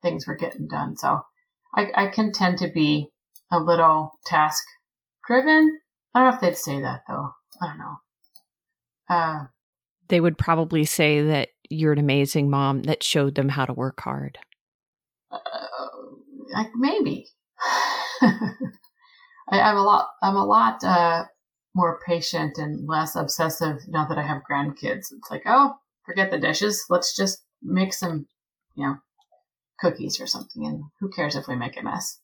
things 0.01 0.26
were 0.26 0.38
getting 0.38 0.67
done. 0.70 0.95
So 0.95 1.20
I, 1.76 1.88
I 1.93 2.07
can 2.07 2.32
tend 2.32 2.59
to 2.59 2.72
be 2.72 3.09
a 3.51 3.59
little 3.59 4.13
task 4.26 4.63
driven. 5.28 5.80
I 6.15 6.20
don't 6.22 6.30
know 6.30 6.36
if 6.36 6.41
they'd 6.41 6.55
say 6.57 6.80
that 6.82 7.01
though. 7.07 7.32
I 7.61 7.67
don't 7.67 7.80
know. 7.80 7.95
Uh, 9.09 9.45
They 10.07 10.22
would 10.22 10.38
probably 10.38 10.86
say 10.86 11.22
that 11.24 11.49
you're 11.70 11.93
an 11.93 11.99
amazing 11.99 12.49
mom 12.49 12.84
that 12.84 13.03
showed 13.03 13.36
them 13.36 13.49
how 13.49 13.65
to 13.65 13.74
work 13.74 13.99
hard. 13.99 14.38
uh, 15.32 15.39
like 16.53 16.70
maybe. 16.76 17.28
I, 19.52 19.60
I'm 19.62 19.78
a 19.78 19.84
lot. 19.84 20.08
I'm 20.22 20.36
a 20.36 20.45
lot 20.45 20.84
uh, 20.84 21.26
more 21.76 22.00
patient 22.06 22.58
and 22.58 22.88
less 22.88 23.16
obsessive 23.16 23.78
now 23.88 24.06
that 24.08 24.18
I 24.18 24.24
have 24.24 24.41
grandkids. 24.50 25.12
It's 25.12 25.30
like, 25.32 25.43
oh, 25.45 25.76
forget 26.06 26.32
the 26.32 26.38
dishes. 26.39 26.86
Let's 26.89 27.16
just 27.16 27.43
make 27.62 27.93
some, 27.93 28.28
you 28.76 28.86
know, 28.86 28.95
cookies 29.80 30.20
or 30.20 30.28
something, 30.28 30.66
and 30.66 30.84
who 31.00 31.10
cares 31.10 31.36
if 31.36 31.47
we 31.47 31.56
make 31.56 31.80
a 31.80 31.84
mess? 31.84 32.20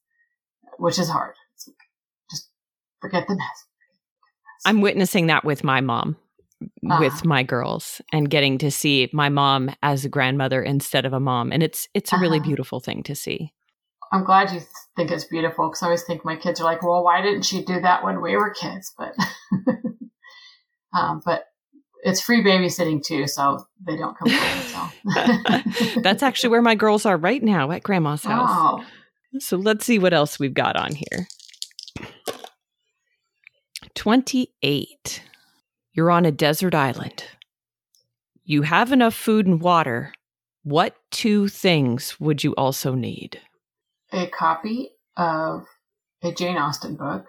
Which 0.78 1.00
is 1.00 1.10
hard. 1.10 1.36
It's 1.56 1.68
like, 1.68 1.76
just 2.30 2.50
forget 3.02 3.28
the 3.28 3.36
mess. 3.36 3.66
I'm 4.66 4.82
witnessing 4.82 5.28
that 5.28 5.46
with 5.46 5.64
my 5.64 5.82
mom, 5.82 6.18
Ah. 6.90 7.00
with 7.00 7.24
my 7.26 7.44
girls, 7.44 8.02
and 8.12 8.30
getting 8.30 8.58
to 8.60 8.72
see 8.72 9.10
my 9.14 9.30
mom 9.30 9.70
as 9.84 10.06
a 10.06 10.10
grandmother 10.10 10.62
instead 10.64 11.06
of 11.06 11.14
a 11.14 11.20
mom, 11.20 11.52
and 11.52 11.62
it's 11.64 11.88
it's 11.94 12.12
a 12.14 12.18
really 12.18 12.40
Ah. 12.40 12.44
beautiful 12.44 12.80
thing 12.80 13.04
to 13.04 13.16
see. 13.16 13.54
I'm 14.16 14.24
glad 14.24 14.51
you 14.51 14.61
think 14.95 15.11
it's 15.11 15.26
beautiful 15.26 15.68
because 15.68 15.84
I 15.84 15.88
always 15.88 16.03
think 16.03 16.24
my 16.24 16.38
kids 16.38 16.61
are 16.61 16.63
like, 16.63 16.82
well, 16.82 17.03
why 17.03 17.22
didn't 17.22 17.43
she 17.43 17.66
do 17.66 17.82
that 17.82 18.01
when 18.01 18.22
we 18.22 18.38
were 18.38 18.53
kids? 18.53 18.93
But, 18.97 19.13
um, 20.97 21.22
but 21.26 21.47
it's 22.01 22.22
free 22.22 22.41
babysitting 22.41 23.03
too, 23.03 23.28
so 23.28 23.66
they 23.86 23.97
don't 23.97 24.18
complain. 24.18 24.39
So 24.61 25.99
That's 26.01 26.24
actually 26.24 26.51
where 26.51 26.61
my 26.61 26.76
girls 26.76 27.05
are 27.05 27.18
right 27.18 27.43
now 27.43 27.72
at 27.72 27.84
grandma's 27.84 28.24
house. 28.24 28.86
So 29.39 29.57
let's 29.57 29.86
see 29.86 29.99
what 29.99 30.13
else 30.13 30.39
we've 30.39 30.53
got 30.53 30.78
on 30.78 30.93
here. 30.93 31.28
28. 33.95 35.24
You're 35.91 36.11
on 36.11 36.26
a 36.26 36.32
desert 36.32 36.74
island. 36.74 37.26
You 38.45 38.61
have 38.61 38.93
enough 38.93 39.13
food 39.13 39.45
and 39.45 39.61
water. 39.61 40.13
What 40.63 40.95
two 41.11 41.49
things 41.49 42.18
would 42.18 42.45
you 42.45 42.53
also 42.53 42.95
need? 42.95 43.41
A 44.12 44.28
copy 44.28 44.91
of 45.18 45.66
a 46.24 46.32
Jane 46.32 46.58
Austen 46.58 46.95
book. 46.95 47.26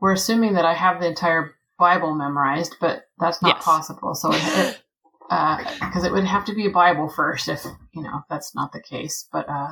We're 0.00 0.12
assuming 0.12 0.54
that 0.54 0.64
I 0.66 0.74
have 0.74 1.00
the 1.00 1.08
entire 1.08 1.54
Bible 1.78 2.14
memorized, 2.14 2.76
but 2.80 3.04
that's 3.18 3.42
not 3.42 3.56
Yes. 3.56 3.64
possible. 3.64 4.14
So 4.14 4.30
it, 4.32 4.80
because 5.28 6.04
it 6.04 6.12
would 6.12 6.24
have 6.24 6.44
to 6.46 6.54
be 6.54 6.66
a 6.66 6.70
Bible 6.70 7.08
first, 7.08 7.48
if 7.48 7.64
you 7.92 8.02
know 8.02 8.18
if 8.18 8.24
that's 8.30 8.54
not 8.54 8.72
the 8.72 8.80
case. 8.80 9.26
But 9.32 9.48
uh, 9.48 9.68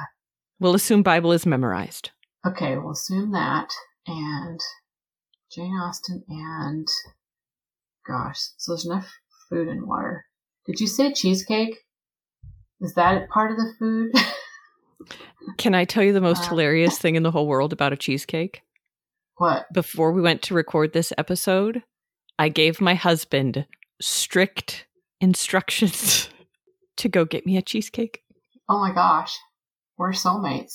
We'll 0.61 0.75
assume 0.75 1.03
Bible 1.03 1.33
is 1.33 1.47
memorized. 1.47 2.11
Okay, 2.47 2.77
we'll 2.77 2.93
assume 2.93 3.33
that. 3.33 3.71
And 4.07 4.61
Jane 5.53 5.73
Austen 5.75 6.25
and 6.29 6.87
gosh, 8.07 8.39
so 8.59 8.73
there's 8.73 8.87
enough 8.87 9.11
food 9.49 9.69
and 9.69 9.87
water. 9.87 10.27
Did 10.67 10.81
you 10.81 10.87
say 10.87 11.13
cheesecake? 11.13 11.77
Is 12.81 12.95
that 12.95 13.29
part 13.31 13.51
of 13.51 13.57
the 13.57 13.73
food? 13.79 14.13
Can 15.59 15.75
I 15.75 15.85
tell 15.85 16.03
you 16.03 16.13
the 16.13 16.21
most 16.21 16.45
Uh. 16.45 16.49
hilarious 16.51 16.99
thing 16.99 17.15
in 17.17 17.23
the 17.23 17.31
whole 17.31 17.47
world 17.47 17.73
about 17.73 17.93
a 17.93 17.97
cheesecake? 17.97 18.63
what? 19.37 19.67
Before 19.73 20.13
we 20.13 20.23
went 20.23 20.43
to 20.43 20.55
record 20.55 20.93
this 20.93 21.13
episode, 21.19 21.83
I 22.39 22.49
gave 22.49 22.81
my 22.81 22.95
husband 22.95 23.67
strict 24.01 24.87
instructions 25.21 26.29
to 26.99 27.09
go 27.09 27.25
get 27.25 27.45
me 27.47 27.57
a 27.57 27.63
cheesecake. 27.63 28.23
Oh 28.69 28.79
my 28.79 28.93
gosh. 28.93 29.37
We're 29.99 30.13
soulmates. 30.13 30.73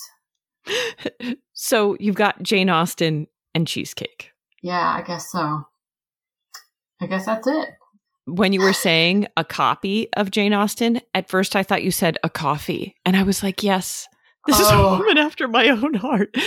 so 1.54 1.96
you've 2.00 2.14
got 2.16 2.42
Jane 2.42 2.68
Austen 2.70 3.26
and 3.54 3.66
cheesecake. 3.66 4.32
Yeah, 4.62 4.94
I 4.94 5.02
guess 5.02 5.30
so. 5.30 5.64
I 7.00 7.06
guess 7.06 7.24
that's 7.26 7.46
it. 7.46 7.68
When 8.26 8.52
you 8.52 8.60
were 8.60 8.72
saying 8.72 9.26
a 9.36 9.44
copy 9.44 10.08
of 10.16 10.30
Jane 10.30 10.52
Austen, 10.52 11.00
at 11.14 11.28
first 11.28 11.56
I 11.56 11.62
thought 11.62 11.82
you 11.82 11.90
said 11.90 12.18
a 12.22 12.30
coffee. 12.30 12.94
And 13.04 13.16
I 13.16 13.22
was 13.22 13.42
like, 13.42 13.62
yes, 13.62 14.06
this 14.46 14.58
is 14.60 14.68
a 14.68 14.74
Oh. 14.74 14.98
woman 14.98 15.18
after 15.18 15.48
my 15.48 15.68
own 15.68 15.94
heart. 15.94 16.34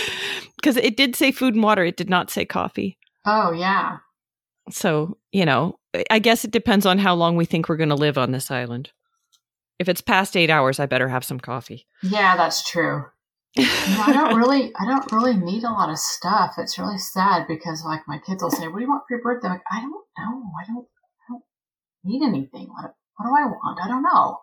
Because 0.56 0.78
it 0.78 0.96
did 0.96 1.14
say 1.14 1.30
food 1.30 1.52
and 1.54 1.62
water, 1.62 1.84
it 1.84 1.98
did 1.98 2.08
not 2.08 2.30
say 2.30 2.46
coffee. 2.46 2.96
Oh 3.26 3.52
yeah. 3.52 3.98
So, 4.70 5.18
you 5.30 5.44
know, 5.44 5.78
I 6.10 6.18
guess 6.20 6.42
it 6.46 6.52
depends 6.52 6.86
on 6.86 6.96
how 6.98 7.14
long 7.14 7.36
we 7.36 7.44
think 7.44 7.68
we're 7.68 7.76
going 7.76 7.90
to 7.90 7.94
live 7.94 8.16
on 8.16 8.30
this 8.32 8.50
island. 8.50 8.92
If 9.78 9.90
it's 9.90 10.00
past 10.00 10.38
eight 10.38 10.48
hours, 10.48 10.80
I 10.80 10.86
better 10.86 11.08
have 11.10 11.22
some 11.22 11.38
coffee. 11.38 11.86
Yeah, 12.02 12.34
that's 12.38 12.66
true. 12.66 13.04
You 13.56 13.64
know, 13.66 14.04
I 14.06 14.12
don't 14.14 14.36
really, 14.38 14.72
I 14.80 14.86
don't 14.86 15.12
really 15.12 15.36
need 15.36 15.64
a 15.64 15.70
lot 15.70 15.90
of 15.90 15.98
stuff. 15.98 16.54
It's 16.56 16.78
really 16.78 16.96
sad 16.96 17.46
because 17.46 17.84
like 17.84 18.00
my 18.08 18.16
kids 18.26 18.42
will 18.42 18.50
say, 18.50 18.66
"What 18.66 18.76
do 18.78 18.84
you 18.84 18.88
want 18.88 19.02
for 19.06 19.16
your 19.16 19.22
birthday?" 19.22 19.48
I'm 19.48 19.52
like, 19.54 19.62
I 19.70 19.80
don't 19.82 19.90
know. 19.90 20.42
I 20.62 20.66
don't 20.66 20.86
need 22.04 22.22
anything. 22.22 22.68
What, 22.68 22.94
what 23.16 23.26
do 23.26 23.34
I 23.34 23.46
want? 23.46 23.80
I 23.82 23.88
don't 23.88 24.02
know. 24.02 24.38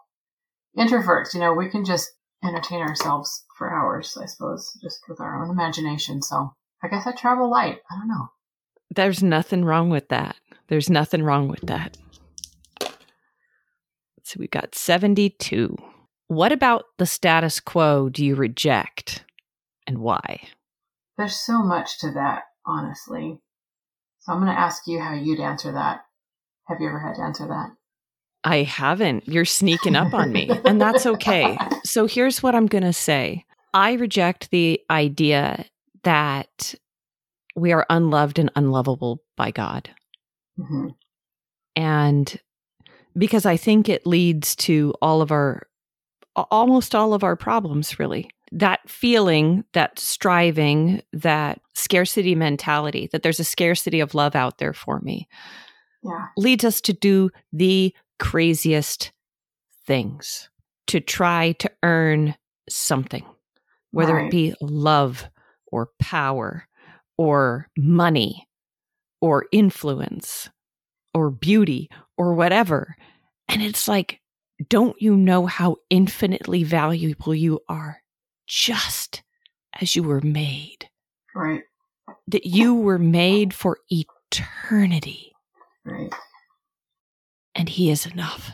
Introverts, 0.78 1.34
you 1.34 1.40
know, 1.40 1.54
we 1.54 1.70
can 1.70 1.86
just 1.86 2.10
entertain 2.44 2.80
ourselves 2.80 3.46
for 3.58 3.72
hours, 3.72 4.18
I 4.20 4.26
suppose, 4.26 4.78
just 4.82 5.02
with 5.08 5.20
our 5.20 5.44
own 5.44 5.52
imagination. 5.52 6.22
So 6.22 6.54
I 6.84 6.88
guess 6.88 7.06
I 7.06 7.12
travel 7.12 7.50
light. 7.50 7.80
I 7.92 7.96
don't 7.96 8.08
know. 8.08 8.30
There's 8.94 9.24
nothing 9.24 9.64
wrong 9.64 9.90
with 9.90 10.10
that. 10.10 10.36
There's 10.68 10.90
nothing 10.90 11.24
wrong 11.24 11.48
with 11.48 11.62
that. 11.62 11.98
So 14.24 14.38
we've 14.40 14.50
got 14.52 14.76
72. 14.76 15.76
What 16.28 16.52
about 16.52 16.86
the 16.98 17.06
status 17.06 17.60
quo 17.60 18.10
do 18.10 18.26
you 18.26 18.36
reject 18.36 19.26
and 19.86 19.98
why? 19.98 20.48
There's 21.18 21.36
so 21.36 21.62
much 21.62 22.00
to 22.00 22.12
that, 22.12 22.44
honestly. 22.66 23.40
So 24.20 24.32
I'm 24.32 24.40
going 24.40 24.54
to 24.54 24.60
ask 24.60 24.88
you 24.88 25.00
how 25.00 25.14
you'd 25.14 25.40
answer 25.40 25.74
that. 25.74 26.02
Have 26.72 26.80
you 26.80 26.88
ever 26.88 27.00
had 27.00 27.16
to 27.16 27.22
answer 27.22 27.46
that? 27.48 27.72
I 28.46 28.64
haven't. 28.64 29.28
You're 29.28 29.46
sneaking 29.46 29.98
up 29.98 30.14
on 30.14 30.32
me, 30.32 30.50
and 30.66 30.82
that's 30.82 31.06
okay. 31.06 31.58
So 31.84 32.06
here's 32.06 32.44
what 32.44 32.56
I'm 32.56 32.68
going 32.68 32.84
to 32.84 32.94
say 32.94 33.44
I 33.74 33.94
reject 33.94 34.52
the 34.52 34.80
idea 34.90 35.66
that 36.04 36.76
we 37.56 37.74
are 37.74 37.86
unloved 37.90 38.40
and 38.40 38.52
unlovable 38.56 39.22
by 39.36 39.52
God. 39.52 39.90
Mm-hmm. 40.58 40.90
And 41.76 42.40
because 43.18 43.46
I 43.46 43.58
think 43.58 43.90
it 43.90 44.08
leads 44.08 44.56
to 44.58 44.94
all 45.02 45.22
of 45.22 45.32
our, 45.32 45.68
almost 46.36 46.96
all 46.96 47.14
of 47.14 47.24
our 47.24 47.36
problems, 47.36 48.00
really. 48.00 48.30
That 48.54 48.88
feeling, 48.90 49.66
that 49.74 50.00
striving, 50.00 51.02
that 51.14 51.60
scarcity 51.74 52.36
mentality, 52.36 53.10
that 53.12 53.24
there's 53.24 53.40
a 53.40 53.46
scarcity 53.46 54.00
of 54.00 54.14
love 54.14 54.36
out 54.36 54.60
there 54.60 54.74
for 54.74 55.00
me, 55.02 55.28
yeah. 56.04 56.28
leads 56.38 56.64
us 56.64 56.82
to 56.82 56.94
do 56.94 57.30
the 57.54 57.94
craziest 58.20 59.12
things 59.86 60.50
to 60.88 61.00
try 61.00 61.54
to 61.54 61.72
earn 61.84 62.36
something, 62.70 63.26
whether 63.92 64.16
right. 64.16 64.26
it 64.26 64.32
be 64.32 64.54
love 64.62 65.26
or 65.68 65.90
power 66.00 66.68
or 67.18 67.68
money 67.78 68.48
or 69.22 69.46
influence 69.52 70.50
or 71.14 71.30
beauty 71.30 71.90
or 72.18 72.34
whatever. 72.34 72.96
And 73.48 73.62
it's 73.62 73.88
like, 73.88 74.20
don't 74.70 75.02
you 75.02 75.16
know 75.16 75.46
how 75.46 75.78
infinitely 75.90 76.64
valuable 76.64 77.34
you 77.34 77.62
are 77.70 78.02
just 78.48 79.24
as 79.80 79.96
you 79.96 80.04
were 80.04 80.22
made? 80.22 80.90
Right. 81.36 81.64
That 82.28 82.46
you 82.46 82.76
were 82.76 83.00
made 83.00 83.54
for 83.54 83.78
eternity. 83.90 85.31
Right. 85.86 86.14
And 87.56 87.70
He 87.70 87.90
is 87.90 88.06
enough. 88.06 88.52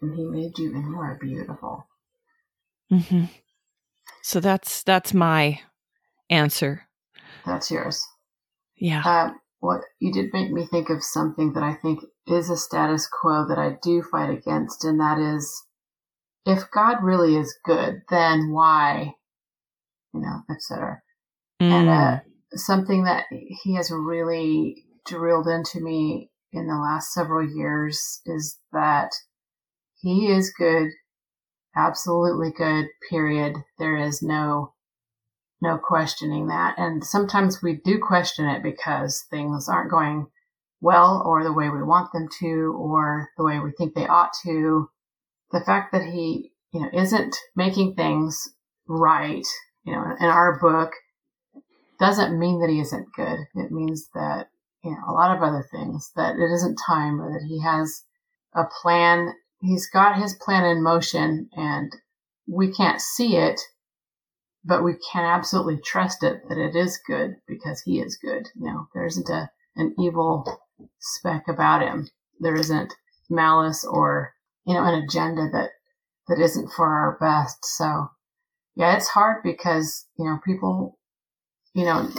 And 0.00 0.14
He 0.14 0.24
made 0.24 0.58
you, 0.58 0.74
and 0.74 0.86
you 0.86 0.98
are 0.98 1.18
beautiful. 1.20 1.86
Mm-hmm. 2.92 3.24
So 4.22 4.40
that's 4.40 4.82
that's 4.82 5.14
my 5.14 5.60
answer. 6.30 6.82
That's 7.44 7.70
yours. 7.70 8.02
Yeah. 8.76 9.02
Uh, 9.04 9.30
what 9.60 9.82
you 10.00 10.12
did 10.12 10.32
make 10.32 10.50
me 10.50 10.66
think 10.66 10.90
of 10.90 11.02
something 11.02 11.52
that 11.54 11.62
I 11.62 11.74
think 11.74 12.00
is 12.26 12.50
a 12.50 12.56
status 12.56 13.08
quo 13.08 13.46
that 13.48 13.58
I 13.58 13.78
do 13.82 14.02
fight 14.02 14.30
against, 14.30 14.84
and 14.84 15.00
that 15.00 15.18
is 15.18 15.64
if 16.44 16.70
God 16.70 17.02
really 17.02 17.36
is 17.36 17.56
good, 17.64 18.02
then 18.08 18.50
why, 18.50 19.14
you 20.12 20.20
know, 20.20 20.42
etc. 20.50 21.00
Mm. 21.60 21.70
And 21.70 21.88
uh, 21.88 22.20
something 22.52 23.04
that 23.04 23.24
He 23.30 23.74
has 23.76 23.90
really 23.90 24.84
drilled 25.06 25.46
into 25.46 25.80
me 25.80 26.30
in 26.52 26.66
the 26.66 26.76
last 26.76 27.12
several 27.12 27.46
years 27.46 28.20
is 28.26 28.58
that 28.72 29.10
He 30.00 30.28
is 30.28 30.52
good, 30.52 30.90
absolutely 31.74 32.50
good, 32.50 32.86
period. 33.08 33.56
There 33.78 33.96
is 33.96 34.22
no 34.22 34.72
no 35.62 35.78
questioning 35.78 36.48
that. 36.48 36.74
And 36.78 37.04
sometimes 37.04 37.62
we 37.62 37.80
do 37.84 37.98
question 37.98 38.46
it 38.46 38.62
because 38.62 39.24
things 39.30 39.68
aren't 39.68 39.90
going 39.90 40.26
well 40.80 41.22
or 41.24 41.42
the 41.42 41.52
way 41.52 41.68
we 41.70 41.82
want 41.82 42.12
them 42.12 42.28
to 42.40 42.76
or 42.78 43.30
the 43.36 43.44
way 43.44 43.58
we 43.58 43.72
think 43.72 43.94
they 43.94 44.06
ought 44.06 44.32
to. 44.44 44.90
The 45.52 45.60
fact 45.60 45.92
that 45.92 46.04
he, 46.04 46.52
you 46.72 46.80
know, 46.80 46.90
isn't 46.92 47.34
making 47.54 47.94
things 47.94 48.50
right, 48.86 49.46
you 49.84 49.92
know, 49.92 50.04
in 50.20 50.26
our 50.26 50.58
book 50.58 50.92
doesn't 51.98 52.38
mean 52.38 52.60
that 52.60 52.70
he 52.70 52.80
isn't 52.80 53.08
good. 53.14 53.38
It 53.54 53.72
means 53.72 54.08
that, 54.14 54.48
you 54.86 54.92
know, 54.92 55.02
a 55.08 55.12
lot 55.12 55.36
of 55.36 55.42
other 55.42 55.66
things 55.70 56.12
that 56.16 56.36
it 56.36 56.52
isn't 56.54 56.78
time 56.86 57.20
or 57.20 57.32
that 57.32 57.46
he 57.46 57.60
has 57.60 58.04
a 58.54 58.64
plan. 58.82 59.32
He's 59.60 59.90
got 59.90 60.20
his 60.20 60.34
plan 60.34 60.64
in 60.64 60.82
motion 60.82 61.48
and 61.56 61.92
we 62.46 62.72
can't 62.72 63.00
see 63.00 63.36
it 63.36 63.60
but 64.66 64.82
we 64.82 64.94
can 65.12 65.24
absolutely 65.24 65.78
trust 65.78 66.24
it 66.24 66.42
that 66.48 66.58
it 66.58 66.74
is 66.74 66.98
good 67.06 67.36
because 67.46 67.80
he 67.82 68.00
is 68.00 68.18
good. 68.20 68.48
You 68.56 68.66
know, 68.66 68.88
there 68.92 69.06
isn't 69.06 69.28
a, 69.28 69.48
an 69.76 69.94
evil 69.98 70.44
speck 70.98 71.44
about 71.48 71.82
him. 71.82 72.08
There 72.40 72.56
isn't 72.56 72.92
malice 73.30 73.84
or, 73.84 74.34
you 74.66 74.74
know, 74.74 74.84
an 74.84 75.04
agenda 75.04 75.48
that, 75.52 75.70
that 76.26 76.42
isn't 76.42 76.72
for 76.72 76.86
our 76.86 77.16
best. 77.20 77.64
So 77.64 78.08
yeah, 78.74 78.96
it's 78.96 79.08
hard 79.08 79.42
because, 79.44 80.06
you 80.18 80.24
know, 80.24 80.40
people, 80.44 80.98
you 81.72 81.84
know, 81.84 82.10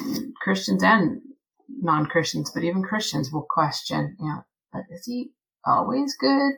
Christians 0.41 0.83
and 0.83 1.21
non-Christians, 1.69 2.51
but 2.53 2.63
even 2.63 2.83
Christians 2.83 3.31
will 3.31 3.45
question, 3.49 4.15
you 4.19 4.25
know, 4.25 4.45
but 4.71 4.83
is 4.91 5.05
he 5.05 5.31
always 5.65 6.15
good? 6.15 6.53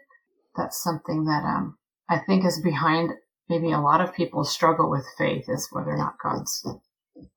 That's 0.55 0.81
something 0.81 1.25
that, 1.25 1.43
um, 1.43 1.77
I 2.09 2.19
think 2.19 2.45
is 2.45 2.61
behind 2.61 3.11
maybe 3.49 3.71
a 3.71 3.81
lot 3.81 4.01
of 4.01 4.13
people 4.13 4.43
struggle 4.43 4.89
with 4.89 5.05
faith 5.17 5.45
is 5.47 5.67
whether 5.71 5.91
or 5.91 5.97
not 5.97 6.17
God's 6.23 6.65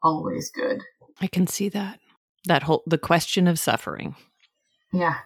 always 0.03 0.51
good. 0.51 0.83
I 1.20 1.27
can 1.27 1.47
see 1.47 1.68
that. 1.70 1.99
That 2.47 2.64
whole 2.64 2.83
the 2.87 2.99
question 2.99 3.47
of 3.47 3.59
suffering. 3.59 4.16
Yeah. 4.93 5.18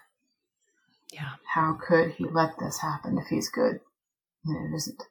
Yeah. 1.13 1.31
How 1.55 1.79
could 1.81 2.13
he 2.13 2.27
let 2.27 2.59
this 2.59 2.79
happen 2.79 3.19
if 3.19 3.29
he's 3.29 3.49
good? 3.49 3.81
And 4.45 4.73
it 4.73 4.77
isn't 4.77 5.03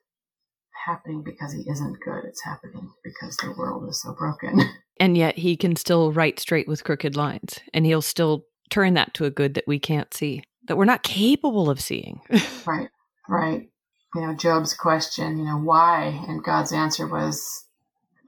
happening 0.85 1.23
because 1.23 1.53
he 1.53 1.69
isn't 1.69 1.99
good. 1.99 2.25
It's 2.25 2.43
happening 2.43 2.91
because 3.03 3.37
the 3.37 3.55
world 3.57 3.89
is 3.89 4.01
so 4.01 4.13
broken. 4.13 4.59
And 4.99 5.17
yet 5.17 5.37
he 5.37 5.57
can 5.57 5.75
still 5.75 6.11
write 6.11 6.39
straight 6.39 6.67
with 6.67 6.83
crooked 6.83 7.15
lines 7.15 7.59
and 7.73 7.85
he'll 7.85 8.01
still 8.01 8.45
turn 8.69 8.93
that 8.93 9.13
to 9.15 9.25
a 9.25 9.29
good 9.29 9.53
that 9.55 9.67
we 9.67 9.79
can't 9.79 10.13
see, 10.13 10.43
that 10.67 10.77
we're 10.77 10.85
not 10.85 11.03
capable 11.03 11.69
of 11.69 11.81
seeing. 11.81 12.21
right. 12.65 12.89
Right 13.27 13.69
you 14.15 14.21
know, 14.21 14.33
Job's 14.33 14.73
question, 14.73 15.37
you 15.37 15.45
know, 15.45 15.57
why? 15.57 16.23
And 16.27 16.43
God's 16.43 16.71
answer 16.71 17.05
was, 17.05 17.65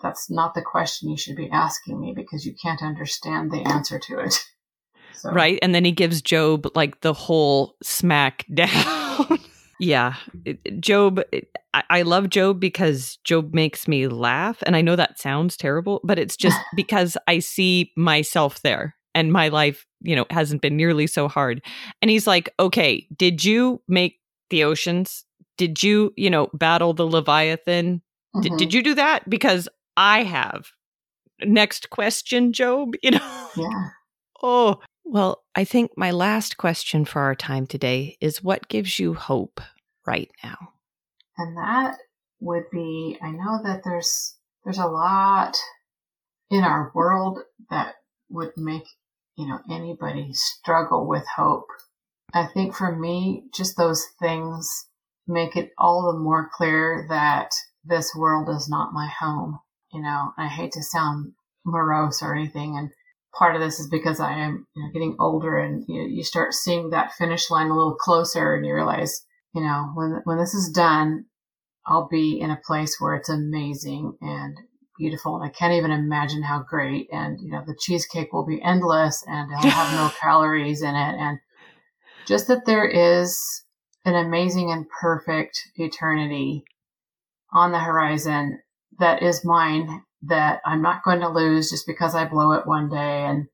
that's 0.02 0.30
not 0.30 0.54
the 0.54 0.62
question 0.62 1.10
you 1.10 1.18
should 1.18 1.38
be 1.38 1.50
asking 1.50 2.00
me 2.00 2.14
because 2.14 2.46
you 2.46 2.54
can't 2.62 2.84
understand 2.84 3.52
the 3.52 3.62
answer 3.62 3.98
to 3.98 4.20
it. 4.20 4.40
So. 5.14 5.32
Right. 5.32 5.58
And 5.64 5.74
then 5.74 5.84
he 5.84 5.94
gives 5.94 6.22
Job 6.22 6.68
like 6.76 7.02
the 7.02 7.14
whole 7.14 7.76
smack 7.82 8.46
down. 8.54 9.40
Yeah. 9.80 10.16
Job, 10.80 11.22
I-, 11.74 12.02
love 12.02 12.30
Job 12.30 12.60
because 12.60 13.18
Job 13.24 13.54
makes 13.54 13.88
me 13.88 14.08
laugh. 14.08 14.62
And 14.66 14.76
I 14.76 14.82
know 14.82 14.96
that 14.96 15.20
sounds 15.20 15.58
terrible, 15.58 16.02
but 16.04 16.20
it's 16.20 16.38
just 16.38 16.60
because 16.76 17.18
I 17.28 17.40
see 17.40 17.92
myself 17.96 18.62
there 18.62 18.96
and 19.16 19.34
my 19.34 19.48
life, 19.48 19.86
you 20.02 20.16
know, 20.16 20.26
hasn't 20.30 20.62
been 20.62 20.78
nearly 20.78 21.08
so 21.08 21.28
hard. 21.28 21.64
And 22.02 22.12
he's 22.12 22.28
like, 22.28 22.50
okay, 22.60 23.08
did 23.18 23.44
you 23.44 23.82
make 23.88 24.20
the 24.50 24.64
oceans? 24.64 25.26
did 25.58 25.82
you, 25.84 26.14
you 26.16 26.30
know, 26.30 26.50
battle 26.54 26.94
the 26.94 27.06
Leviathan? 27.06 28.02
Mm-hmm. 28.36 28.42
Did, 28.42 28.58
did 28.58 28.74
you 28.74 28.82
do 28.82 28.94
that? 28.96 29.30
Because 29.30 29.68
I 29.98 30.24
have. 30.24 30.68
Next 31.44 31.90
question, 31.90 32.54
Job, 32.54 32.94
you 33.04 33.12
know? 33.12 33.50
Yeah. 33.58 33.90
oh, 34.42 34.80
well, 35.10 35.44
I 35.56 35.64
think 35.64 35.92
my 35.98 36.12
last 36.12 36.58
question 36.58 37.06
for 37.06 37.22
our 37.22 37.36
time 37.36 37.66
today 37.66 38.18
is 38.22 38.44
what 38.44 38.68
gives 38.68 39.00
you 39.00 39.14
hope 39.14 39.62
right 40.06 40.30
now? 40.44 40.74
And 41.38 41.58
that 41.58 41.98
would 42.40 42.70
be 42.72 43.18
I 43.22 43.32
know 43.32 43.60
that 43.64 43.82
there's 43.84 44.36
there's 44.64 44.78
a 44.78 44.86
lot 44.86 45.56
in 46.50 46.64
our 46.64 46.92
world 46.94 47.40
that 47.70 47.96
would 48.30 48.52
make, 48.58 48.84
you 49.38 49.48
know, 49.48 49.60
anybody 49.70 50.30
struggle 50.34 51.08
with 51.08 51.26
hope. 51.36 51.68
I 52.34 52.48
think 52.48 52.76
for 52.76 52.96
me, 52.96 53.44
just 53.56 53.78
those 53.78 54.06
things 54.20 54.88
make 55.28 55.56
it 55.56 55.72
all 55.78 56.12
the 56.12 56.20
more 56.20 56.50
clear 56.54 57.06
that 57.10 57.52
this 57.84 58.14
world 58.16 58.50
is 58.50 58.68
not 58.70 58.94
my 58.94 59.08
home. 59.20 59.60
You 59.94 60.02
know, 60.02 60.34
I 60.38 60.48
hate 60.48 60.74
to 60.74 60.84
sound 60.84 61.34
morose 61.66 62.22
or 62.22 62.36
anything. 62.36 62.78
And 62.78 62.92
part 63.36 63.56
of 63.56 63.62
this 63.62 63.80
is 63.80 63.88
because 63.90 64.20
I 64.20 64.34
am 64.34 64.68
you 64.76 64.84
know, 64.84 64.90
getting 64.92 65.16
older 65.20 65.58
and 65.58 65.84
you, 65.88 66.02
know, 66.02 66.08
you 66.08 66.24
start 66.24 66.54
seeing 66.54 66.90
that 66.90 67.14
finish 67.14 67.50
line 67.50 67.68
a 67.68 67.76
little 67.76 67.96
closer 67.96 68.56
and 68.56 68.66
you 68.66 68.74
realize, 68.74 69.24
you 69.54 69.62
know, 69.62 69.92
when, 69.96 70.22
when 70.24 70.38
this 70.38 70.54
is 70.54 70.70
done, 70.70 71.26
I'll 71.86 72.08
be 72.08 72.40
in 72.40 72.52
a 72.52 72.60
place 72.66 72.98
where 73.00 73.16
it's 73.16 73.30
amazing 73.30 74.18
and 74.22 74.58
beautiful. 74.98 75.36
And 75.36 75.46
I 75.46 75.50
can't 75.50 75.74
even 75.74 75.92
imagine 75.92 76.44
how 76.44 76.66
great. 76.68 77.08
And, 77.12 77.40
you 77.40 77.52
know, 77.52 77.64
the 77.66 77.78
cheesecake 77.80 78.34
will 78.34 78.46
be 78.46 78.62
endless 78.62 79.24
and 79.28 79.52
it'll 79.52 79.70
have 79.70 79.94
no 79.94 80.10
calories 80.20 80.82
in 80.82 80.96
it. 80.96 81.16
And 81.18 81.40
just 82.26 82.48
that 82.48 82.66
there 82.66 82.86
is 82.86 83.64
an 84.06 84.16
amazing 84.16 84.72
and 84.72 84.86
perfect 85.02 85.60
eternity 85.76 86.64
on 87.54 87.72
the 87.72 87.80
horizon 87.80 88.60
that 89.00 89.22
is 89.22 89.46
mine 89.46 90.04
that 90.24 90.62
I'm 90.66 90.82
not 90.82 91.04
going 91.04 91.20
to 91.20 91.30
lose 91.30 91.70
just 91.70 91.86
because 91.86 92.16
I 92.16 92.26
blow 92.26 92.52
it 92.54 92.68
one 92.68 92.90
day 92.90 93.26
and, 93.26 93.48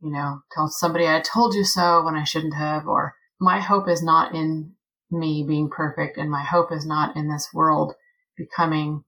you 0.00 0.10
know, 0.10 0.40
tell 0.52 0.68
somebody 0.68 1.06
I 1.06 1.20
told 1.20 1.54
you 1.54 1.64
so 1.64 2.04
when 2.04 2.14
I 2.14 2.24
shouldn't 2.24 2.54
have, 2.54 2.86
or 2.86 3.14
my 3.40 3.60
hope 3.60 3.88
is 3.88 4.02
not 4.02 4.34
in 4.34 4.72
me 5.10 5.44
being 5.46 5.70
perfect 5.70 6.18
and 6.18 6.30
my 6.30 6.42
hope 6.42 6.70
is 6.72 6.86
not 6.86 7.16
in 7.16 7.28
this 7.28 7.48
world 7.54 7.94
becoming, 8.36 9.04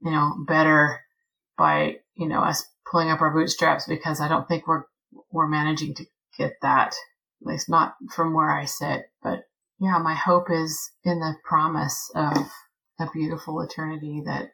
you 0.00 0.10
know, 0.10 0.32
better 0.46 1.00
by, 1.58 1.96
you 2.14 2.28
know, 2.28 2.40
us 2.40 2.64
pulling 2.90 3.10
up 3.10 3.20
our 3.20 3.34
bootstraps 3.34 3.86
because 3.86 4.20
I 4.20 4.28
don't 4.28 4.46
think 4.48 4.66
we're, 4.66 4.84
we're 5.32 5.48
managing 5.48 5.94
to 5.94 6.04
get 6.38 6.54
that, 6.62 6.94
at 7.42 7.46
least 7.46 7.68
not 7.68 7.94
from 8.14 8.32
where 8.34 8.50
I 8.50 8.64
sit, 8.64 9.06
but 9.22 9.40
yeah, 9.80 9.98
my 9.98 10.14
hope 10.14 10.50
is 10.50 10.90
in 11.04 11.20
the 11.20 11.34
promise 11.42 12.10
of 12.14 12.36
a 13.00 13.06
beautiful 13.12 13.60
eternity 13.62 14.22
that 14.26 14.50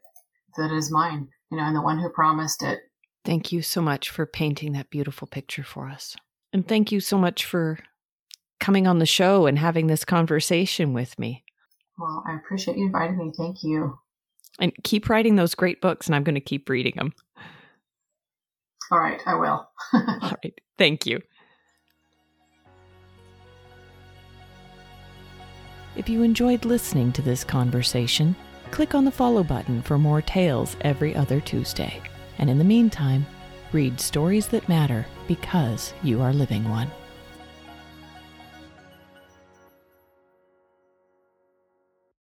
that 0.57 0.73
is 0.73 0.91
mine, 0.91 1.29
you 1.51 1.57
know, 1.57 1.65
and 1.65 1.77
the 1.77 1.83
one 1.83 1.99
who 1.99 2.09
promised 2.09 2.63
it. 2.63 2.81
Thank 3.25 3.53
you 3.53 3.63
so 3.63 3.81
much 3.81 4.11
for 4.11 4.25
painting 4.27 4.73
that 4.73 4.91
beautiful 4.91 5.27
picture 5.27 5.65
for 5.65 5.89
us. 5.89 6.17
And 6.53 6.67
thank 6.67 6.93
you 6.93 7.01
so 7.01 7.19
much 7.19 7.45
for 7.45 7.79
coming 8.61 8.87
on 8.87 8.99
the 8.99 9.07
show 9.07 9.47
and 9.47 9.59
having 9.59 9.87
this 9.87 10.05
conversation 10.05 10.93
with 10.93 11.19
me. 11.19 11.45
Well, 11.99 12.23
I 12.27 12.37
appreciate 12.37 12.77
you 12.77 12.87
inviting 12.87 13.19
me. 13.19 13.33
Thank 13.37 13.63
you. 13.63 13.99
And 14.59 14.73
keep 14.85 15.09
writing 15.09 15.37
those 15.37 15.55
great 15.55 15.81
books, 15.81 16.07
and 16.07 16.15
I'm 16.15 16.25
going 16.25 16.35
to 16.35 16.41
keep 16.41 16.69
reading 16.69 16.95
them. 16.97 17.13
All 18.91 18.99
right, 18.99 19.21
I 19.27 19.35
will. 19.35 19.69
All 19.93 20.33
right. 20.43 20.61
Thank 20.79 21.07
you. 21.07 21.21
If 25.97 26.09
you 26.09 26.23
enjoyed 26.23 26.65
listening 26.65 27.13
to 27.13 27.23
this 27.23 27.43
conversation, 27.43 28.37
click 28.77 28.95
on 28.95 29.07
the 29.07 29.11
follow 29.11 29.43
button 29.43 29.81
for 29.81 29.97
more 29.97 30.21
tales 30.21 30.77
every 30.83 31.15
other 31.15 31.41
Tuesday. 31.41 31.99
And 32.37 32.51
in 32.51 32.59
the 32.59 32.63
meantime, 32.63 33.25
read 33.73 33.99
stories 33.99 34.49
that 34.49 34.69
matter 34.69 35.07
because 35.27 35.95
you 36.03 36.21
are 36.21 36.35
living 36.35 36.69
one. 36.69 36.91